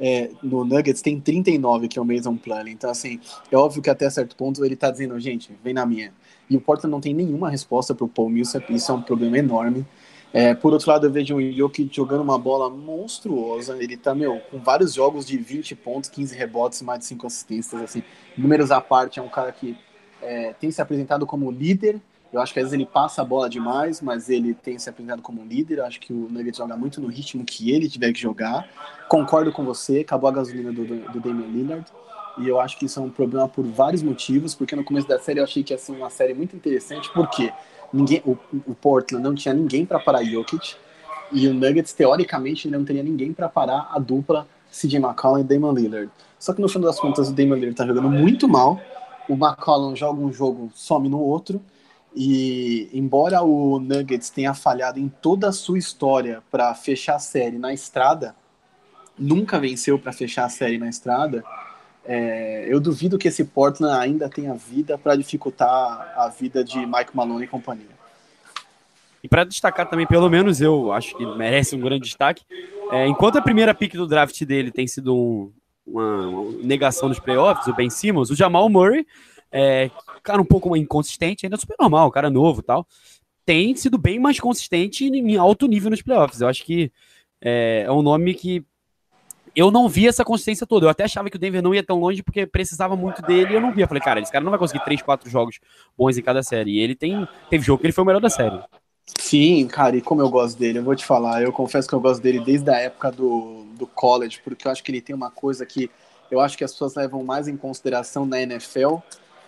é, 0.00 0.30
no 0.42 0.64
Nuggets 0.64 1.02
tem 1.02 1.20
39, 1.20 1.86
que 1.86 1.98
é 1.98 2.02
o 2.02 2.04
Mason 2.04 2.36
Plumlee. 2.36 2.72
Então, 2.72 2.90
assim, 2.90 3.20
é 3.50 3.56
óbvio 3.56 3.82
que 3.82 3.90
até 3.90 4.08
certo 4.08 4.34
ponto 4.34 4.64
ele 4.64 4.74
tá 4.74 4.90
dizendo, 4.90 5.18
gente, 5.20 5.52
vem 5.62 5.74
na 5.74 5.84
minha. 5.84 6.12
E 6.48 6.56
o 6.56 6.60
Portland 6.60 6.90
não 6.90 7.00
tem 7.00 7.12
nenhuma 7.12 7.50
resposta 7.50 7.94
pro 7.94 8.08
Paul 8.08 8.30
Millsap, 8.30 8.72
isso 8.72 8.90
é 8.90 8.94
um 8.94 9.02
problema 9.02 9.38
enorme. 9.38 9.86
É, 10.32 10.54
por 10.54 10.72
outro 10.72 10.90
lado, 10.90 11.06
eu 11.06 11.10
vejo 11.10 11.36
o 11.36 11.52
Jokic 11.52 11.94
jogando 11.94 12.22
uma 12.22 12.38
bola 12.38 12.70
monstruosa. 12.70 13.76
Ele 13.82 13.96
tá, 13.96 14.14
meu, 14.14 14.40
com 14.50 14.58
vários 14.58 14.94
jogos 14.94 15.26
de 15.26 15.36
20 15.36 15.74
pontos, 15.76 16.08
15 16.08 16.34
rebotes, 16.34 16.80
mais 16.80 17.00
de 17.00 17.04
5 17.06 17.26
assistências, 17.26 17.82
assim. 17.82 18.02
Números 18.36 18.70
à 18.70 18.80
parte, 18.80 19.18
é 19.18 19.22
um 19.22 19.28
cara 19.28 19.52
que 19.52 19.76
é, 20.22 20.54
tem 20.54 20.70
se 20.70 20.80
apresentado 20.80 21.26
como 21.26 21.50
líder. 21.50 22.00
Eu 22.32 22.40
acho 22.40 22.54
que 22.54 22.60
às 22.60 22.64
vezes 22.64 22.72
ele 22.72 22.86
passa 22.86 23.20
a 23.20 23.24
bola 23.24 23.50
demais, 23.50 24.00
mas 24.00 24.30
ele 24.30 24.54
tem 24.54 24.78
se 24.78 24.88
apresentado 24.88 25.20
como 25.20 25.44
líder. 25.44 25.78
Eu 25.78 25.84
acho 25.84 26.00
que 26.00 26.14
o 26.14 26.28
Nuggets 26.30 26.56
joga 26.56 26.74
muito 26.78 26.98
no 26.98 27.08
ritmo 27.08 27.44
que 27.44 27.70
ele 27.70 27.90
tiver 27.90 28.10
que 28.10 28.20
jogar. 28.20 28.66
Concordo 29.08 29.52
com 29.52 29.62
você, 29.66 30.00
acabou 30.00 30.30
a 30.30 30.32
gasolina 30.32 30.72
do, 30.72 30.82
do 30.84 31.20
Damian 31.20 31.48
Lillard. 31.48 31.84
E 32.38 32.48
eu 32.48 32.60
acho 32.60 32.78
que 32.78 32.86
isso 32.86 32.98
é 32.98 33.02
um 33.02 33.10
problema 33.10 33.48
por 33.48 33.64
vários 33.64 34.02
motivos, 34.02 34.54
porque 34.54 34.74
no 34.74 34.84
começo 34.84 35.06
da 35.06 35.18
série 35.18 35.40
eu 35.40 35.44
achei 35.44 35.62
que 35.62 35.72
ia 35.72 35.78
ser 35.78 35.92
uma 35.92 36.10
série 36.10 36.34
muito 36.34 36.56
interessante, 36.56 37.10
porque 37.12 37.52
ninguém, 37.92 38.22
o, 38.24 38.36
o 38.66 38.74
Portland 38.74 39.22
não 39.22 39.34
tinha 39.34 39.52
ninguém 39.52 39.84
para 39.84 39.98
parar 39.98 40.24
Jokic, 40.24 40.74
e 41.30 41.48
o 41.48 41.54
Nuggets, 41.54 41.92
teoricamente, 41.92 42.68
não 42.68 42.84
teria 42.84 43.02
ninguém 43.02 43.32
para 43.32 43.48
parar 43.48 43.90
a 43.90 43.98
dupla 43.98 44.46
CJ 44.70 44.96
McCollum 44.96 45.40
e 45.40 45.44
Damon 45.44 45.72
Lillard. 45.72 46.10
Só 46.38 46.52
que 46.52 46.60
no 46.60 46.68
final 46.68 46.90
das 46.90 47.00
contas, 47.00 47.28
o 47.28 47.32
Damon 47.32 47.54
Lillard 47.54 47.74
tá 47.74 47.86
jogando 47.86 48.10
muito 48.10 48.48
mal, 48.48 48.80
o 49.28 49.34
McCollum 49.34 49.94
joga 49.94 50.20
um 50.20 50.32
jogo, 50.32 50.70
some 50.74 51.08
no 51.08 51.20
outro, 51.20 51.60
e 52.14 52.90
embora 52.92 53.42
o 53.42 53.78
Nuggets 53.78 54.28
tenha 54.28 54.52
falhado 54.52 54.98
em 54.98 55.08
toda 55.08 55.48
a 55.48 55.52
sua 55.52 55.78
história 55.78 56.42
para 56.50 56.74
fechar 56.74 57.16
a 57.16 57.18
série 57.18 57.58
na 57.58 57.72
estrada, 57.72 58.34
nunca 59.18 59.58
venceu 59.58 59.98
para 59.98 60.12
fechar 60.12 60.44
a 60.44 60.48
série 60.48 60.78
na 60.78 60.88
estrada, 60.88 61.42
é, 62.04 62.66
eu 62.68 62.80
duvido 62.80 63.18
que 63.18 63.28
esse 63.28 63.44
Portland 63.44 63.94
ainda 63.96 64.28
tenha 64.28 64.54
vida 64.54 64.98
para 64.98 65.16
dificultar 65.16 66.12
a 66.16 66.28
vida 66.28 66.64
de 66.64 66.78
Mike 66.78 67.14
Malone 67.14 67.44
e 67.44 67.48
companhia. 67.48 68.02
E 69.22 69.28
para 69.28 69.44
destacar 69.44 69.88
também, 69.88 70.06
pelo 70.06 70.28
menos 70.28 70.60
eu 70.60 70.92
acho 70.92 71.16
que 71.16 71.24
merece 71.24 71.76
um 71.76 71.80
grande 71.80 72.04
destaque, 72.04 72.44
é, 72.90 73.06
enquanto 73.06 73.38
a 73.38 73.42
primeira 73.42 73.72
pick 73.72 73.94
do 73.94 74.06
draft 74.06 74.44
dele 74.44 74.72
tem 74.72 74.86
sido 74.86 75.14
um, 75.14 75.52
uma, 75.86 76.26
uma, 76.26 76.62
negação 76.62 77.08
dos 77.08 77.20
playoffs, 77.20 77.66
o 77.68 77.74
Ben 77.74 77.88
Simmons, 77.88 78.30
o 78.30 78.36
Jamal 78.36 78.68
Murray, 78.68 79.06
é, 79.52 79.90
cara 80.24 80.42
um 80.42 80.44
pouco 80.44 80.76
inconsistente, 80.76 81.46
ainda 81.46 81.56
super 81.56 81.76
normal, 81.78 82.10
cara 82.10 82.28
novo 82.28 82.62
tal, 82.62 82.86
tem 83.44 83.76
sido 83.76 83.96
bem 83.96 84.18
mais 84.18 84.40
consistente 84.40 85.04
em 85.04 85.36
alto 85.36 85.68
nível 85.68 85.90
nos 85.90 86.02
playoffs. 86.02 86.40
Eu 86.40 86.48
acho 86.48 86.64
que 86.64 86.90
é, 87.40 87.84
é 87.86 87.92
um 87.92 88.02
nome 88.02 88.34
que 88.34 88.64
eu 89.54 89.70
não 89.70 89.88
vi 89.88 90.08
essa 90.08 90.24
consistência 90.24 90.66
toda. 90.66 90.86
Eu 90.86 90.90
até 90.90 91.04
achava 91.04 91.28
que 91.28 91.36
o 91.36 91.38
Denver 91.38 91.62
não 91.62 91.74
ia 91.74 91.82
tão 91.82 91.98
longe 91.98 92.22
porque 92.22 92.46
precisava 92.46 92.96
muito 92.96 93.22
dele 93.22 93.52
e 93.52 93.54
eu 93.54 93.60
não 93.60 93.72
via. 93.72 93.86
Falei, 93.86 94.02
cara, 94.02 94.20
esse 94.20 94.32
cara 94.32 94.44
não 94.44 94.50
vai 94.50 94.58
conseguir 94.58 94.84
3, 94.84 95.02
4 95.02 95.28
jogos 95.30 95.60
bons 95.96 96.16
em 96.16 96.22
cada 96.22 96.42
série. 96.42 96.72
E 96.72 96.80
ele 96.80 96.94
tem. 96.94 97.26
Teve 97.50 97.64
jogo 97.64 97.80
que 97.80 97.86
ele 97.86 97.92
foi 97.92 98.04
o 98.04 98.06
melhor 98.06 98.20
da 98.20 98.30
série. 98.30 98.58
Sim, 99.18 99.66
cara, 99.66 99.96
e 99.96 100.00
como 100.00 100.22
eu 100.22 100.30
gosto 100.30 100.58
dele, 100.58 100.78
eu 100.78 100.84
vou 100.84 100.94
te 100.94 101.04
falar, 101.04 101.42
eu 101.42 101.52
confesso 101.52 101.88
que 101.88 101.94
eu 101.94 102.00
gosto 102.00 102.22
dele 102.22 102.40
desde 102.40 102.70
a 102.70 102.78
época 102.78 103.10
do, 103.10 103.64
do 103.74 103.86
college, 103.86 104.40
porque 104.44 104.66
eu 104.66 104.70
acho 104.70 104.82
que 104.82 104.92
ele 104.92 105.00
tem 105.00 105.14
uma 105.14 105.30
coisa 105.30 105.66
que 105.66 105.90
eu 106.30 106.40
acho 106.40 106.56
que 106.56 106.64
as 106.64 106.72
pessoas 106.72 106.94
levam 106.94 107.22
mais 107.24 107.48
em 107.48 107.56
consideração 107.56 108.24
na 108.24 108.40
NFL 108.40 108.98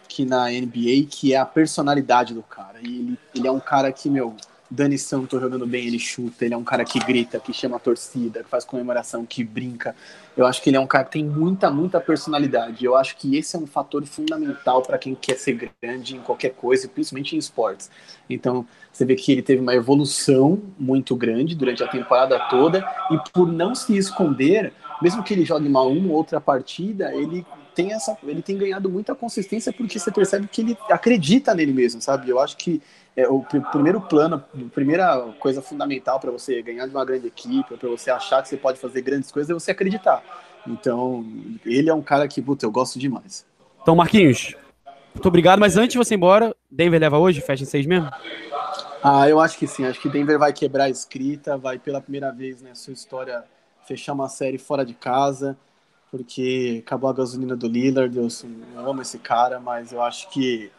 que 0.09 0.25
na 0.25 0.49
NBA, 0.49 1.07
que 1.11 1.35
é 1.35 1.39
a 1.39 1.47
personalidade 1.47 2.35
do 2.35 2.43
cara. 2.43 2.79
E 2.83 2.87
ele, 2.87 3.19
ele 3.35 3.49
é 3.49 3.51
um 3.51 3.61
cara 3.61 3.91
que, 3.91 4.09
meu, 4.09 4.37
Dani 4.71 4.99
Santos 4.99 5.41
jogando 5.41 5.67
bem, 5.67 5.87
ele 5.87 5.99
chuta, 5.99 6.45
ele 6.45 6.55
é 6.55 6.57
um 6.57 6.65
cara 6.65 6.85
que 6.85 6.99
grita, 6.99 7.39
que 7.39 7.53
chama 7.53 7.77
a 7.77 7.79
torcida, 7.79 8.43
que 8.43 8.49
faz 8.49 8.65
comemoração, 8.65 9.25
que 9.27 9.45
brinca. 9.45 9.95
Eu 10.37 10.47
acho 10.47 10.63
que 10.63 10.71
ele 10.71 10.77
é 10.77 10.81
um 10.81 10.87
cara 10.87 11.05
que 11.05 11.13
tem 11.13 11.25
muita, 11.25 11.71
muita 11.71 12.01
personalidade. 12.01 12.85
Eu 12.85 12.97
acho 12.97 13.17
que 13.17 13.37
esse 13.37 13.55
é 13.55 13.59
um 13.59 13.67
fator 13.67 14.05
fundamental 14.07 14.83
para 14.83 14.99
quem 14.99 15.15
quer 15.15 15.37
ser 15.37 15.71
grande 15.81 16.17
em 16.17 16.21
qualquer 16.21 16.51
coisa, 16.51 16.89
principalmente 16.89 17.37
em 17.37 17.39
esportes. 17.39 17.91
Então, 18.29 18.67
você 18.91 19.05
vê 19.05 19.15
que 19.15 19.33
ele 19.33 19.43
teve 19.43 19.61
uma 19.61 19.75
evolução 19.75 20.61
muito 20.79 21.15
grande 21.15 21.55
durante 21.55 21.83
a 21.83 21.89
temporada 21.89 22.39
toda 22.49 22.85
e 23.11 23.19
por 23.33 23.53
não 23.53 23.75
se 23.75 23.97
esconder, 23.97 24.73
mesmo 25.03 25.23
que 25.23 25.35
ele 25.35 25.45
jogue 25.45 25.69
mal 25.69 25.91
uma 25.91 26.09
ou 26.09 26.17
outra 26.17 26.41
partida, 26.41 27.15
ele 27.15 27.47
tem 27.75 27.93
essa, 27.93 28.17
ele 28.23 28.43
tem 28.43 28.57
ganhado 28.57 28.89
muita 28.89 29.15
consistência 29.15 29.73
porque 29.73 29.99
você 29.99 30.11
percebe 30.11 30.47
que 30.47 30.61
ele 30.61 30.79
acredita 30.89 31.55
nele 31.55 31.73
mesmo, 31.73 32.01
sabe? 32.01 32.31
Eu 32.31 32.39
acho 32.39 32.57
que 32.57 32.81
é, 33.17 33.29
o 33.29 33.41
pr 33.41 33.61
primeiro 33.71 34.01
plano, 34.01 34.37
a 34.37 34.69
primeira 34.71 35.19
coisa 35.39 35.61
fundamental 35.61 36.19
para 36.19 36.31
você 36.31 36.63
ganhar 36.63 36.87
de 36.87 36.95
uma 36.95 37.05
grande 37.05 37.27
equipe, 37.27 37.77
para 37.77 37.89
você 37.89 38.11
achar 38.11 38.43
que 38.43 38.49
você 38.49 38.57
pode 38.57 38.79
fazer 38.79 39.03
grandes 39.03 39.31
coisas, 39.31 39.51
é 39.51 39.55
você 39.55 39.71
acreditar. 39.71 40.23
Então, 40.67 41.25
ele 41.65 41.91
é 41.91 41.95
um 41.95 42.03
cara 42.03 42.27
que, 42.27 42.41
puta, 42.41 42.65
eu 42.65 42.71
gosto 42.71 42.99
demais. 42.99 43.45
Então, 43.83 43.95
Marquinhos, 43.95 44.55
muito 45.15 45.29
obrigado, 45.29 45.61
mas 45.61 45.77
antes 45.77 45.93
de 45.93 45.99
você 45.99 46.15
ir 46.15 46.17
embora, 46.17 46.57
Denver 46.71 47.01
leva 47.01 47.19
hoje? 47.19 47.41
Fecha 47.41 47.63
em 47.63 47.67
seis 47.67 47.87
mesmo? 47.87 48.11
Ah, 49.03 49.29
eu 49.29 49.39
acho 49.39 49.59
que 49.59 49.67
sim. 49.67 49.85
Acho 49.85 50.01
que 50.01 50.09
Denver 50.09 50.39
vai 50.39 50.53
quebrar 50.53 50.85
a 50.85 50.91
escrita, 50.91 51.59
vai 51.59 51.79
pela 51.79 52.01
primeira 52.01 52.33
vez 52.33 52.63
na 52.63 52.71
né, 52.71 52.75
sua 52.75 52.95
história 52.95 53.45
fechar 53.87 54.15
uma 54.15 54.29
série 54.29 54.57
fora 54.57 54.85
de 54.85 54.95
casa, 54.95 55.57
porque 56.17 56.81
acabou 56.87 57.11
a 57.11 57.13
gasolina 57.13 57.57
do 57.57 57.67
Lillard. 57.67 58.17
Eu, 58.17 58.29
eu 58.77 58.89
amo 58.89 59.03
esse 59.03 59.19
cara, 59.19 59.59
mas 59.59 59.91
eu 59.91 60.01
acho 60.01 60.31
que 60.31 60.71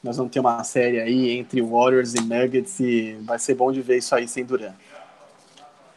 nós 0.00 0.16
vamos 0.16 0.30
ter 0.30 0.38
uma 0.38 0.62
série 0.62 1.00
aí 1.00 1.30
entre 1.30 1.60
Warriors 1.60 2.14
e 2.14 2.20
Nuggets 2.20 2.78
e 2.78 3.18
vai 3.24 3.36
ser 3.40 3.56
bom 3.56 3.72
de 3.72 3.82
ver 3.82 3.98
isso 3.98 4.14
aí 4.14 4.28
sem 4.28 4.44
Duran. 4.44 4.72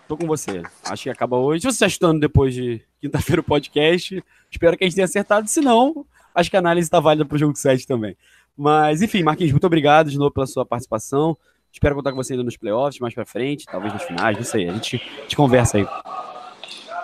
Tô 0.08 0.18
com 0.18 0.26
você. 0.26 0.64
Acho 0.84 1.04
que 1.04 1.10
acaba 1.12 1.38
hoje. 1.38 1.62
Se 1.62 1.68
você 1.68 1.76
está 1.76 1.86
estudando 1.86 2.20
depois 2.20 2.56
de 2.56 2.82
quinta-feira 3.00 3.40
o 3.40 3.44
podcast, 3.44 4.24
espero 4.50 4.76
que 4.76 4.84
a 4.84 4.88
gente 4.88 4.96
tenha 4.96 5.06
acertado. 5.06 5.48
Se 5.48 5.62
não, 5.62 6.04
acho 6.34 6.50
que 6.50 6.56
a 6.56 6.60
análise 6.60 6.88
está 6.88 7.00
válida 7.00 7.24
para 7.24 7.36
o 7.36 7.38
jogo 7.38 7.56
7 7.56 7.86
também. 7.86 8.18
Mas, 8.58 9.04
enfim, 9.04 9.22
Marquinhos, 9.22 9.52
muito 9.52 9.68
obrigado 9.68 10.10
de 10.10 10.18
novo 10.18 10.32
pela 10.32 10.48
sua 10.48 10.66
participação. 10.66 11.38
Espero 11.72 11.94
contar 11.94 12.10
com 12.10 12.18
você 12.18 12.34
ainda 12.34 12.44
nos 12.44 12.58
playoffs, 12.58 13.00
mais 13.00 13.14
para 13.14 13.28
frente, 13.28 13.64
talvez 13.66 13.94
nos 13.94 14.02
finais, 14.02 14.36
não 14.36 14.44
sei. 14.44 14.68
A 14.68 14.74
gente, 14.74 14.98
gente 14.98 15.36
conversa 15.36 15.78
aí. 15.78 15.86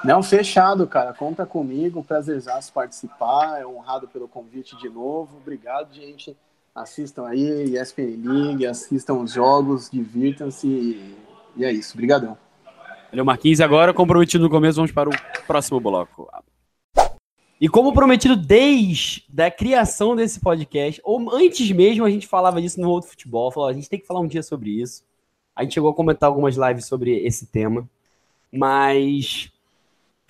Não, 0.03 0.21
fechado, 0.21 0.85
cara. 0.87 1.13
Conta 1.13 1.45
comigo. 1.45 2.03
Prazerzaço 2.03 2.73
participar. 2.73 3.61
É 3.61 3.65
honrado 3.65 4.07
pelo 4.07 4.27
convite 4.27 4.75
de 4.77 4.89
novo. 4.89 5.37
Obrigado, 5.37 5.93
gente 5.93 6.35
assistam 6.75 7.27
aí 7.27 7.77
ESPN 7.77 8.17
League, 8.23 8.65
assistam 8.65 9.13
os 9.15 9.33
jogos, 9.33 9.89
divirtam-se 9.91 10.67
e, 11.55 11.63
é 11.63 11.71
isso. 11.71 11.93
Obrigadão. 11.93 12.37
Valeu, 13.09 13.25
Marquinhos. 13.25 13.61
Agora, 13.61 13.93
comprometido 13.93 14.43
no 14.43 14.49
começo, 14.49 14.77
vamos 14.77 14.91
para 14.91 15.09
o 15.09 15.13
próximo 15.45 15.79
bloco. 15.79 16.27
E 17.61 17.69
como 17.69 17.93
prometido 17.93 18.35
desde 18.35 19.23
a 19.39 19.51
criação 19.51 20.15
desse 20.15 20.39
podcast, 20.39 20.99
ou 21.03 21.33
antes 21.33 21.71
mesmo 21.71 22.03
a 22.03 22.09
gente 22.09 22.27
falava 22.27 22.61
disso 22.61 22.81
no 22.81 22.89
outro 22.89 23.09
futebol, 23.09 23.51
falou, 23.51 23.69
a 23.69 23.73
gente 23.73 23.89
tem 23.89 23.99
que 23.99 24.07
falar 24.07 24.19
um 24.19 24.27
dia 24.27 24.43
sobre 24.43 24.71
isso. 24.71 25.03
A 25.55 25.63
gente 25.63 25.75
chegou 25.75 25.91
a 25.91 25.93
comentar 25.93 26.27
algumas 26.27 26.55
lives 26.55 26.85
sobre 26.85 27.23
esse 27.23 27.45
tema, 27.45 27.87
mas 28.51 29.51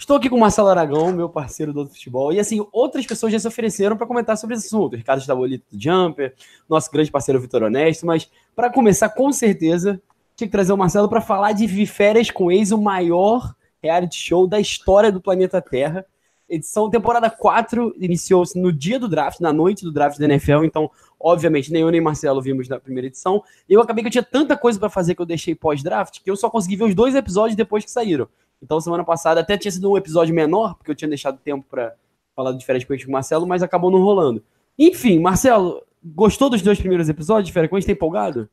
Estou 0.03 0.17
aqui 0.17 0.29
com 0.29 0.35
o 0.35 0.39
Marcelo 0.39 0.67
Aragão, 0.67 1.13
meu 1.13 1.29
parceiro 1.29 1.71
do 1.71 1.87
futebol. 1.87 2.33
E 2.33 2.37
assim, 2.37 2.67
outras 2.73 3.05
pessoas 3.05 3.31
já 3.31 3.39
se 3.39 3.47
ofereceram 3.47 3.95
para 3.95 4.05
comentar 4.05 4.37
sobre 4.37 4.57
esse 4.57 4.67
assunto. 4.67 4.97
Ricardo 4.97 5.21
Estabolito 5.21 5.63
do 5.71 5.81
Jumper, 5.81 6.35
nosso 6.67 6.91
grande 6.91 7.09
parceiro 7.09 7.39
Vitor 7.39 7.63
Honesto. 7.63 8.05
Mas 8.05 8.29
para 8.53 8.69
começar, 8.69 9.07
com 9.07 9.31
certeza, 9.31 10.01
tinha 10.35 10.45
que 10.45 10.51
trazer 10.51 10.73
o 10.73 10.77
Marcelo 10.77 11.07
para 11.07 11.21
falar 11.21 11.53
de 11.53 11.85
Férias 11.85 12.29
com 12.29 12.51
Ex, 12.51 12.73
o 12.73 12.77
maior 12.77 13.55
reality 13.81 14.17
show 14.17 14.45
da 14.45 14.59
história 14.59 15.09
do 15.09 15.21
planeta 15.21 15.61
Terra. 15.61 16.05
Edição 16.49 16.89
temporada 16.89 17.29
4 17.29 17.95
iniciou-se 17.97 18.59
no 18.59 18.73
dia 18.73 18.99
do 18.99 19.07
draft, 19.07 19.39
na 19.39 19.53
noite 19.53 19.85
do 19.85 19.91
draft 19.91 20.19
da 20.19 20.25
NFL. 20.25 20.65
Então, 20.65 20.91
obviamente, 21.17 21.71
nem 21.71 21.81
eu 21.81 21.89
nem 21.89 22.01
Marcelo 22.01 22.41
vimos 22.41 22.67
na 22.67 22.77
primeira 22.77 23.07
edição. 23.07 23.41
Eu 23.69 23.79
acabei 23.79 24.03
que 24.03 24.09
eu 24.09 24.11
tinha 24.11 24.23
tanta 24.23 24.57
coisa 24.57 24.77
para 24.77 24.89
fazer 24.89 25.15
que 25.15 25.21
eu 25.21 25.25
deixei 25.25 25.55
pós-draft 25.55 26.19
que 26.21 26.29
eu 26.29 26.35
só 26.35 26.49
consegui 26.49 26.75
ver 26.75 26.83
os 26.83 26.93
dois 26.93 27.15
episódios 27.15 27.55
depois 27.55 27.85
que 27.85 27.89
saíram. 27.89 28.27
Então, 28.63 28.79
semana 28.79 29.03
passada 29.03 29.41
até 29.41 29.57
tinha 29.57 29.71
sido 29.71 29.91
um 29.91 29.97
episódio 29.97 30.33
menor, 30.33 30.75
porque 30.75 30.89
eu 30.89 30.95
tinha 30.95 31.09
deixado 31.09 31.37
tempo 31.37 31.65
para 31.69 31.93
falar 32.33 32.53
de 32.53 32.59
diferente 32.59 32.85
com 33.05 33.09
o 33.09 33.11
Marcelo, 33.11 33.45
mas 33.45 33.61
acabou 33.61 33.91
não 33.91 33.99
rolando. 33.99 34.41
Enfim, 34.79 35.19
Marcelo, 35.19 35.85
gostou 36.01 36.49
dos 36.49 36.61
dois 36.61 36.79
primeiros 36.79 37.09
episódios 37.09 37.47
de 37.47 37.53
Fera 37.53 37.67
Tá 37.67 37.91
empolgado? 37.91 38.49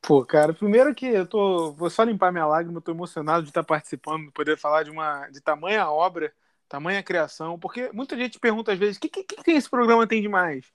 Pô, 0.00 0.26
cara, 0.26 0.52
primeiro 0.52 0.92
que 0.92 1.06
eu 1.06 1.24
tô. 1.24 1.70
Vou 1.72 1.88
só 1.88 2.02
limpar 2.02 2.32
minha 2.32 2.44
lágrima, 2.44 2.78
eu 2.78 2.82
tô 2.82 2.90
emocionado 2.90 3.44
de 3.44 3.50
estar 3.50 3.62
participando, 3.62 4.26
de 4.26 4.32
poder 4.32 4.58
falar 4.58 4.82
de 4.82 4.90
uma. 4.90 5.28
de 5.28 5.40
tamanha 5.40 5.88
obra, 5.88 6.32
tamanha 6.68 7.00
criação, 7.02 7.56
porque 7.56 7.90
muita 7.92 8.16
gente 8.16 8.40
pergunta 8.40 8.72
às 8.72 8.78
vezes: 8.78 8.96
o 8.96 9.00
que, 9.00 9.08
que, 9.08 9.22
que 9.22 9.50
esse 9.52 9.70
programa 9.70 10.04
tem 10.04 10.20
demais? 10.20 10.66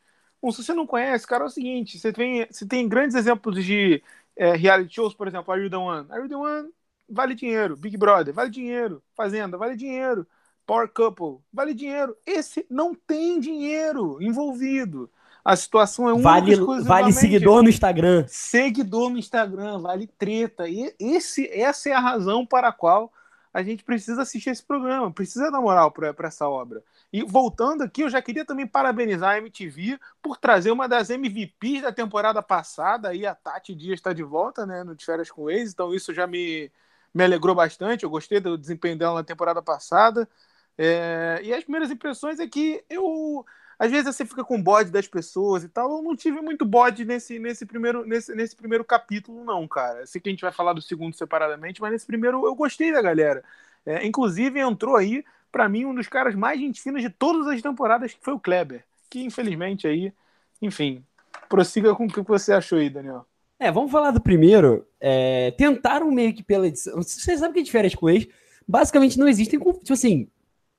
Bom, 0.42 0.50
se 0.54 0.64
você 0.64 0.74
não 0.74 0.88
conhece, 0.88 1.28
cara, 1.28 1.44
é 1.44 1.48
o 1.48 1.50
seguinte: 1.50 2.00
você 2.00 2.14
tem, 2.14 2.48
você 2.50 2.66
tem 2.66 2.88
grandes 2.88 3.18
exemplos 3.18 3.64
de 3.66 4.02
é, 4.38 4.56
reality 4.56 4.96
shows, 4.96 5.14
por 5.14 5.28
exemplo, 5.28 5.52
Are 5.52 5.62
You 5.62 5.70
The 5.70 5.78
One? 5.78 6.08
Are 6.10 6.22
You 6.22 6.30
The 6.30 6.36
One 6.38 6.70
vale 7.10 7.36
dinheiro. 7.36 7.76
Big 7.76 7.98
Brother, 7.98 8.34
vale 8.34 8.50
dinheiro. 8.50 9.02
Fazenda, 9.16 9.58
vale 9.58 9.76
dinheiro. 9.76 10.28
Power 10.66 10.90
Couple, 10.90 11.40
vale 11.52 11.74
dinheiro. 11.74 12.16
Esse 12.26 12.66
não 12.70 12.94
tem 12.94 13.40
dinheiro 13.40 14.22
envolvido. 14.22 15.10
A 15.44 15.56
situação 15.56 16.10
é 16.10 16.14
uma 16.14 16.24
vale, 16.24 16.56
Vale 16.84 17.14
seguidor 17.14 17.64
no 17.64 17.70
Instagram. 17.70 18.26
Seguidor 18.28 19.10
no 19.10 19.18
Instagram, 19.18 19.80
vale 19.80 20.06
treta. 20.06 20.68
E 20.68 20.94
esse, 21.00 21.48
essa 21.48 21.90
é 21.90 21.94
a 21.94 22.02
razão 22.02 22.46
para 22.46 22.68
a 22.68 22.74
qual 22.74 23.14
a 23.54 23.64
gente 23.64 23.84
precisa 23.84 24.22
assistir 24.22 24.50
esse 24.50 24.64
programa, 24.64 25.12
precisa 25.12 25.50
dar 25.50 25.62
moral 25.62 25.90
para 25.90 26.14
essa 26.28 26.48
obra. 26.48 26.84
E 27.12 27.24
voltando 27.24 27.82
aqui, 27.82 28.02
eu 28.02 28.10
já 28.10 28.22
queria 28.22 28.46
também 28.46 28.68
parabenizar 28.68 29.32
a 29.32 29.38
MTV 29.38 29.98
por 30.22 30.38
trazer 30.38 30.70
uma 30.70 30.88
das 30.88 31.10
MVPs 31.10 31.82
da 31.82 31.92
temporada 31.92 32.44
passada, 32.44 33.10
aí 33.10 33.26
a 33.26 33.34
Tati 33.34 33.74
Dias 33.74 33.96
está 34.00 34.14
de 34.14 34.22
volta, 34.22 34.66
né, 34.66 34.84
no 34.84 34.96
de 34.96 35.04
férias 35.04 35.32
com 35.32 35.50
ex, 35.50 35.72
então 35.72 35.92
isso 35.92 36.14
já 36.14 36.28
me, 36.28 36.72
me 37.18 37.24
alegrou 37.24 37.56
bastante, 37.56 38.04
eu 38.04 38.10
gostei 38.10 38.40
do 38.40 38.58
desempenho 38.58 38.98
dela 38.98 39.16
na 39.16 39.24
temporada 39.24 39.62
passada. 39.62 40.30
É, 40.78 41.40
e 41.44 41.52
as 41.54 41.64
primeiras 41.64 41.90
impressões 41.90 42.40
é 42.40 42.48
que 42.48 42.84
eu 42.90 43.44
às 43.80 43.92
vezes 43.92 44.16
você 44.16 44.26
fica 44.26 44.44
com 44.44 44.62
bode 44.62 44.92
das 44.92 45.08
pessoas 45.08 45.64
e 45.64 45.70
tal. 45.70 45.98
Eu 45.98 46.04
não 46.04 46.16
tive 46.16 46.42
muito 46.42 46.66
bode 46.66 47.06
nesse, 47.06 47.38
nesse, 47.40 47.66
primeiro, 47.66 48.06
nesse, 48.06 48.34
nesse 48.36 48.56
primeiro 48.56 48.84
capítulo, 48.84 49.44
não, 49.44 49.68
cara. 49.68 50.06
Sei 50.06 50.20
que 50.20 50.30
a 50.30 50.32
gente 50.32 50.42
vai 50.42 50.52
falar 50.52 50.74
do 50.74 50.82
segundo 50.82 51.16
separadamente, 51.16 51.82
mas 51.82 51.92
nesse 51.92 52.06
primeiro 52.06 52.46
eu 52.46 52.56
gostei 52.56 52.92
da 52.92 53.02
galera. 53.02 53.44
É, 53.86 54.06
inclusive 54.06 54.60
entrou 54.60 54.96
aí, 54.96 55.24
para 55.52 55.70
mim, 55.70 55.86
um 55.86 55.94
dos 55.96 56.08
caras 56.08 56.36
mais 56.36 56.60
gente 56.60 56.82
finas 56.82 57.02
de 57.02 57.10
todas 57.10 57.48
as 57.48 57.62
temporadas, 57.62 58.14
que 58.14 58.24
foi 58.24 58.34
o 58.34 58.40
Kleber. 58.40 58.84
Que 59.10 59.24
infelizmente 59.24 59.88
aí, 59.88 60.14
enfim, 60.62 61.04
prossiga 61.50 61.96
com 61.96 62.06
o 62.06 62.12
que 62.12 62.22
você 62.22 62.54
achou 62.54 62.80
aí, 62.80 62.90
Daniel. 62.90 63.26
É, 63.60 63.72
vamos 63.72 63.92
falar 63.92 64.12
do 64.12 64.22
primeiro. 64.22 64.86
É, 65.00 65.52
tentaram 65.52 66.12
meio 66.12 66.34
que 66.34 66.44
pela 66.44 66.68
edição. 66.68 67.02
Você 67.02 67.38
sabe 67.38 67.56
que 67.56 67.64
de 67.64 67.72
férias 67.72 67.96
com 67.96 68.10
ex, 68.10 68.28
basicamente 68.68 69.18
não 69.18 69.28
existem. 69.28 69.60
Tipo 69.60 69.94
assim, 69.94 70.28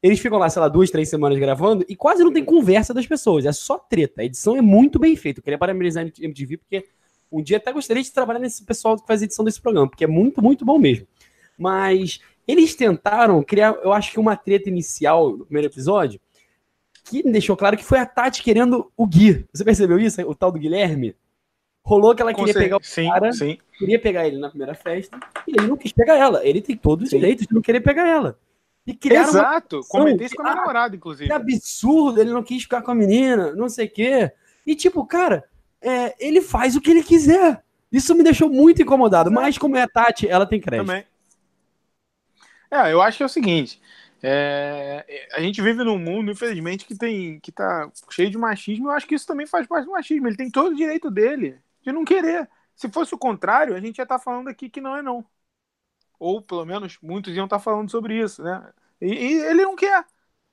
eles 0.02 0.20
ficam 0.20 0.38
lá, 0.38 0.48
sei 0.48 0.60
lá, 0.60 0.68
duas, 0.68 0.90
três 0.90 1.08
semanas 1.08 1.38
gravando 1.38 1.84
e 1.88 1.96
quase 1.96 2.22
não 2.22 2.32
tem 2.32 2.44
conversa 2.44 2.94
das 2.94 3.06
pessoas, 3.06 3.44
é 3.44 3.52
só 3.52 3.78
treta. 3.78 4.22
A 4.22 4.24
edição 4.24 4.56
é 4.56 4.60
muito 4.60 4.98
bem 4.98 5.16
feita. 5.16 5.40
Eu 5.40 5.44
queria 5.44 5.58
parabenizar 5.58 6.04
a 6.04 6.24
MTV 6.24 6.58
porque 6.58 6.86
um 7.30 7.42
dia 7.42 7.56
até 7.56 7.72
gostaria 7.72 8.02
de 8.02 8.12
trabalhar 8.12 8.38
nesse 8.38 8.64
pessoal 8.64 8.96
que 8.96 9.06
faz 9.06 9.22
edição 9.22 9.44
desse 9.44 9.60
programa, 9.60 9.88
porque 9.88 10.04
é 10.04 10.06
muito, 10.06 10.42
muito 10.42 10.64
bom 10.64 10.78
mesmo. 10.78 11.06
Mas 11.58 12.20
eles 12.46 12.74
tentaram 12.74 13.42
criar, 13.42 13.76
eu 13.82 13.92
acho 13.92 14.12
que 14.12 14.20
uma 14.20 14.36
treta 14.36 14.68
inicial 14.68 15.36
no 15.36 15.44
primeiro 15.44 15.68
episódio, 15.68 16.20
que 17.04 17.22
deixou 17.22 17.56
claro 17.56 17.76
que 17.76 17.84
foi 17.84 17.98
a 17.98 18.06
Tati 18.06 18.42
querendo 18.42 18.90
o 18.96 19.06
Gui. 19.06 19.46
Você 19.52 19.64
percebeu 19.64 19.98
isso? 19.98 20.20
O 20.22 20.34
tal 20.34 20.52
do 20.52 20.58
Guilherme? 20.58 21.14
Rolou 21.88 22.14
que 22.14 22.20
ela 22.20 22.34
queria 22.34 22.52
pegar 22.52 22.76
o 22.76 22.80
sim, 22.82 23.08
cara, 23.08 23.32
sim. 23.32 23.56
queria 23.78 23.98
pegar 23.98 24.28
ele 24.28 24.36
na 24.36 24.50
primeira 24.50 24.74
festa, 24.74 25.18
e 25.46 25.52
ele 25.58 25.66
não 25.66 25.74
quis 25.74 25.90
pegar 25.90 26.18
ela. 26.18 26.46
Ele 26.46 26.60
tem 26.60 26.76
todos 26.76 27.04
os 27.04 27.10
direitos 27.10 27.46
de 27.46 27.54
não 27.54 27.62
querer 27.62 27.80
pegar 27.80 28.06
ela. 28.06 28.38
E 28.86 28.92
criaram 28.92 29.30
Exato, 29.30 29.80
comentei 29.88 30.26
isso 30.26 30.36
com 30.36 30.42
a 30.42 30.44
minha 30.44 30.56
namorada, 30.56 30.94
inclusive. 30.94 31.26
Que 31.26 31.32
absurdo, 31.32 32.20
ele 32.20 32.30
não 32.30 32.42
quis 32.42 32.64
ficar 32.64 32.82
com 32.82 32.90
a 32.90 32.94
menina, 32.94 33.54
não 33.54 33.70
sei 33.70 33.86
o 33.86 33.90
quê. 33.90 34.30
E 34.66 34.74
tipo, 34.74 35.02
cara, 35.06 35.44
é, 35.80 36.14
ele 36.20 36.42
faz 36.42 36.76
o 36.76 36.80
que 36.82 36.90
ele 36.90 37.02
quiser. 37.02 37.64
Isso 37.90 38.14
me 38.14 38.22
deixou 38.22 38.50
muito 38.50 38.82
incomodado. 38.82 39.30
Mas 39.30 39.56
como 39.56 39.74
é 39.78 39.82
a 39.82 39.88
Tati, 39.88 40.28
ela 40.28 40.44
tem 40.44 40.60
crédito. 40.60 40.86
Também. 40.86 41.06
É, 42.70 42.92
eu 42.92 43.00
acho 43.00 43.16
que 43.16 43.22
é 43.22 43.26
o 43.26 43.30
seguinte. 43.30 43.80
É, 44.22 45.26
a 45.32 45.40
gente 45.40 45.62
vive 45.62 45.82
num 45.84 45.98
mundo, 45.98 46.30
infelizmente, 46.32 46.84
que 46.84 46.94
tem 46.94 47.40
que 47.40 47.50
tá 47.50 47.90
cheio 48.10 48.28
de 48.28 48.36
machismo. 48.36 48.88
Eu 48.88 48.92
acho 48.92 49.06
que 49.06 49.14
isso 49.14 49.26
também 49.26 49.46
faz 49.46 49.66
parte 49.66 49.86
do 49.86 49.92
machismo. 49.92 50.28
Ele 50.28 50.36
tem 50.36 50.50
todo 50.50 50.72
o 50.72 50.76
direito 50.76 51.10
dele 51.10 51.56
de 51.88 51.94
não 51.94 52.04
querer. 52.04 52.48
Se 52.74 52.88
fosse 52.90 53.14
o 53.14 53.18
contrário, 53.18 53.74
a 53.74 53.80
gente 53.80 53.98
ia 53.98 54.02
estar 54.04 54.18
tá 54.18 54.24
falando 54.24 54.48
aqui 54.48 54.68
que 54.70 54.80
não 54.80 54.96
é 54.96 55.02
não 55.02 55.24
ou 56.18 56.42
pelo 56.42 56.64
menos 56.64 56.98
muitos 57.00 57.34
iam 57.34 57.44
estar 57.44 57.58
falando 57.58 57.90
sobre 57.90 58.18
isso, 58.20 58.42
né? 58.42 58.72
E, 59.00 59.06
e, 59.06 59.32
ele 59.42 59.62
não 59.62 59.76
quer. 59.76 60.04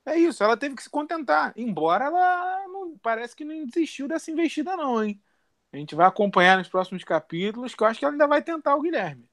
É 0.04 0.16
isso, 0.16 0.42
ela 0.44 0.56
teve 0.56 0.76
que 0.76 0.82
se 0.82 0.90
contentar. 0.90 1.52
Embora 1.56 2.04
ela 2.04 2.68
não, 2.68 2.96
parece 2.98 3.34
que 3.34 3.44
não 3.44 3.66
desistiu 3.66 4.06
dessa 4.06 4.30
investida, 4.30 4.76
não, 4.76 5.02
hein? 5.02 5.20
A 5.72 5.76
gente 5.76 5.96
vai 5.96 6.06
acompanhar 6.06 6.56
nos 6.56 6.68
próximos 6.68 7.02
capítulos, 7.02 7.74
que 7.74 7.82
eu 7.82 7.86
acho 7.88 7.98
que 7.98 8.04
ela 8.04 8.14
ainda 8.14 8.28
vai 8.28 8.40
tentar 8.40 8.76
o 8.76 8.80
Guilherme. 8.80 9.28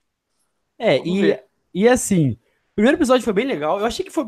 É, 0.80 0.97
e, 0.97 1.39
e 1.74 1.88
assim, 1.88 2.32
o 2.32 2.76
primeiro 2.76 2.97
episódio 2.97 3.24
foi 3.24 3.34
bem 3.34 3.45
legal. 3.45 3.80
Eu 3.80 3.86
achei 3.86 4.04
que 4.04 4.12
foi. 4.12 4.26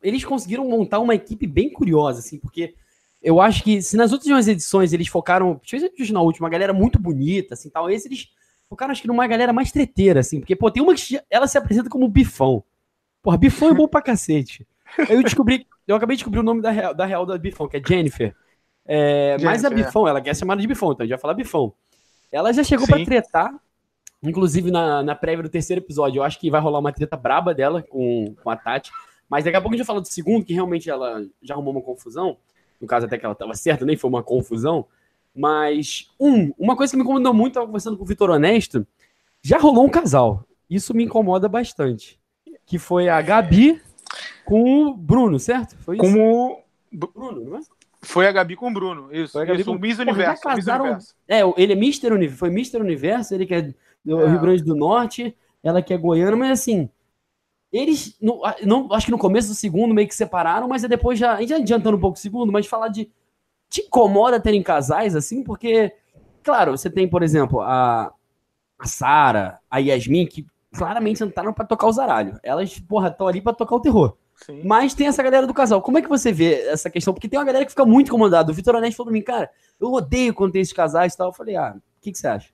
Eles 0.00 0.24
conseguiram 0.24 0.68
montar 0.68 1.00
uma 1.00 1.16
equipe 1.16 1.48
bem 1.48 1.72
curiosa, 1.72 2.20
assim, 2.20 2.38
porque 2.38 2.76
eu 3.22 3.40
acho 3.40 3.62
que 3.64 3.82
se 3.82 3.96
nas 3.96 4.12
últimas 4.12 4.46
edições 4.46 4.92
eles 4.92 5.08
focaram, 5.08 5.56
principalmente 5.56 6.12
na 6.12 6.20
última, 6.20 6.46
uma 6.46 6.50
galera 6.50 6.72
muito 6.72 6.98
bonita, 6.98 7.54
assim, 7.54 7.68
tal, 7.68 7.90
esse 7.90 8.08
eles 8.08 8.28
focaram 8.68 8.92
acho 8.92 9.02
que 9.02 9.08
numa 9.08 9.26
galera 9.26 9.52
mais 9.52 9.72
treteira, 9.72 10.20
assim, 10.20 10.40
porque, 10.40 10.54
pô, 10.54 10.70
tem 10.70 10.82
uma 10.82 10.94
que 10.94 11.20
ela 11.30 11.46
se 11.46 11.58
apresenta 11.58 11.88
como 11.90 12.08
Bifão. 12.08 12.62
Porra, 13.22 13.36
Bifão 13.36 13.70
é 13.70 13.74
bom 13.74 13.88
pra 13.88 14.02
cacete. 14.02 14.66
Aí 14.98 15.16
eu 15.16 15.22
descobri, 15.22 15.66
eu 15.86 15.96
acabei 15.96 16.16
de 16.16 16.20
descobrir 16.20 16.40
o 16.40 16.44
nome 16.44 16.62
da 16.62 16.70
real 16.70 16.94
da, 16.94 17.04
real 17.04 17.26
da 17.26 17.36
Bifão, 17.36 17.68
que 17.68 17.76
é 17.76 17.82
Jennifer. 17.84 18.34
É, 18.86 19.36
Jennifer 19.38 19.50
mas 19.50 19.64
a 19.64 19.70
Bifão, 19.70 20.06
ela 20.06 20.20
quer 20.20 20.34
ser 20.34 20.40
chamada 20.40 20.60
de 20.60 20.68
Bifão, 20.68 20.92
então 20.92 21.04
a 21.04 21.06
gente 21.06 21.10
vai 21.10 21.20
falar 21.20 21.34
Bifão. 21.34 21.72
Ela 22.30 22.52
já 22.52 22.62
chegou 22.62 22.86
pra 22.86 23.04
tretar, 23.04 23.52
inclusive 24.22 24.70
na, 24.70 25.02
na 25.02 25.14
prévia 25.14 25.42
do 25.42 25.48
terceiro 25.48 25.82
episódio, 25.82 26.20
eu 26.20 26.22
acho 26.22 26.38
que 26.38 26.50
vai 26.50 26.60
rolar 26.60 26.78
uma 26.78 26.92
treta 26.92 27.16
braba 27.16 27.54
dela 27.54 27.82
com, 27.82 28.34
com 28.42 28.50
a 28.50 28.56
Tati. 28.56 28.90
Mas 29.28 29.44
daqui 29.44 29.56
a 29.56 29.60
pouco 29.60 29.74
a 29.74 29.76
gente 29.76 29.84
vai 29.84 29.94
falar 29.94 30.00
do 30.00 30.08
segundo, 30.08 30.44
que 30.44 30.54
realmente 30.54 30.88
ela 30.88 31.22
já 31.42 31.54
arrumou 31.54 31.72
uma 31.72 31.82
confusão. 31.82 32.38
No 32.80 32.86
caso, 32.86 33.06
até 33.06 33.18
que 33.18 33.24
ela 33.24 33.34
tava 33.34 33.54
certa, 33.54 33.84
nem 33.84 33.96
foi 33.96 34.08
uma 34.08 34.22
confusão. 34.22 34.86
Mas, 35.34 36.10
um, 36.18 36.52
uma 36.58 36.76
coisa 36.76 36.92
que 36.92 36.96
me 36.96 37.02
incomodou 37.02 37.32
muito, 37.34 37.50
eu 37.50 37.54
tava 37.54 37.66
conversando 37.66 37.96
com 37.96 38.04
o 38.04 38.06
Vitor 38.06 38.30
Honesto, 38.30 38.86
já 39.42 39.58
rolou 39.58 39.84
um 39.84 39.90
casal. 39.90 40.44
Isso 40.68 40.94
me 40.94 41.04
incomoda 41.04 41.48
bastante. 41.48 42.18
Que 42.66 42.78
foi 42.78 43.08
a 43.08 43.20
Gabi 43.22 43.80
com 44.44 44.86
o 44.86 44.96
Bruno, 44.96 45.38
certo? 45.38 45.76
Foi 45.78 45.96
isso? 45.96 46.04
Como 46.04 46.62
Bruno, 46.90 47.44
não 47.44 47.56
é? 47.58 47.60
Foi 48.02 48.26
a 48.26 48.32
Gabi 48.32 48.54
com 48.56 48.68
o 48.68 48.72
Bruno, 48.72 49.08
isso. 49.12 49.32
Foi 49.32 49.42
a 49.42 49.44
Gabi 49.44 49.60
isso, 49.60 49.70
com 49.70 49.76
o 49.76 49.80
Miss 49.80 49.98
Universo, 49.98 50.42
casaram... 50.42 50.84
Universo. 50.84 51.14
É, 51.26 51.40
ele 51.56 51.72
é 51.72 51.76
Mister 51.76 52.12
Universo, 52.12 52.38
foi 52.38 52.50
Mister 52.50 52.80
Universo, 52.80 53.34
ele 53.34 53.44
que 53.44 53.54
é 53.54 53.62
do 54.04 54.20
é. 54.20 54.28
Rio 54.28 54.40
Grande 54.40 54.62
do 54.62 54.76
Norte, 54.76 55.36
ela 55.62 55.82
que 55.82 55.92
é 55.92 55.98
goiana, 55.98 56.36
mas 56.36 56.60
assim, 56.60 56.88
eles, 57.72 58.16
não, 58.20 58.40
não, 58.64 58.92
acho 58.92 59.06
que 59.06 59.12
no 59.12 59.18
começo 59.18 59.48
do 59.48 59.54
segundo 59.54 59.94
meio 59.94 60.08
que 60.08 60.14
separaram, 60.14 60.68
mas 60.68 60.84
é 60.84 60.88
depois 60.88 61.18
já, 61.18 61.40
já 61.44 61.56
adiantando 61.56 61.96
um 61.96 62.00
pouco 62.00 62.16
o 62.16 62.20
segundo, 62.20 62.50
mas 62.50 62.66
falar 62.66 62.88
de 62.88 63.10
te 63.68 63.82
incomoda 63.82 64.40
terem 64.40 64.62
casais 64.62 65.14
assim? 65.14 65.42
Porque, 65.42 65.92
claro, 66.42 66.76
você 66.76 66.88
tem, 66.88 67.08
por 67.08 67.22
exemplo, 67.22 67.60
a, 67.60 68.12
a 68.78 68.86
Sara, 68.86 69.60
a 69.70 69.78
Yasmin, 69.78 70.26
que 70.26 70.46
claramente 70.72 71.22
entraram 71.22 71.52
para 71.52 71.66
tocar 71.66 71.86
o 71.86 71.92
zaralho. 71.92 72.38
Elas, 72.42 72.78
porra, 72.78 73.08
estão 73.08 73.26
ali 73.26 73.40
para 73.40 73.52
tocar 73.52 73.76
o 73.76 73.80
terror. 73.80 74.16
Sim. 74.36 74.62
Mas 74.64 74.94
tem 74.94 75.06
essa 75.06 75.22
galera 75.22 75.46
do 75.46 75.52
casal. 75.52 75.82
Como 75.82 75.98
é 75.98 76.02
que 76.02 76.08
você 76.08 76.32
vê 76.32 76.62
essa 76.68 76.88
questão? 76.88 77.12
Porque 77.12 77.28
tem 77.28 77.38
uma 77.38 77.44
galera 77.44 77.64
que 77.64 77.72
fica 77.72 77.84
muito 77.84 78.08
incomodada. 78.08 78.50
O 78.50 78.54
Vitor 78.54 78.76
Anete 78.76 78.96
falou 78.96 79.10
pra 79.10 79.18
mim, 79.18 79.24
cara, 79.24 79.50
eu 79.80 79.92
odeio 79.92 80.32
quando 80.32 80.52
tem 80.52 80.62
esses 80.62 80.72
casais 80.72 81.14
e 81.14 81.16
tal. 81.16 81.28
Eu 81.28 81.32
falei, 81.32 81.56
ah, 81.56 81.74
o 81.76 82.00
que, 82.00 82.12
que 82.12 82.18
você 82.18 82.28
acha? 82.28 82.50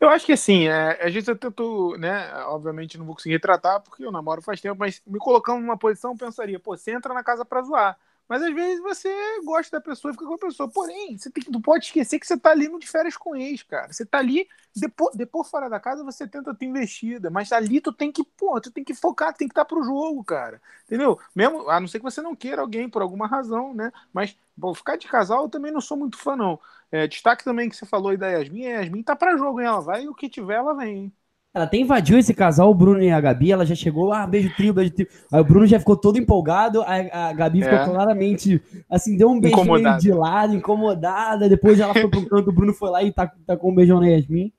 Eu 0.00 0.08
acho 0.08 0.26
que 0.26 0.32
assim, 0.32 0.68
é, 0.68 1.06
às 1.06 1.12
vezes 1.12 1.28
eu 1.28 1.36
tento, 1.36 1.96
né? 1.98 2.32
Obviamente 2.46 2.98
não 2.98 3.06
vou 3.06 3.14
conseguir 3.14 3.34
retratar 3.34 3.80
porque 3.80 4.04
eu 4.04 4.12
namoro 4.12 4.42
faz 4.42 4.60
tempo, 4.60 4.78
mas 4.78 5.00
me 5.06 5.18
colocando 5.18 5.60
numa 5.60 5.78
posição, 5.78 6.16
pensaria, 6.16 6.58
pô, 6.58 6.76
você 6.76 6.92
entra 6.92 7.14
na 7.14 7.22
casa 7.22 7.44
pra 7.44 7.62
zoar. 7.62 7.98
Mas 8.28 8.42
às 8.42 8.54
vezes 8.54 8.80
você 8.80 9.10
gosta 9.44 9.76
da 9.76 9.80
pessoa 9.82 10.10
e 10.10 10.14
fica 10.14 10.24
com 10.24 10.34
a 10.34 10.38
pessoa. 10.38 10.68
Porém, 10.68 11.18
você 11.18 11.30
tem, 11.30 11.44
não 11.50 11.60
pode 11.60 11.86
esquecer 11.86 12.18
que 12.18 12.26
você 12.26 12.36
tá 12.38 12.50
ali 12.50 12.68
no 12.68 12.78
de 12.78 12.86
férias 12.88 13.16
com 13.16 13.36
ex, 13.36 13.62
cara. 13.62 13.92
Você 13.92 14.06
tá 14.06 14.18
ali, 14.18 14.48
depois, 14.74 15.14
depois 15.14 15.50
fora 15.50 15.68
da 15.68 15.78
casa 15.78 16.02
você 16.02 16.26
tenta 16.26 16.54
ter 16.54 16.64
investida. 16.64 17.28
Mas 17.30 17.52
ali 17.52 17.80
tu 17.80 17.92
tem 17.92 18.10
que, 18.10 18.24
pô, 18.24 18.58
tu 18.60 18.70
tem 18.70 18.82
que 18.84 18.94
focar, 18.94 19.34
tem 19.34 19.46
que 19.48 19.52
estar 19.52 19.64
tá 19.64 19.68
pro 19.68 19.82
jogo, 19.84 20.24
cara. 20.24 20.62
Entendeu? 20.86 21.18
Mesmo, 21.34 21.68
a 21.68 21.78
não 21.78 21.86
ser 21.86 21.98
que 21.98 22.04
você 22.04 22.22
não 22.22 22.34
queira 22.34 22.62
alguém 22.62 22.88
por 22.88 23.02
alguma 23.02 23.26
razão, 23.26 23.74
né? 23.74 23.92
Mas, 24.12 24.34
bom, 24.56 24.72
ficar 24.72 24.96
de 24.96 25.08
casal 25.08 25.42
eu 25.42 25.48
também 25.50 25.72
não 25.72 25.80
sou 25.80 25.96
muito 25.96 26.16
fã, 26.16 26.34
não. 26.34 26.58
É, 26.92 27.08
destaque 27.08 27.42
também 27.42 27.70
que 27.70 27.74
você 27.74 27.86
falou 27.86 28.10
aí 28.10 28.18
da 28.18 28.28
Yasmin, 28.28 28.66
a 28.66 28.80
Yasmin 28.80 29.02
tá 29.02 29.16
pra 29.16 29.36
jogo, 29.38 29.60
hein? 29.60 29.66
Ela 29.66 29.80
vai 29.80 30.04
e 30.04 30.08
o 30.08 30.14
que 30.14 30.28
tiver, 30.28 30.56
ela 30.56 30.74
vem, 30.74 30.96
hein? 30.96 31.12
Ela 31.54 31.64
até 31.64 31.76
invadiu 31.76 32.18
esse 32.18 32.32
casal, 32.32 32.70
o 32.70 32.74
Bruno 32.74 33.02
e 33.02 33.10
a 33.10 33.20
Gabi. 33.20 33.52
Ela 33.52 33.66
já 33.66 33.74
chegou, 33.74 34.10
ah, 34.12 34.26
beijo 34.26 34.54
trio, 34.56 34.72
beijo 34.72 34.92
trio. 34.92 35.08
Aí 35.30 35.40
o 35.40 35.44
Bruno 35.44 35.66
já 35.66 35.78
ficou 35.78 35.96
todo 35.96 36.18
empolgado. 36.18 36.82
A, 36.82 37.28
a 37.28 37.32
Gabi 37.34 37.62
ficou 37.62 37.78
é. 37.78 37.84
claramente, 37.84 38.62
assim, 38.88 39.18
deu 39.18 39.28
um 39.28 39.38
beijo 39.38 39.62
de 39.98 40.12
lado, 40.12 40.54
incomodada. 40.54 41.50
Depois 41.50 41.78
ela 41.78 41.92
foi 41.92 42.08
pro 42.08 42.24
canto, 42.28 42.48
o 42.48 42.54
Bruno 42.54 42.72
foi 42.72 42.90
lá 42.90 43.02
e 43.02 43.12
tá, 43.12 43.30
tá 43.46 43.54
com 43.54 43.70
um 43.70 43.74
beijão 43.74 44.00
na 44.00 44.08
Yasmin. 44.08 44.50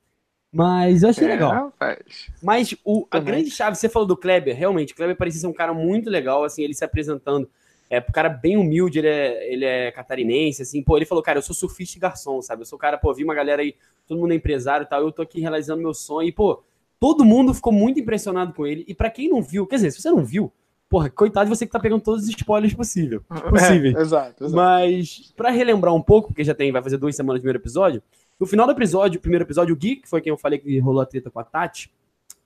Mas 0.51 1.01
eu 1.01 1.09
achei 1.09 1.25
é, 1.25 1.31
legal. 1.31 1.51
Rapaz. 1.51 2.29
Mas 2.43 2.75
o, 2.85 3.07
a 3.09 3.17
grande 3.17 3.49
chave, 3.49 3.75
você 3.75 3.89
falou 3.89 4.07
do 4.07 4.15
Kleber, 4.15 4.55
realmente, 4.55 4.93
o 4.93 4.95
Kleber 4.95 5.17
parecia 5.17 5.41
ser 5.41 5.47
um 5.47 5.53
cara 5.53 5.73
muito 5.73 6.11
legal, 6.11 6.43
assim, 6.43 6.61
ele 6.61 6.75
se 6.75 6.85
apresentando. 6.85 7.49
É, 7.89 7.99
um 7.99 8.11
cara 8.11 8.29
bem 8.29 8.57
humilde, 8.57 8.99
ele 8.99 9.07
é, 9.07 9.53
ele 9.53 9.65
é 9.65 9.91
catarinense, 9.91 10.61
assim, 10.61 10.81
pô, 10.81 10.97
ele 10.97 11.05
falou, 11.05 11.23
cara, 11.23 11.37
eu 11.37 11.43
sou 11.43 11.55
surfista 11.55 11.97
e 11.97 12.01
garçom, 12.01 12.41
sabe? 12.41 12.63
Eu 12.63 12.65
sou 12.65 12.79
cara, 12.79 12.97
pô, 12.97 13.13
vi 13.13 13.23
uma 13.23 13.35
galera 13.35 13.61
aí, 13.61 13.75
todo 14.07 14.19
mundo 14.19 14.31
é 14.31 14.35
empresário 14.35 14.85
e 14.85 14.87
tal, 14.87 15.01
eu 15.01 15.11
tô 15.11 15.21
aqui 15.21 15.39
realizando 15.39 15.81
meu 15.81 15.93
sonho, 15.93 16.27
e, 16.27 16.31
pô, 16.31 16.63
Todo 17.03 17.25
mundo 17.25 17.53
ficou 17.53 17.73
muito 17.73 17.99
impressionado 17.99 18.53
com 18.53 18.65
ele. 18.65 18.85
E 18.87 18.95
para 18.95 19.09
quem 19.09 19.27
não 19.27 19.41
viu, 19.41 19.67
quer 19.67 19.75
dizer, 19.75 19.91
se 19.91 20.01
você 20.01 20.09
não 20.09 20.23
viu, 20.23 20.49
porra, 20.87 21.09
coitado 21.09 21.49
de 21.49 21.53
você 21.53 21.65
que 21.65 21.71
tá 21.73 21.77
pegando 21.77 22.01
todos 22.01 22.23
os 22.23 22.29
spoilers 22.29 22.73
possível, 22.73 23.21
possíveis. 23.49 23.93
É, 23.93 23.99
exato, 23.99 24.45
exato. 24.45 24.55
Mas, 24.55 25.33
para 25.35 25.49
relembrar 25.49 25.93
um 25.93 26.01
pouco, 26.01 26.29
porque 26.29 26.45
já 26.45 26.55
tem, 26.55 26.71
vai 26.71 26.81
fazer 26.81 26.95
duas 26.95 27.13
semanas 27.13 27.41
do 27.41 27.43
primeiro 27.43 27.59
episódio, 27.59 28.01
no 28.39 28.45
final 28.45 28.65
do 28.65 28.71
episódio, 28.71 29.17
o 29.17 29.21
primeiro 29.21 29.43
episódio, 29.43 29.75
o 29.75 29.77
Gui, 29.77 29.97
que 29.97 30.07
foi 30.07 30.21
quem 30.21 30.29
eu 30.29 30.37
falei 30.37 30.57
que 30.57 30.79
rolou 30.79 31.01
a 31.01 31.05
treta 31.05 31.29
com 31.29 31.41
a 31.41 31.43
Tati, 31.43 31.91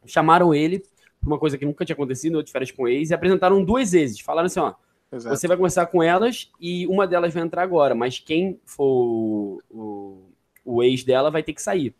chamaram 0.07 0.55
ele 0.55 0.79
pra 1.19 1.27
uma 1.27 1.37
coisa 1.37 1.55
que 1.55 1.63
nunca 1.63 1.85
tinha 1.85 1.93
acontecido, 1.93 2.41
de 2.41 2.51
férias 2.51 2.71
com 2.71 2.87
ex, 2.87 3.11
e 3.11 3.13
apresentaram 3.13 3.63
duas 3.63 3.91
vezes. 3.91 4.19
Falaram 4.21 4.47
assim, 4.47 4.59
ó, 4.59 4.73
Exato. 5.11 5.35
Você 5.35 5.47
vai 5.47 5.55
conversar 5.55 5.85
com 5.87 6.03
elas 6.03 6.51
e 6.59 6.85
uma 6.87 7.07
delas 7.07 7.33
vai 7.33 7.43
entrar 7.43 7.63
agora, 7.63 7.95
mas 7.95 8.19
quem 8.19 8.59
for 8.65 9.61
o, 9.69 10.21
o, 10.65 10.83
ex 10.83 11.03
dela 11.03 11.31
vai 11.31 11.41
ter 11.41 11.53
que 11.53 11.61
sair. 11.61 11.95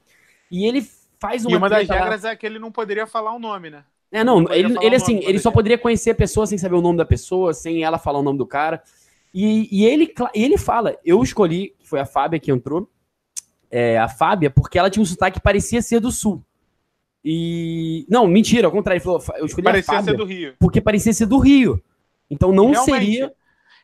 E 0.51 0.65
ele 0.65 0.85
faz 1.19 1.45
uma. 1.45 1.53
E 1.53 1.55
uma 1.55 1.69
das 1.69 1.87
regras 1.87 2.23
lá... 2.23 2.31
é 2.31 2.35
que 2.35 2.45
ele 2.45 2.59
não 2.59 2.71
poderia 2.71 3.07
falar 3.07 3.33
o 3.33 3.39
nome, 3.39 3.69
né? 3.69 3.83
É, 4.11 4.23
não, 4.23 4.41
ele, 4.53 4.77
ele 4.81 4.95
assim, 4.95 5.19
ele 5.23 5.39
só 5.39 5.51
poderia 5.51 5.77
conhecer 5.77 6.11
a 6.11 6.15
pessoa 6.15 6.47
sem 6.47 6.57
saber 6.57 6.75
o 6.75 6.81
nome 6.81 6.97
da 6.97 7.05
pessoa, 7.05 7.53
sem 7.53 7.83
ela 7.83 7.97
falar 7.97 8.19
o 8.19 8.23
nome 8.23 8.37
do 8.37 8.45
cara. 8.45 8.81
E, 9.33 9.67
e 9.71 9.85
ele, 9.85 10.13
ele 10.33 10.57
fala, 10.57 10.97
eu 11.03 11.21
escolhi, 11.21 11.75
foi 11.83 11.99
a 11.99 12.05
Fábia 12.05 12.39
que 12.39 12.49
entrou, 12.49 12.89
é, 13.69 13.97
a 13.97 14.07
Fábia, 14.07 14.49
porque 14.49 14.79
ela 14.79 14.89
tinha 14.89 15.03
um 15.03 15.05
sotaque 15.05 15.39
que 15.39 15.43
parecia 15.43 15.81
ser 15.81 15.99
do 15.99 16.11
sul. 16.11 16.43
E. 17.23 18.05
Não, 18.09 18.25
mentira, 18.27 18.67
ao 18.67 18.71
contrário, 18.71 18.97
ele 18.97 19.03
falou, 19.03 19.21
eu 19.37 19.45
escolhi 19.45 19.65
parecia 19.65 19.93
a 19.93 19.97
Fábia. 19.97 20.11
ser 20.11 20.17
do 20.17 20.25
Rio. 20.25 20.55
Porque 20.57 20.79
parecia 20.79 21.13
ser 21.13 21.25
do 21.25 21.37
Rio. 21.37 21.81
Então 22.29 22.51
não 22.51 22.71
Realmente, 22.71 23.05
seria. 23.05 23.33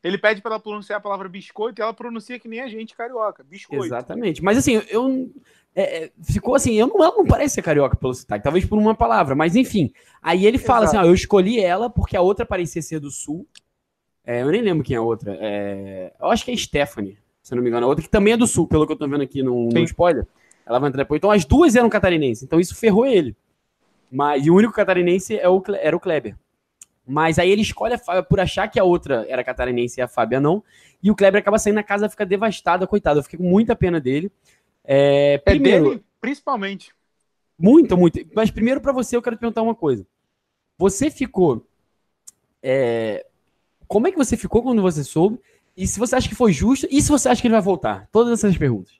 Ele 0.04 0.18
pede 0.18 0.42
para 0.42 0.52
ela 0.52 0.60
pronunciar 0.60 0.98
a 0.98 1.02
palavra 1.02 1.30
biscoito 1.30 1.80
e 1.80 1.82
ela 1.82 1.94
pronuncia 1.94 2.38
que 2.38 2.48
nem 2.48 2.60
a 2.60 2.68
gente, 2.68 2.96
carioca. 2.96 3.44
Biscoito. 3.44 3.86
Exatamente. 3.86 4.44
Mas 4.44 4.58
assim, 4.58 4.82
eu. 4.90 5.32
é, 5.74 6.04
é, 6.04 6.12
ficou 6.22 6.56
assim, 6.56 6.74
eu 6.74 6.88
não, 6.88 7.02
ela 7.02 7.16
não 7.16 7.26
parece 7.26 7.56
ser 7.56 7.62
carioca 7.62 7.96
pelo 7.96 8.14
sotaque, 8.14 8.44
talvez 8.44 8.66
por 8.66 8.78
uma 8.78 8.94
palavra, 8.94 9.34
mas 9.34 9.56
enfim. 9.56 9.94
Aí 10.22 10.46
ele 10.46 10.58
fala 10.58 10.86
Exato. 10.86 10.98
assim: 10.98 11.08
ó, 11.08 11.10
eu 11.10 11.14
escolhi 11.14 11.60
ela 11.62 11.90
porque 11.90 12.18
a 12.18 12.22
outra 12.22 12.46
parecia 12.46 12.82
ser 12.82 13.00
do 13.00 13.10
sul. 13.10 13.48
É, 14.26 14.42
eu 14.42 14.52
nem 14.52 14.62
lembro 14.62 14.84
quem 14.84 14.96
é 14.96 15.00
a 15.00 15.02
outra. 15.02 15.38
É, 15.40 16.14
eu 16.20 16.28
acho 16.28 16.44
que 16.44 16.52
é 16.52 16.56
Stephanie, 16.56 17.18
se 17.42 17.56
não 17.56 17.64
me 17.64 17.70
engano. 17.70 17.86
A 17.86 17.90
outra 17.90 18.04
que 18.04 18.10
também 18.10 18.34
é 18.34 18.38
do 18.38 18.48
sul, 18.48 18.68
pelo 18.68 18.86
que 18.86 18.92
eu 18.92 18.98
tô 18.98 19.08
vendo 19.08 19.24
aqui 19.24 19.42
no, 19.42 19.70
no 19.70 19.80
spoiler. 19.80 20.28
Ela 20.66 20.80
vai 20.80 20.90
entrar 20.90 21.04
depois. 21.04 21.18
Então 21.18 21.32
as 21.32 21.46
duas 21.46 21.76
eram 21.76 21.90
catarinenses, 21.90 22.44
então 22.44 22.60
isso 22.60 22.76
ferrou 22.76 23.06
ele. 23.06 23.36
Mas, 24.12 24.46
e 24.46 24.52
o 24.52 24.56
único 24.56 24.74
catarinense 24.74 25.38
é 25.38 25.50
o, 25.50 25.62
era 25.80 25.96
o 25.96 26.00
Kleber. 26.00 26.36
Mas 27.06 27.38
aí 27.40 27.50
ele 27.52 27.62
escolhe 27.62 27.94
a 27.96 27.98
Fábia 27.98 28.24
por 28.24 28.40
achar 28.40 28.68
que 28.70 28.80
a 28.80 28.84
outra 28.84 29.26
era 29.30 29.44
catarinense 29.44 30.00
e 30.00 30.04
a 30.04 30.08
Fábia 30.08 30.40
não. 30.40 30.64
E 31.02 31.12
o 31.12 31.16
Kleber 31.16 31.40
acaba 31.42 31.60
saindo 31.60 31.76
na 31.76 31.84
casa, 31.84 32.10
fica 32.10 32.26
devastado, 32.26 32.88
coitado. 32.88 33.20
Eu 33.20 33.24
fiquei 33.24 33.38
com 33.40 33.46
muita 33.50 33.76
pena 33.76 34.00
dele. 34.00 34.32
É, 34.84 35.42
É 35.46 35.56
primeiro, 35.56 35.84
dele, 35.84 36.06
principalmente. 36.22 36.94
muito, 37.58 37.98
muito. 37.98 38.20
Mas 38.36 38.52
primeiro 38.52 38.82
pra 38.82 38.92
você 38.94 39.16
eu 39.16 39.22
quero 39.22 39.36
te 39.36 39.40
perguntar 39.40 39.62
uma 39.62 39.76
coisa. 39.76 40.06
Você 40.78 41.12
ficou. 41.12 41.66
é, 42.62 43.26
como 43.88 44.08
é 44.08 44.12
que 44.12 44.18
você 44.18 44.38
ficou 44.38 44.64
quando 44.64 44.82
você 44.82 45.04
soube? 45.04 45.40
E 45.78 45.88
se 45.88 46.00
você 46.00 46.16
acha 46.16 46.30
que 46.30 46.36
foi 46.36 46.54
justo? 46.54 46.88
E 46.92 47.02
se 47.02 47.10
você 47.10 47.30
acha 47.30 47.42
que 47.42 47.48
ele 47.48 47.54
vai 47.56 47.62
voltar? 47.64 48.08
Todas 48.12 48.34
essas 48.34 48.58
perguntas. 48.58 48.94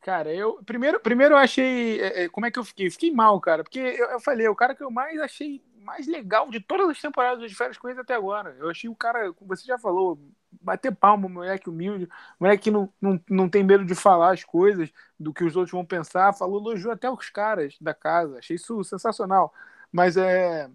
Cara, 0.00 0.32
eu. 0.34 0.62
Primeiro, 0.64 1.00
primeiro 1.00 1.34
eu 1.34 1.38
achei. 1.38 2.00
é, 2.00 2.24
é, 2.24 2.28
como 2.28 2.46
é 2.46 2.50
que 2.50 2.58
eu 2.58 2.64
fiquei? 2.64 2.90
Fiquei 2.90 3.10
mal, 3.12 3.40
cara. 3.40 3.62
Porque 3.62 3.78
eu, 3.78 4.06
eu 4.10 4.20
falei, 4.20 4.48
o 4.48 4.56
cara 4.56 4.74
que 4.74 4.82
eu 4.82 4.90
mais 4.90 5.18
achei 5.20 5.62
mais 5.82 6.06
legal 6.06 6.50
de 6.50 6.60
todas 6.60 6.88
as 6.90 7.00
temporadas 7.00 7.48
de 7.50 7.56
férias 7.56 7.78
ele 7.84 8.00
até 8.00 8.14
agora. 8.14 8.56
Eu 8.58 8.70
achei 8.70 8.88
o 8.90 8.96
cara, 8.96 9.32
como 9.32 9.54
você 9.54 9.64
já 9.66 9.78
falou, 9.78 10.18
bater 10.50 10.94
palma, 10.94 11.28
moleque 11.28 11.68
humilde, 11.68 12.08
moleque 12.38 12.64
que 12.64 12.70
não, 12.70 12.92
não, 13.00 13.20
não 13.28 13.48
tem 13.48 13.64
medo 13.64 13.84
de 13.84 13.94
falar 13.94 14.32
as 14.32 14.44
coisas, 14.44 14.90
do 15.18 15.32
que 15.32 15.44
os 15.44 15.56
outros 15.56 15.72
vão 15.72 15.84
pensar. 15.84 16.32
Falou, 16.34 16.60
elogiou 16.60 16.92
até 16.92 17.10
os 17.10 17.30
caras 17.30 17.76
da 17.80 17.94
casa. 17.94 18.38
Achei 18.38 18.56
isso 18.56 18.82
sensacional. 18.84 19.52
Mas 19.90 20.16
é. 20.16 20.70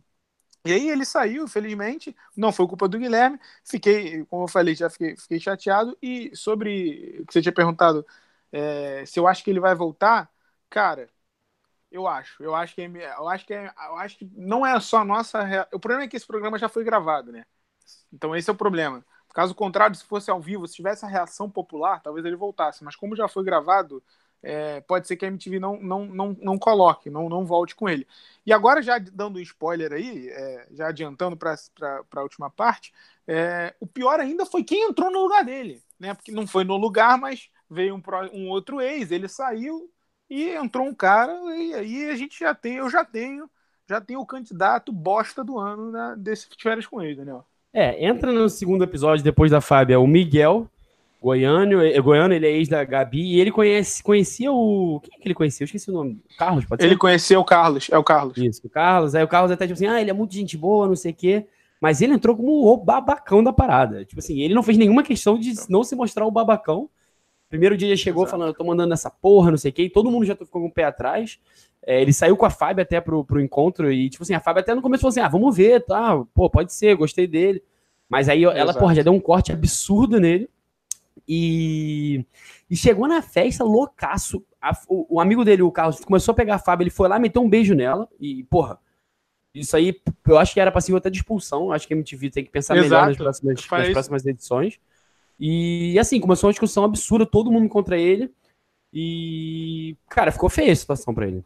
E 0.66 0.72
aí 0.74 0.90
ele 0.90 1.06
saiu, 1.06 1.46
infelizmente, 1.46 2.16
não 2.36 2.52
foi 2.52 2.68
culpa 2.68 2.88
do 2.90 3.00
Guilherme. 3.00 3.40
Fiquei, 3.64 4.26
como 4.26 4.44
eu 4.44 4.48
falei, 4.50 4.76
já 4.76 4.90
fiquei, 4.90 5.16
fiquei 5.16 5.40
chateado. 5.40 5.98
E 6.02 6.36
sobre 6.36 7.20
o 7.22 7.26
que 7.26 7.34
você 7.34 7.42
tinha 7.42 7.54
perguntado, 7.54 8.06
é, 8.52 9.06
se 9.06 9.20
eu 9.20 9.28
acho 9.28 9.44
que 9.44 9.50
ele 9.50 9.60
vai 9.62 9.74
voltar, 9.76 10.30
cara, 10.70 11.10
eu 11.92 12.08
acho. 12.08 12.42
Eu 12.44 12.56
acho 12.56 12.76
que 12.76 12.82
eu 12.82 13.28
acho 13.30 13.46
que 13.46 13.54
é- 13.54 13.74
eu 13.88 13.96
acho 13.98 14.18
que 14.18 14.30
não 14.36 14.66
é 14.66 14.80
só 14.80 15.00
a 15.00 15.06
nossa. 15.06 15.40
O 15.74 15.80
problema 15.80 16.04
é 16.04 16.08
que 16.08 16.18
esse 16.18 16.28
programa 16.28 16.58
já 16.58 16.70
foi 16.70 16.84
gravado, 16.84 17.32
né? 17.32 17.46
Então 18.14 18.36
esse 18.36 18.50
é 18.50 18.54
o 18.54 18.58
problema. 18.58 19.06
Caso 19.34 19.56
contrário, 19.56 19.96
se 19.96 20.04
fosse 20.06 20.32
ao 20.32 20.42
vivo, 20.42 20.68
se 20.68 20.76
tivesse 20.76 21.06
a 21.06 21.08
reação 21.08 21.50
popular, 21.50 22.02
talvez 22.02 22.26
ele 22.26 22.36
voltasse. 22.36 22.84
Mas 22.84 22.96
como 22.96 23.16
já 23.16 23.28
foi 23.28 23.44
gravado, 23.44 24.04
é, 24.44 24.82
pode 24.82 25.08
ser 25.08 25.16
que 25.18 25.26
a 25.26 25.28
MTV 25.30 25.60
não, 25.60 25.80
não, 25.80 26.06
não, 26.08 26.38
não 26.42 26.58
coloque, 26.60 27.10
não, 27.10 27.30
não 27.30 27.46
volte 27.46 27.76
com 27.76 27.88
ele. 27.90 28.08
E 28.46 28.54
agora, 28.54 28.82
já 28.82 28.98
dando 29.00 29.38
um 29.38 29.42
spoiler 29.42 29.94
aí, 29.94 30.30
é, 30.30 30.68
já 30.72 30.88
adiantando 30.88 31.38
para 31.38 31.56
a 32.16 32.22
última 32.24 32.50
parte, 32.50 32.94
é, 33.28 33.76
o 33.80 33.88
pior 33.88 34.20
ainda 34.20 34.46
foi 34.46 34.64
quem 34.64 34.90
entrou 34.90 35.12
no 35.12 35.22
lugar 35.22 35.46
dele, 35.46 35.84
né? 36.00 36.14
Porque 36.16 36.32
não 36.32 36.48
foi 36.48 36.64
no 36.64 36.78
lugar, 36.78 37.18
mas 37.18 37.50
veio 37.70 37.96
um, 37.96 38.02
um 38.34 38.50
outro 38.50 38.82
ex, 38.82 39.12
ele 39.12 39.28
saiu 39.28 39.92
e 40.30 40.50
entrou 40.50 40.86
um 40.86 40.94
cara, 40.94 41.34
e 41.56 41.74
aí 41.74 42.10
a 42.10 42.16
gente 42.16 42.40
já 42.40 42.54
tem, 42.54 42.76
eu 42.76 42.90
já 42.90 43.04
tenho, 43.04 43.50
já 43.88 44.02
tenho 44.02 44.20
o 44.20 44.26
candidato 44.26 44.92
bosta 44.92 45.44
do 45.44 45.58
ano 45.58 45.92
né, 45.92 46.16
desse 46.18 46.48
férias 46.60 46.86
com 46.86 47.02
ele, 47.02 47.16
Daniel. 47.16 47.46
É, 47.74 48.06
entra 48.06 48.32
no 48.32 48.50
segundo 48.50 48.84
episódio, 48.84 49.24
depois 49.24 49.52
da 49.52 49.62
Fábia, 49.62 50.00
o 50.00 50.08
Miguel, 50.08 50.68
goiano, 51.22 51.82
é, 51.84 52.00
goiano 52.00 52.34
ele 52.34 52.48
é 52.48 52.52
ex 52.52 52.68
da 52.68 52.84
Gabi, 52.84 53.36
e 53.36 53.40
ele 53.40 53.52
conhece, 53.52 54.02
conhecia 54.02 54.52
o... 54.52 55.00
Quem 55.04 55.18
é 55.18 55.22
que 55.22 55.28
ele 55.28 55.36
conhecia? 55.36 55.64
Eu 55.64 55.66
esqueci 55.66 55.90
o 55.90 55.94
nome. 55.94 56.22
Carlos, 56.38 56.66
pode 56.66 56.82
ser? 56.82 56.88
Ele 56.88 56.98
conheceu 56.98 57.40
o 57.40 57.46
Carlos, 57.46 57.88
é 57.92 57.98
o 57.98 58.04
Carlos. 58.04 58.38
Isso, 58.38 58.66
o 58.66 58.70
Carlos. 58.70 59.16
Aí 59.16 59.24
o 59.24 59.28
Carlos 59.28 59.52
até 59.52 59.66
tipo 59.66 59.76
assim, 59.76 59.88
ah, 59.88 60.02
ele 60.02 60.10
é 60.10 60.14
muito 60.14 60.34
gente 60.34 60.58
boa, 60.58 60.88
não 60.88 60.96
sei 60.96 61.12
o 61.12 61.16
quê. 61.16 61.46
Mas 61.80 62.02
ele 62.02 62.14
entrou 62.14 62.36
como 62.36 62.66
o 62.66 62.78
babacão 62.78 63.44
da 63.44 63.54
parada. 63.54 64.04
Tipo 64.04 64.20
assim, 64.20 64.42
ele 64.42 64.54
não 64.54 64.64
fez 64.64 64.78
nenhuma 64.78 65.04
questão 65.04 65.38
de 65.38 65.54
não 65.70 65.84
se 65.84 65.96
mostrar 65.96 66.26
o 66.26 66.32
babacão. 66.32 66.90
Primeiro 67.50 67.78
dia 67.78 67.88
ele 67.88 67.98
chegou 67.98 68.24
Exato. 68.24 68.32
falando, 68.32 68.50
eu 68.50 68.54
tô 68.54 68.64
mandando 68.64 68.94
essa 68.94 69.10
porra, 69.10 69.52
não 69.52 69.58
sei 69.58 69.72
o 69.72 69.74
quê, 69.74 69.84
e 69.84 69.90
todo 69.90 70.12
mundo 70.12 70.26
já 70.26 70.36
ficou 70.36 70.62
com 70.62 70.68
o 70.68 70.72
pé 70.72 70.84
atrás. 70.84 71.40
É, 71.86 72.02
ele 72.02 72.12
saiu 72.12 72.36
com 72.36 72.46
a 72.46 72.50
Fábio 72.50 72.82
até 72.82 73.00
pro, 73.00 73.24
pro 73.24 73.40
encontro, 73.40 73.92
e 73.92 74.10
tipo 74.10 74.24
assim, 74.24 74.34
a 74.34 74.40
Fábio 74.40 74.62
até 74.62 74.76
no 74.76 74.82
começo 74.82 75.02
falou 75.02 75.10
assim, 75.12 75.22
ah, 75.22 75.28
vamos 75.30 75.56
ver, 75.56 75.86
tá, 75.86 76.22
pô, 76.34 76.50
pode 76.50 76.74
ser, 76.74 76.96
gostei 76.96 77.26
dele. 77.28 77.64
Mas 78.10 78.28
aí 78.30 78.44
ela, 78.44 78.60
Exato. 78.62 78.80
porra, 78.80 78.96
já 78.96 79.02
deu 79.04 79.14
um 79.14 79.20
corte 79.20 79.52
absurdo 79.52 80.20
nele. 80.20 80.50
E, 81.28 82.26
e 82.70 82.76
chegou 82.76 83.08
na 83.08 83.22
festa 83.22 83.64
loucaço. 83.64 84.44
A- 84.62 84.78
o, 84.88 85.16
o 85.16 85.20
amigo 85.22 85.44
dele, 85.44 85.62
o 85.62 85.72
Carlos, 85.72 86.00
começou 86.04 86.32
a 86.32 86.36
pegar 86.36 86.56
a 86.56 86.60
Fábio, 86.60 86.84
ele 86.84 86.90
foi 86.90 87.08
lá, 87.10 87.20
meteu 87.20 87.42
um 87.42 87.50
beijo 87.50 87.74
nela, 87.76 88.08
e, 88.20 88.44
porra, 88.46 88.80
isso 89.54 89.76
aí 89.76 90.00
eu 90.28 90.38
acho 90.38 90.54
que 90.54 90.60
era 90.60 90.72
passivo 90.72 90.98
até 90.98 91.10
de 91.10 91.18
expulsão. 91.18 91.72
Acho 91.72 91.88
que 91.88 91.94
a 91.94 91.98
MTV 91.98 92.30
tem 92.30 92.44
que 92.46 92.52
pensar 92.52 92.76
melhor 92.76 92.86
Exato. 92.86 93.08
nas 93.08 93.18
próximas, 93.18 93.68
nas 93.70 93.90
próximas 93.90 94.26
edições. 94.26 94.80
E 95.40 95.98
assim, 96.00 96.20
começou 96.20 96.48
uma 96.48 96.54
discussão 96.54 96.84
absurda, 96.84 97.26
todo 97.26 97.52
mundo 97.52 97.70
contra 97.70 97.98
ele. 98.00 98.34
E, 98.94 99.98
cara, 100.10 100.32
ficou 100.32 100.50
feia 100.50 100.74
a 100.74 100.78
situação 100.78 101.14
pra 101.14 101.28
ele. 101.28 101.44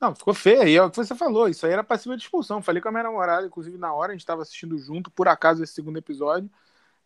Não, 0.00 0.14
ficou 0.14 0.34
feio. 0.34 0.66
E 0.68 0.76
é 0.76 0.82
o 0.82 0.90
que 0.90 0.96
você 0.96 1.14
falou. 1.14 1.48
Isso 1.48 1.64
aí 1.66 1.72
era 1.72 1.84
passiva 1.84 2.16
de 2.16 2.22
expulsão. 2.24 2.62
Falei 2.62 2.82
com 2.82 2.88
a 2.88 2.92
minha 2.92 3.04
namorada, 3.04 3.46
inclusive 3.46 3.78
na 3.78 3.92
hora, 3.94 4.12
a 4.12 4.14
gente 4.14 4.20
estava 4.22 4.42
assistindo 4.42 4.76
junto, 4.78 5.10
por 5.10 5.28
acaso, 5.28 5.62
esse 5.62 5.74
segundo 5.74 5.98
episódio. 5.98 6.50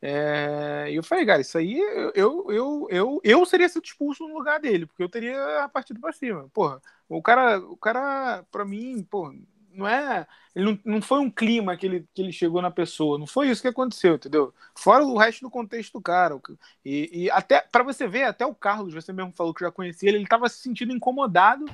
É, 0.03 0.87
E 0.93 0.97
eu 0.97 1.03
falei, 1.05 1.27
cara, 1.27 1.41
isso 1.43 1.59
aí 1.59 1.79
eu, 1.79 2.13
eu, 2.15 2.47
eu, 2.53 2.89
eu, 2.91 3.21
eu 3.25 3.47
seria 3.47 3.69
sido 3.69 3.85
expulso 3.85 4.27
no 4.29 4.35
lugar 4.39 4.61
dele, 4.61 4.87
porque 4.87 5.03
eu 5.03 5.09
teria 5.09 5.69
partido 5.73 6.01
pra 6.01 6.13
cima. 6.13 6.49
Porra, 6.53 6.81
o 7.09 7.23
cara, 7.23 7.59
o 7.61 7.77
cara, 7.77 8.45
pra 8.51 8.65
mim, 8.65 9.03
pô, 9.05 9.33
não 9.77 9.87
é. 9.89 10.27
Ele 10.55 10.65
não, 10.85 10.95
não 10.97 11.03
foi 11.03 11.19
um 11.21 11.31
clima 11.31 11.77
que 11.77 11.87
ele, 11.87 12.09
que 12.15 12.23
ele 12.23 12.33
chegou 12.33 12.63
na 12.63 12.71
pessoa, 12.71 13.19
não 13.19 13.27
foi 13.27 13.49
isso 13.51 13.63
que 13.63 13.69
aconteceu, 13.69 14.15
entendeu? 14.17 14.55
Fora 14.77 15.05
o 15.05 15.17
resto 15.19 15.43
do 15.43 15.51
contexto 15.51 15.93
do 15.95 16.03
cara. 16.03 16.41
E, 16.85 17.25
e 17.27 17.31
até, 17.31 17.61
para 17.61 17.83
você 17.85 18.07
ver, 18.09 18.25
até 18.25 18.47
o 18.47 18.55
Carlos, 18.55 18.95
você 18.95 19.13
mesmo 19.13 19.33
falou 19.33 19.53
que 19.55 19.65
já 19.65 19.71
conhecia 19.73 20.09
ele, 20.09 20.19
ele 20.19 20.27
tava 20.29 20.49
se 20.49 20.59
sentindo 20.63 20.93
incomodado 20.93 21.67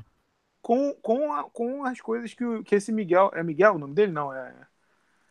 com, 0.63 0.95
com, 1.03 1.33
a- 1.33 1.45
com 1.51 1.85
as 1.85 2.01
coisas 2.01 2.35
que, 2.35 2.45
que 2.65 2.77
esse 2.77 2.93
Miguel. 2.93 3.31
É 3.35 3.43
Miguel 3.43 3.75
o 3.77 3.79
nome 3.79 3.95
dele? 3.95 4.13
Não, 4.13 4.33
é. 4.35 4.55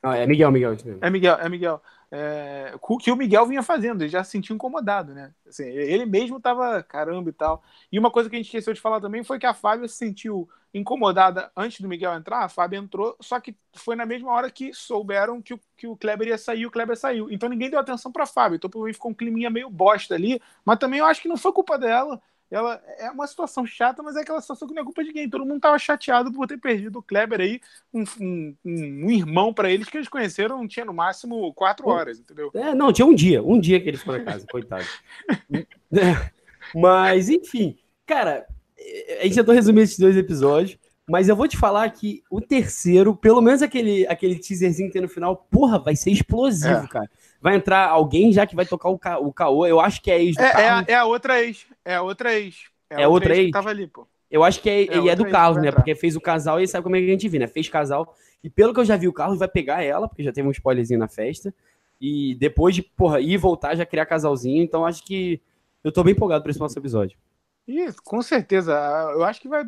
Ah, 0.03 0.17
é 0.17 0.25
Miguel, 0.25 0.51
Miguel. 0.51 0.75
É 0.99 1.09
Miguel, 1.09 1.35
é 1.35 1.47
Miguel. 1.49 1.81
É, 2.13 2.73
que 3.01 3.11
o 3.11 3.15
Miguel 3.15 3.45
vinha 3.45 3.63
fazendo, 3.63 4.01
ele 4.01 4.09
já 4.09 4.23
se 4.23 4.31
sentiu 4.31 4.53
incomodado, 4.53 5.13
né? 5.13 5.33
Assim, 5.47 5.63
ele 5.63 6.05
mesmo 6.05 6.41
tava 6.41 6.83
caramba 6.83 7.29
e 7.29 7.33
tal. 7.33 7.63
E 7.91 7.97
uma 7.97 8.11
coisa 8.11 8.29
que 8.29 8.35
a 8.35 8.39
gente 8.39 8.47
esqueceu 8.47 8.73
de 8.73 8.81
falar 8.81 8.99
também 8.99 9.23
foi 9.23 9.39
que 9.39 9.45
a 9.45 9.53
Fábia 9.53 9.87
se 9.87 9.95
sentiu 9.95 10.49
incomodada 10.73 11.51
antes 11.55 11.79
do 11.81 11.87
Miguel 11.87 12.13
entrar, 12.13 12.43
a 12.43 12.49
Fábia 12.49 12.77
entrou, 12.77 13.15
só 13.19 13.39
que 13.39 13.55
foi 13.73 13.95
na 13.95 14.05
mesma 14.05 14.31
hora 14.31 14.49
que 14.49 14.73
souberam 14.73 15.41
que 15.41 15.53
o, 15.53 15.59
que 15.77 15.85
o 15.87 15.95
Kleber 15.95 16.29
ia 16.29 16.37
sair, 16.37 16.65
o 16.65 16.71
Kleber 16.71 16.97
saiu. 16.97 17.29
Então 17.31 17.47
ninguém 17.47 17.69
deu 17.69 17.79
atenção 17.79 18.11
pra 18.11 18.25
Fábia. 18.25 18.55
Então 18.55 18.69
por 18.69 18.85
mim 18.85 18.93
ficou 18.93 19.11
um 19.11 19.13
climinha 19.13 19.49
meio 19.49 19.69
bosta 19.69 20.15
ali, 20.15 20.41
mas 20.65 20.79
também 20.79 20.99
eu 20.99 21.05
acho 21.05 21.21
que 21.21 21.27
não 21.29 21.37
foi 21.37 21.53
culpa 21.53 21.77
dela. 21.77 22.21
Ela 22.51 22.81
é 22.97 23.09
uma 23.09 23.25
situação 23.27 23.65
chata, 23.65 24.03
mas 24.03 24.15
é 24.17 24.21
aquela 24.21 24.41
situação 24.41 24.67
que 24.67 24.73
não 24.73 24.81
é 24.81 24.85
culpa 24.85 25.01
de 25.01 25.07
ninguém. 25.07 25.29
Todo 25.29 25.45
mundo 25.45 25.61
tava 25.61 25.79
chateado 25.79 26.31
por 26.33 26.45
ter 26.47 26.57
perdido 26.57 26.99
o 26.99 27.03
Kleber 27.03 27.39
aí, 27.39 27.61
um, 27.93 28.03
um, 28.19 28.55
um- 28.65 29.09
irmão 29.09 29.53
pra 29.53 29.71
eles 29.71 29.87
que 29.87 29.97
eles 29.97 30.09
conheceram, 30.09 30.67
tinha 30.67 30.85
no 30.85 30.93
máximo 30.93 31.53
quatro 31.53 31.87
horas, 31.87 32.19
entendeu? 32.19 32.51
É, 32.53 32.75
não, 32.75 32.91
tinha 32.91 33.05
um 33.05 33.15
dia, 33.15 33.41
um 33.41 33.57
dia 33.59 33.79
que 33.79 33.87
ele 33.87 33.97
ficou 33.97 34.17
na 34.17 34.23
casa, 34.23 34.45
coitado. 34.51 34.85
É, 35.53 36.31
Mas, 36.75 37.29
enfim, 37.29 37.77
cara, 38.05 38.45
a 39.19 39.23
gente 39.23 39.35
tentou 39.35 39.53
resumir 39.55 39.81
esses 39.81 39.97
dois 39.99 40.17
episódios, 40.17 40.77
mas 41.09 41.27
eu 41.29 41.35
vou 41.35 41.47
te 41.47 41.57
falar 41.57 41.89
que 41.89 42.23
o 42.29 42.39
terceiro, 42.39 43.15
pelo 43.15 43.41
menos 43.41 43.61
aquele, 43.61 44.07
aquele 44.07 44.37
teaserzinho 44.39 44.87
que 44.89 44.93
tem 44.93 45.01
no 45.01 45.09
final, 45.09 45.35
porra, 45.49 45.79
vai 45.79 45.95
ser 45.95 46.11
explosivo, 46.11 46.85
É. 46.85 46.87
cara. 46.87 47.09
Vai 47.41 47.55
entrar 47.55 47.89
alguém 47.89 48.31
já 48.31 48.45
que 48.45 48.55
vai 48.55 48.65
tocar 48.65 48.89
o, 48.89 48.99
ca 48.99 49.17
o 49.17 49.33
caô, 49.33 49.65
eu 49.65 49.79
acho 49.79 50.01
que 50.01 50.11
é 50.11 50.21
ex 50.21 50.37
do 50.37 50.43
É, 50.43 50.47
é, 50.47 50.51
Carlos. 50.51 50.85
a, 50.87 50.91
é 50.91 50.95
a 50.95 51.05
outra 51.05 51.43
ex. 51.43 51.65
É 51.83 51.95
a 51.95 52.01
outra 52.03 52.33
ex. 52.39 52.55
É 52.89 53.07
outra 53.07 53.35
ex? 53.35 53.45
que 53.47 53.51
tava 53.51 53.69
ali, 53.69 53.87
pô. 53.87 54.07
Eu 54.29 54.43
acho 54.43 54.61
que 54.61 54.69
é, 54.69 54.83
É, 54.83 54.97
e 54.99 55.09
é 55.09 55.15
do 55.15 55.27
Carlos, 55.27 55.61
né? 55.61 55.71
Porque 55.71 55.95
fez 55.95 56.15
o 56.15 56.21
casal 56.21 56.61
e 56.61 56.67
sabe 56.67 56.83
como 56.83 56.95
é 56.95 56.99
que 56.99 57.05
a 57.05 57.09
gente 57.09 57.27
viu, 57.27 57.39
né? 57.39 57.47
Fez 57.47 57.67
casal. 57.67 58.15
E 58.43 58.49
pelo 58.49 58.73
que 58.73 58.79
eu 58.79 58.85
já 58.85 58.95
vi, 58.95 59.07
o 59.07 59.13
Carlos 59.13 59.39
vai 59.39 59.47
pegar 59.47 59.83
ela, 59.83 60.07
porque 60.07 60.23
já 60.23 60.31
teve 60.31 60.47
um 60.47 60.51
spoilerzinho 60.51 60.99
na 60.99 61.07
festa. 61.07 61.53
E 61.99 62.35
depois 62.35 62.73
de, 62.73 62.81
porra, 62.81 63.19
ir 63.19 63.31
e 63.31 63.37
voltar, 63.37 63.75
já 63.75 63.85
criar 63.85 64.05
casalzinho. 64.05 64.63
Então 64.63 64.85
acho 64.85 65.03
que 65.03 65.41
eu 65.83 65.91
tô 65.91 66.03
bem 66.03 66.13
empolgado 66.13 66.43
pra 66.43 66.51
esse 66.51 66.59
nosso 66.59 66.77
episódio. 66.79 67.17
Isso, 67.67 68.01
com 68.03 68.21
certeza. 68.21 68.73
Eu 69.13 69.23
acho 69.23 69.41
que 69.41 69.49
vai. 69.49 69.63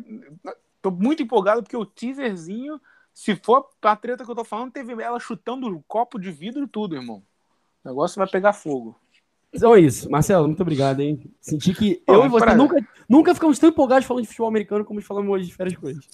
tô 0.80 0.90
muito 0.90 1.22
empolgado 1.22 1.62
porque 1.62 1.76
o 1.76 1.86
teaserzinho, 1.86 2.80
se 3.12 3.36
for 3.36 3.68
a 3.82 3.96
treta 3.96 4.24
que 4.24 4.30
eu 4.30 4.34
tô 4.34 4.44
falando, 4.44 4.72
teve 4.72 4.92
ela 5.02 5.20
chutando 5.20 5.66
o 5.68 5.82
copo 5.82 6.18
de 6.18 6.30
vidro 6.30 6.64
e 6.64 6.68
tudo, 6.68 6.96
irmão. 6.96 7.22
O 7.84 7.88
negócio 7.88 8.18
vai 8.18 8.26
pegar 8.28 8.52
fogo. 8.52 8.96
Então 9.52 9.74
é 9.74 9.80
isso. 9.80 10.10
Marcelo, 10.10 10.46
muito 10.48 10.60
obrigado, 10.62 11.00
hein? 11.00 11.30
Senti 11.40 11.72
que 11.74 12.02
eu 12.06 12.24
e 12.24 12.28
você 12.28 12.44
pra- 12.44 12.54
nunca, 12.56 12.76
nunca 13.08 13.34
ficamos 13.34 13.58
tão 13.58 13.68
empolgados 13.70 14.06
falando 14.06 14.22
de 14.22 14.28
futebol 14.28 14.48
americano 14.48 14.84
como 14.84 15.00
falamos 15.00 15.30
hoje 15.30 15.46
de 15.46 15.54
férias 15.54 15.76
com 15.76 15.88
eles. 15.88 16.04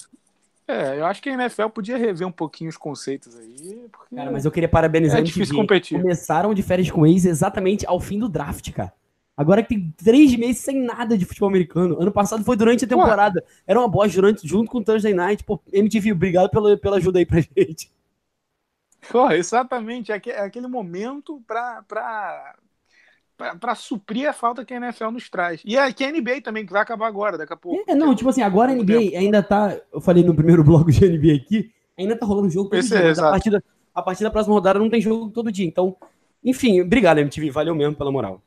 É, 0.68 0.98
eu 1.00 1.06
acho 1.06 1.20
que 1.22 1.28
a 1.30 1.32
NFL 1.32 1.68
podia 1.68 1.96
rever 1.96 2.26
um 2.28 2.30
pouquinho 2.32 2.70
os 2.70 2.76
conceitos 2.76 3.34
aí, 3.36 3.88
porque 3.90 4.14
Cara, 4.14 4.30
mas 4.30 4.44
eu 4.44 4.52
queria 4.52 4.68
parabenizar 4.68 5.18
é 5.18 5.22
difícil 5.22 5.56
competir. 5.56 6.00
Começaram 6.00 6.54
de 6.54 6.62
férias 6.62 6.90
com 6.90 7.04
ex 7.06 7.24
exatamente 7.24 7.84
ao 7.86 7.98
fim 7.98 8.18
do 8.18 8.28
draft, 8.28 8.70
cara. 8.72 8.92
Agora 9.36 9.62
que 9.62 9.70
tem 9.70 9.94
três 9.96 10.36
meses 10.36 10.58
sem 10.58 10.80
nada 10.82 11.16
de 11.16 11.24
futebol 11.24 11.48
americano. 11.48 11.96
Ano 12.00 12.12
passado 12.12 12.44
foi 12.44 12.56
durante 12.56 12.84
a 12.84 12.88
temporada. 12.88 13.42
Era 13.66 13.80
uma 13.80 13.88
bosta 13.88 14.14
durante, 14.14 14.46
junto 14.46 14.70
com 14.70 14.78
o 14.78 14.84
Thursday 14.84 15.14
Night. 15.14 15.42
Pô, 15.44 15.58
MTV, 15.72 16.12
obrigado 16.12 16.50
pela, 16.50 16.76
pela 16.76 16.98
ajuda 16.98 17.18
aí 17.18 17.24
pra 17.24 17.40
gente. 17.40 17.90
Exatamente, 19.32 20.12
é 20.12 20.14
aque- 20.16 20.30
aquele 20.32 20.66
momento 20.66 21.42
pra, 21.46 21.82
pra 23.58 23.74
suprir 23.74 24.28
a 24.28 24.32
falta 24.32 24.64
que 24.64 24.74
a 24.74 24.76
NFL 24.76 25.10
nos 25.10 25.30
traz. 25.30 25.62
E 25.64 25.78
aqui 25.78 26.04
a 26.04 26.08
NBA 26.12 26.42
também, 26.42 26.66
que 26.66 26.72
vai 26.72 26.82
acabar 26.82 27.06
agora, 27.06 27.38
daqui 27.38 27.52
a 27.52 27.56
pouco. 27.56 27.90
É, 27.90 27.94
não, 27.94 28.14
tipo 28.14 28.28
assim, 28.28 28.42
agora 28.42 28.72
a 28.72 28.74
NBA 28.74 29.18
ainda 29.18 29.42
tá. 29.42 29.76
Eu 29.92 30.00
falei 30.00 30.22
no 30.22 30.34
primeiro 30.34 30.62
bloco 30.64 30.90
de 30.90 31.04
NBA 31.06 31.36
aqui, 31.36 31.72
ainda 31.98 32.16
tá 32.16 32.26
rolando 32.26 32.50
jogo 32.50 32.68
todo 32.68 32.78
Esse 32.78 32.90
dia. 32.90 32.98
é, 32.98 33.12
a, 33.12 33.30
partir 33.30 33.50
da, 33.50 33.62
a 33.94 34.02
partir 34.02 34.22
da 34.24 34.30
próxima 34.30 34.54
rodada 34.54 34.78
não 34.78 34.90
tem 34.90 35.00
jogo 35.00 35.30
todo 35.30 35.50
dia. 35.50 35.66
Então, 35.66 35.96
enfim, 36.44 36.80
obrigado, 36.82 37.18
MTV. 37.18 37.50
Valeu 37.50 37.74
mesmo 37.74 37.94
pela 37.96 38.12
moral. 38.12 38.42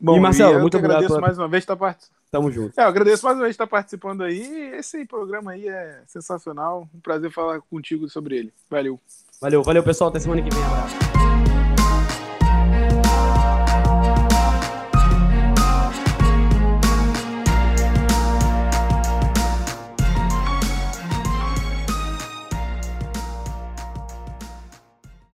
Bom, 0.00 0.16
E, 0.16 0.20
Marcelo, 0.20 0.54
eu 0.54 0.60
muito 0.60 0.76
obrigado 0.76 0.96
agradeço 0.98 1.14
pela- 1.16 1.26
mais 1.26 1.38
uma 1.38 1.48
vez 1.48 1.62
estar 1.62 1.76
participando. 1.76 2.18
Tamo 2.30 2.50
junto. 2.52 2.78
É, 2.78 2.84
eu 2.84 2.88
agradeço 2.88 3.24
mais 3.24 3.36
uma 3.36 3.42
vez 3.44 3.54
estar 3.54 3.66
participando 3.66 4.22
aí. 4.22 4.70
Esse 4.74 5.04
programa 5.06 5.52
aí 5.52 5.66
é 5.68 6.02
sensacional. 6.06 6.88
Um 6.94 7.00
prazer 7.00 7.32
falar 7.32 7.60
contigo 7.62 8.08
sobre 8.08 8.36
ele. 8.36 8.52
Valeu. 8.70 9.00
Valeu, 9.40 9.62
valeu, 9.62 9.82
pessoal. 9.82 10.10
Até 10.10 10.20
semana 10.20 10.42
que 10.42 10.54
vem. 10.54 10.62
Abraço. 10.64 11.07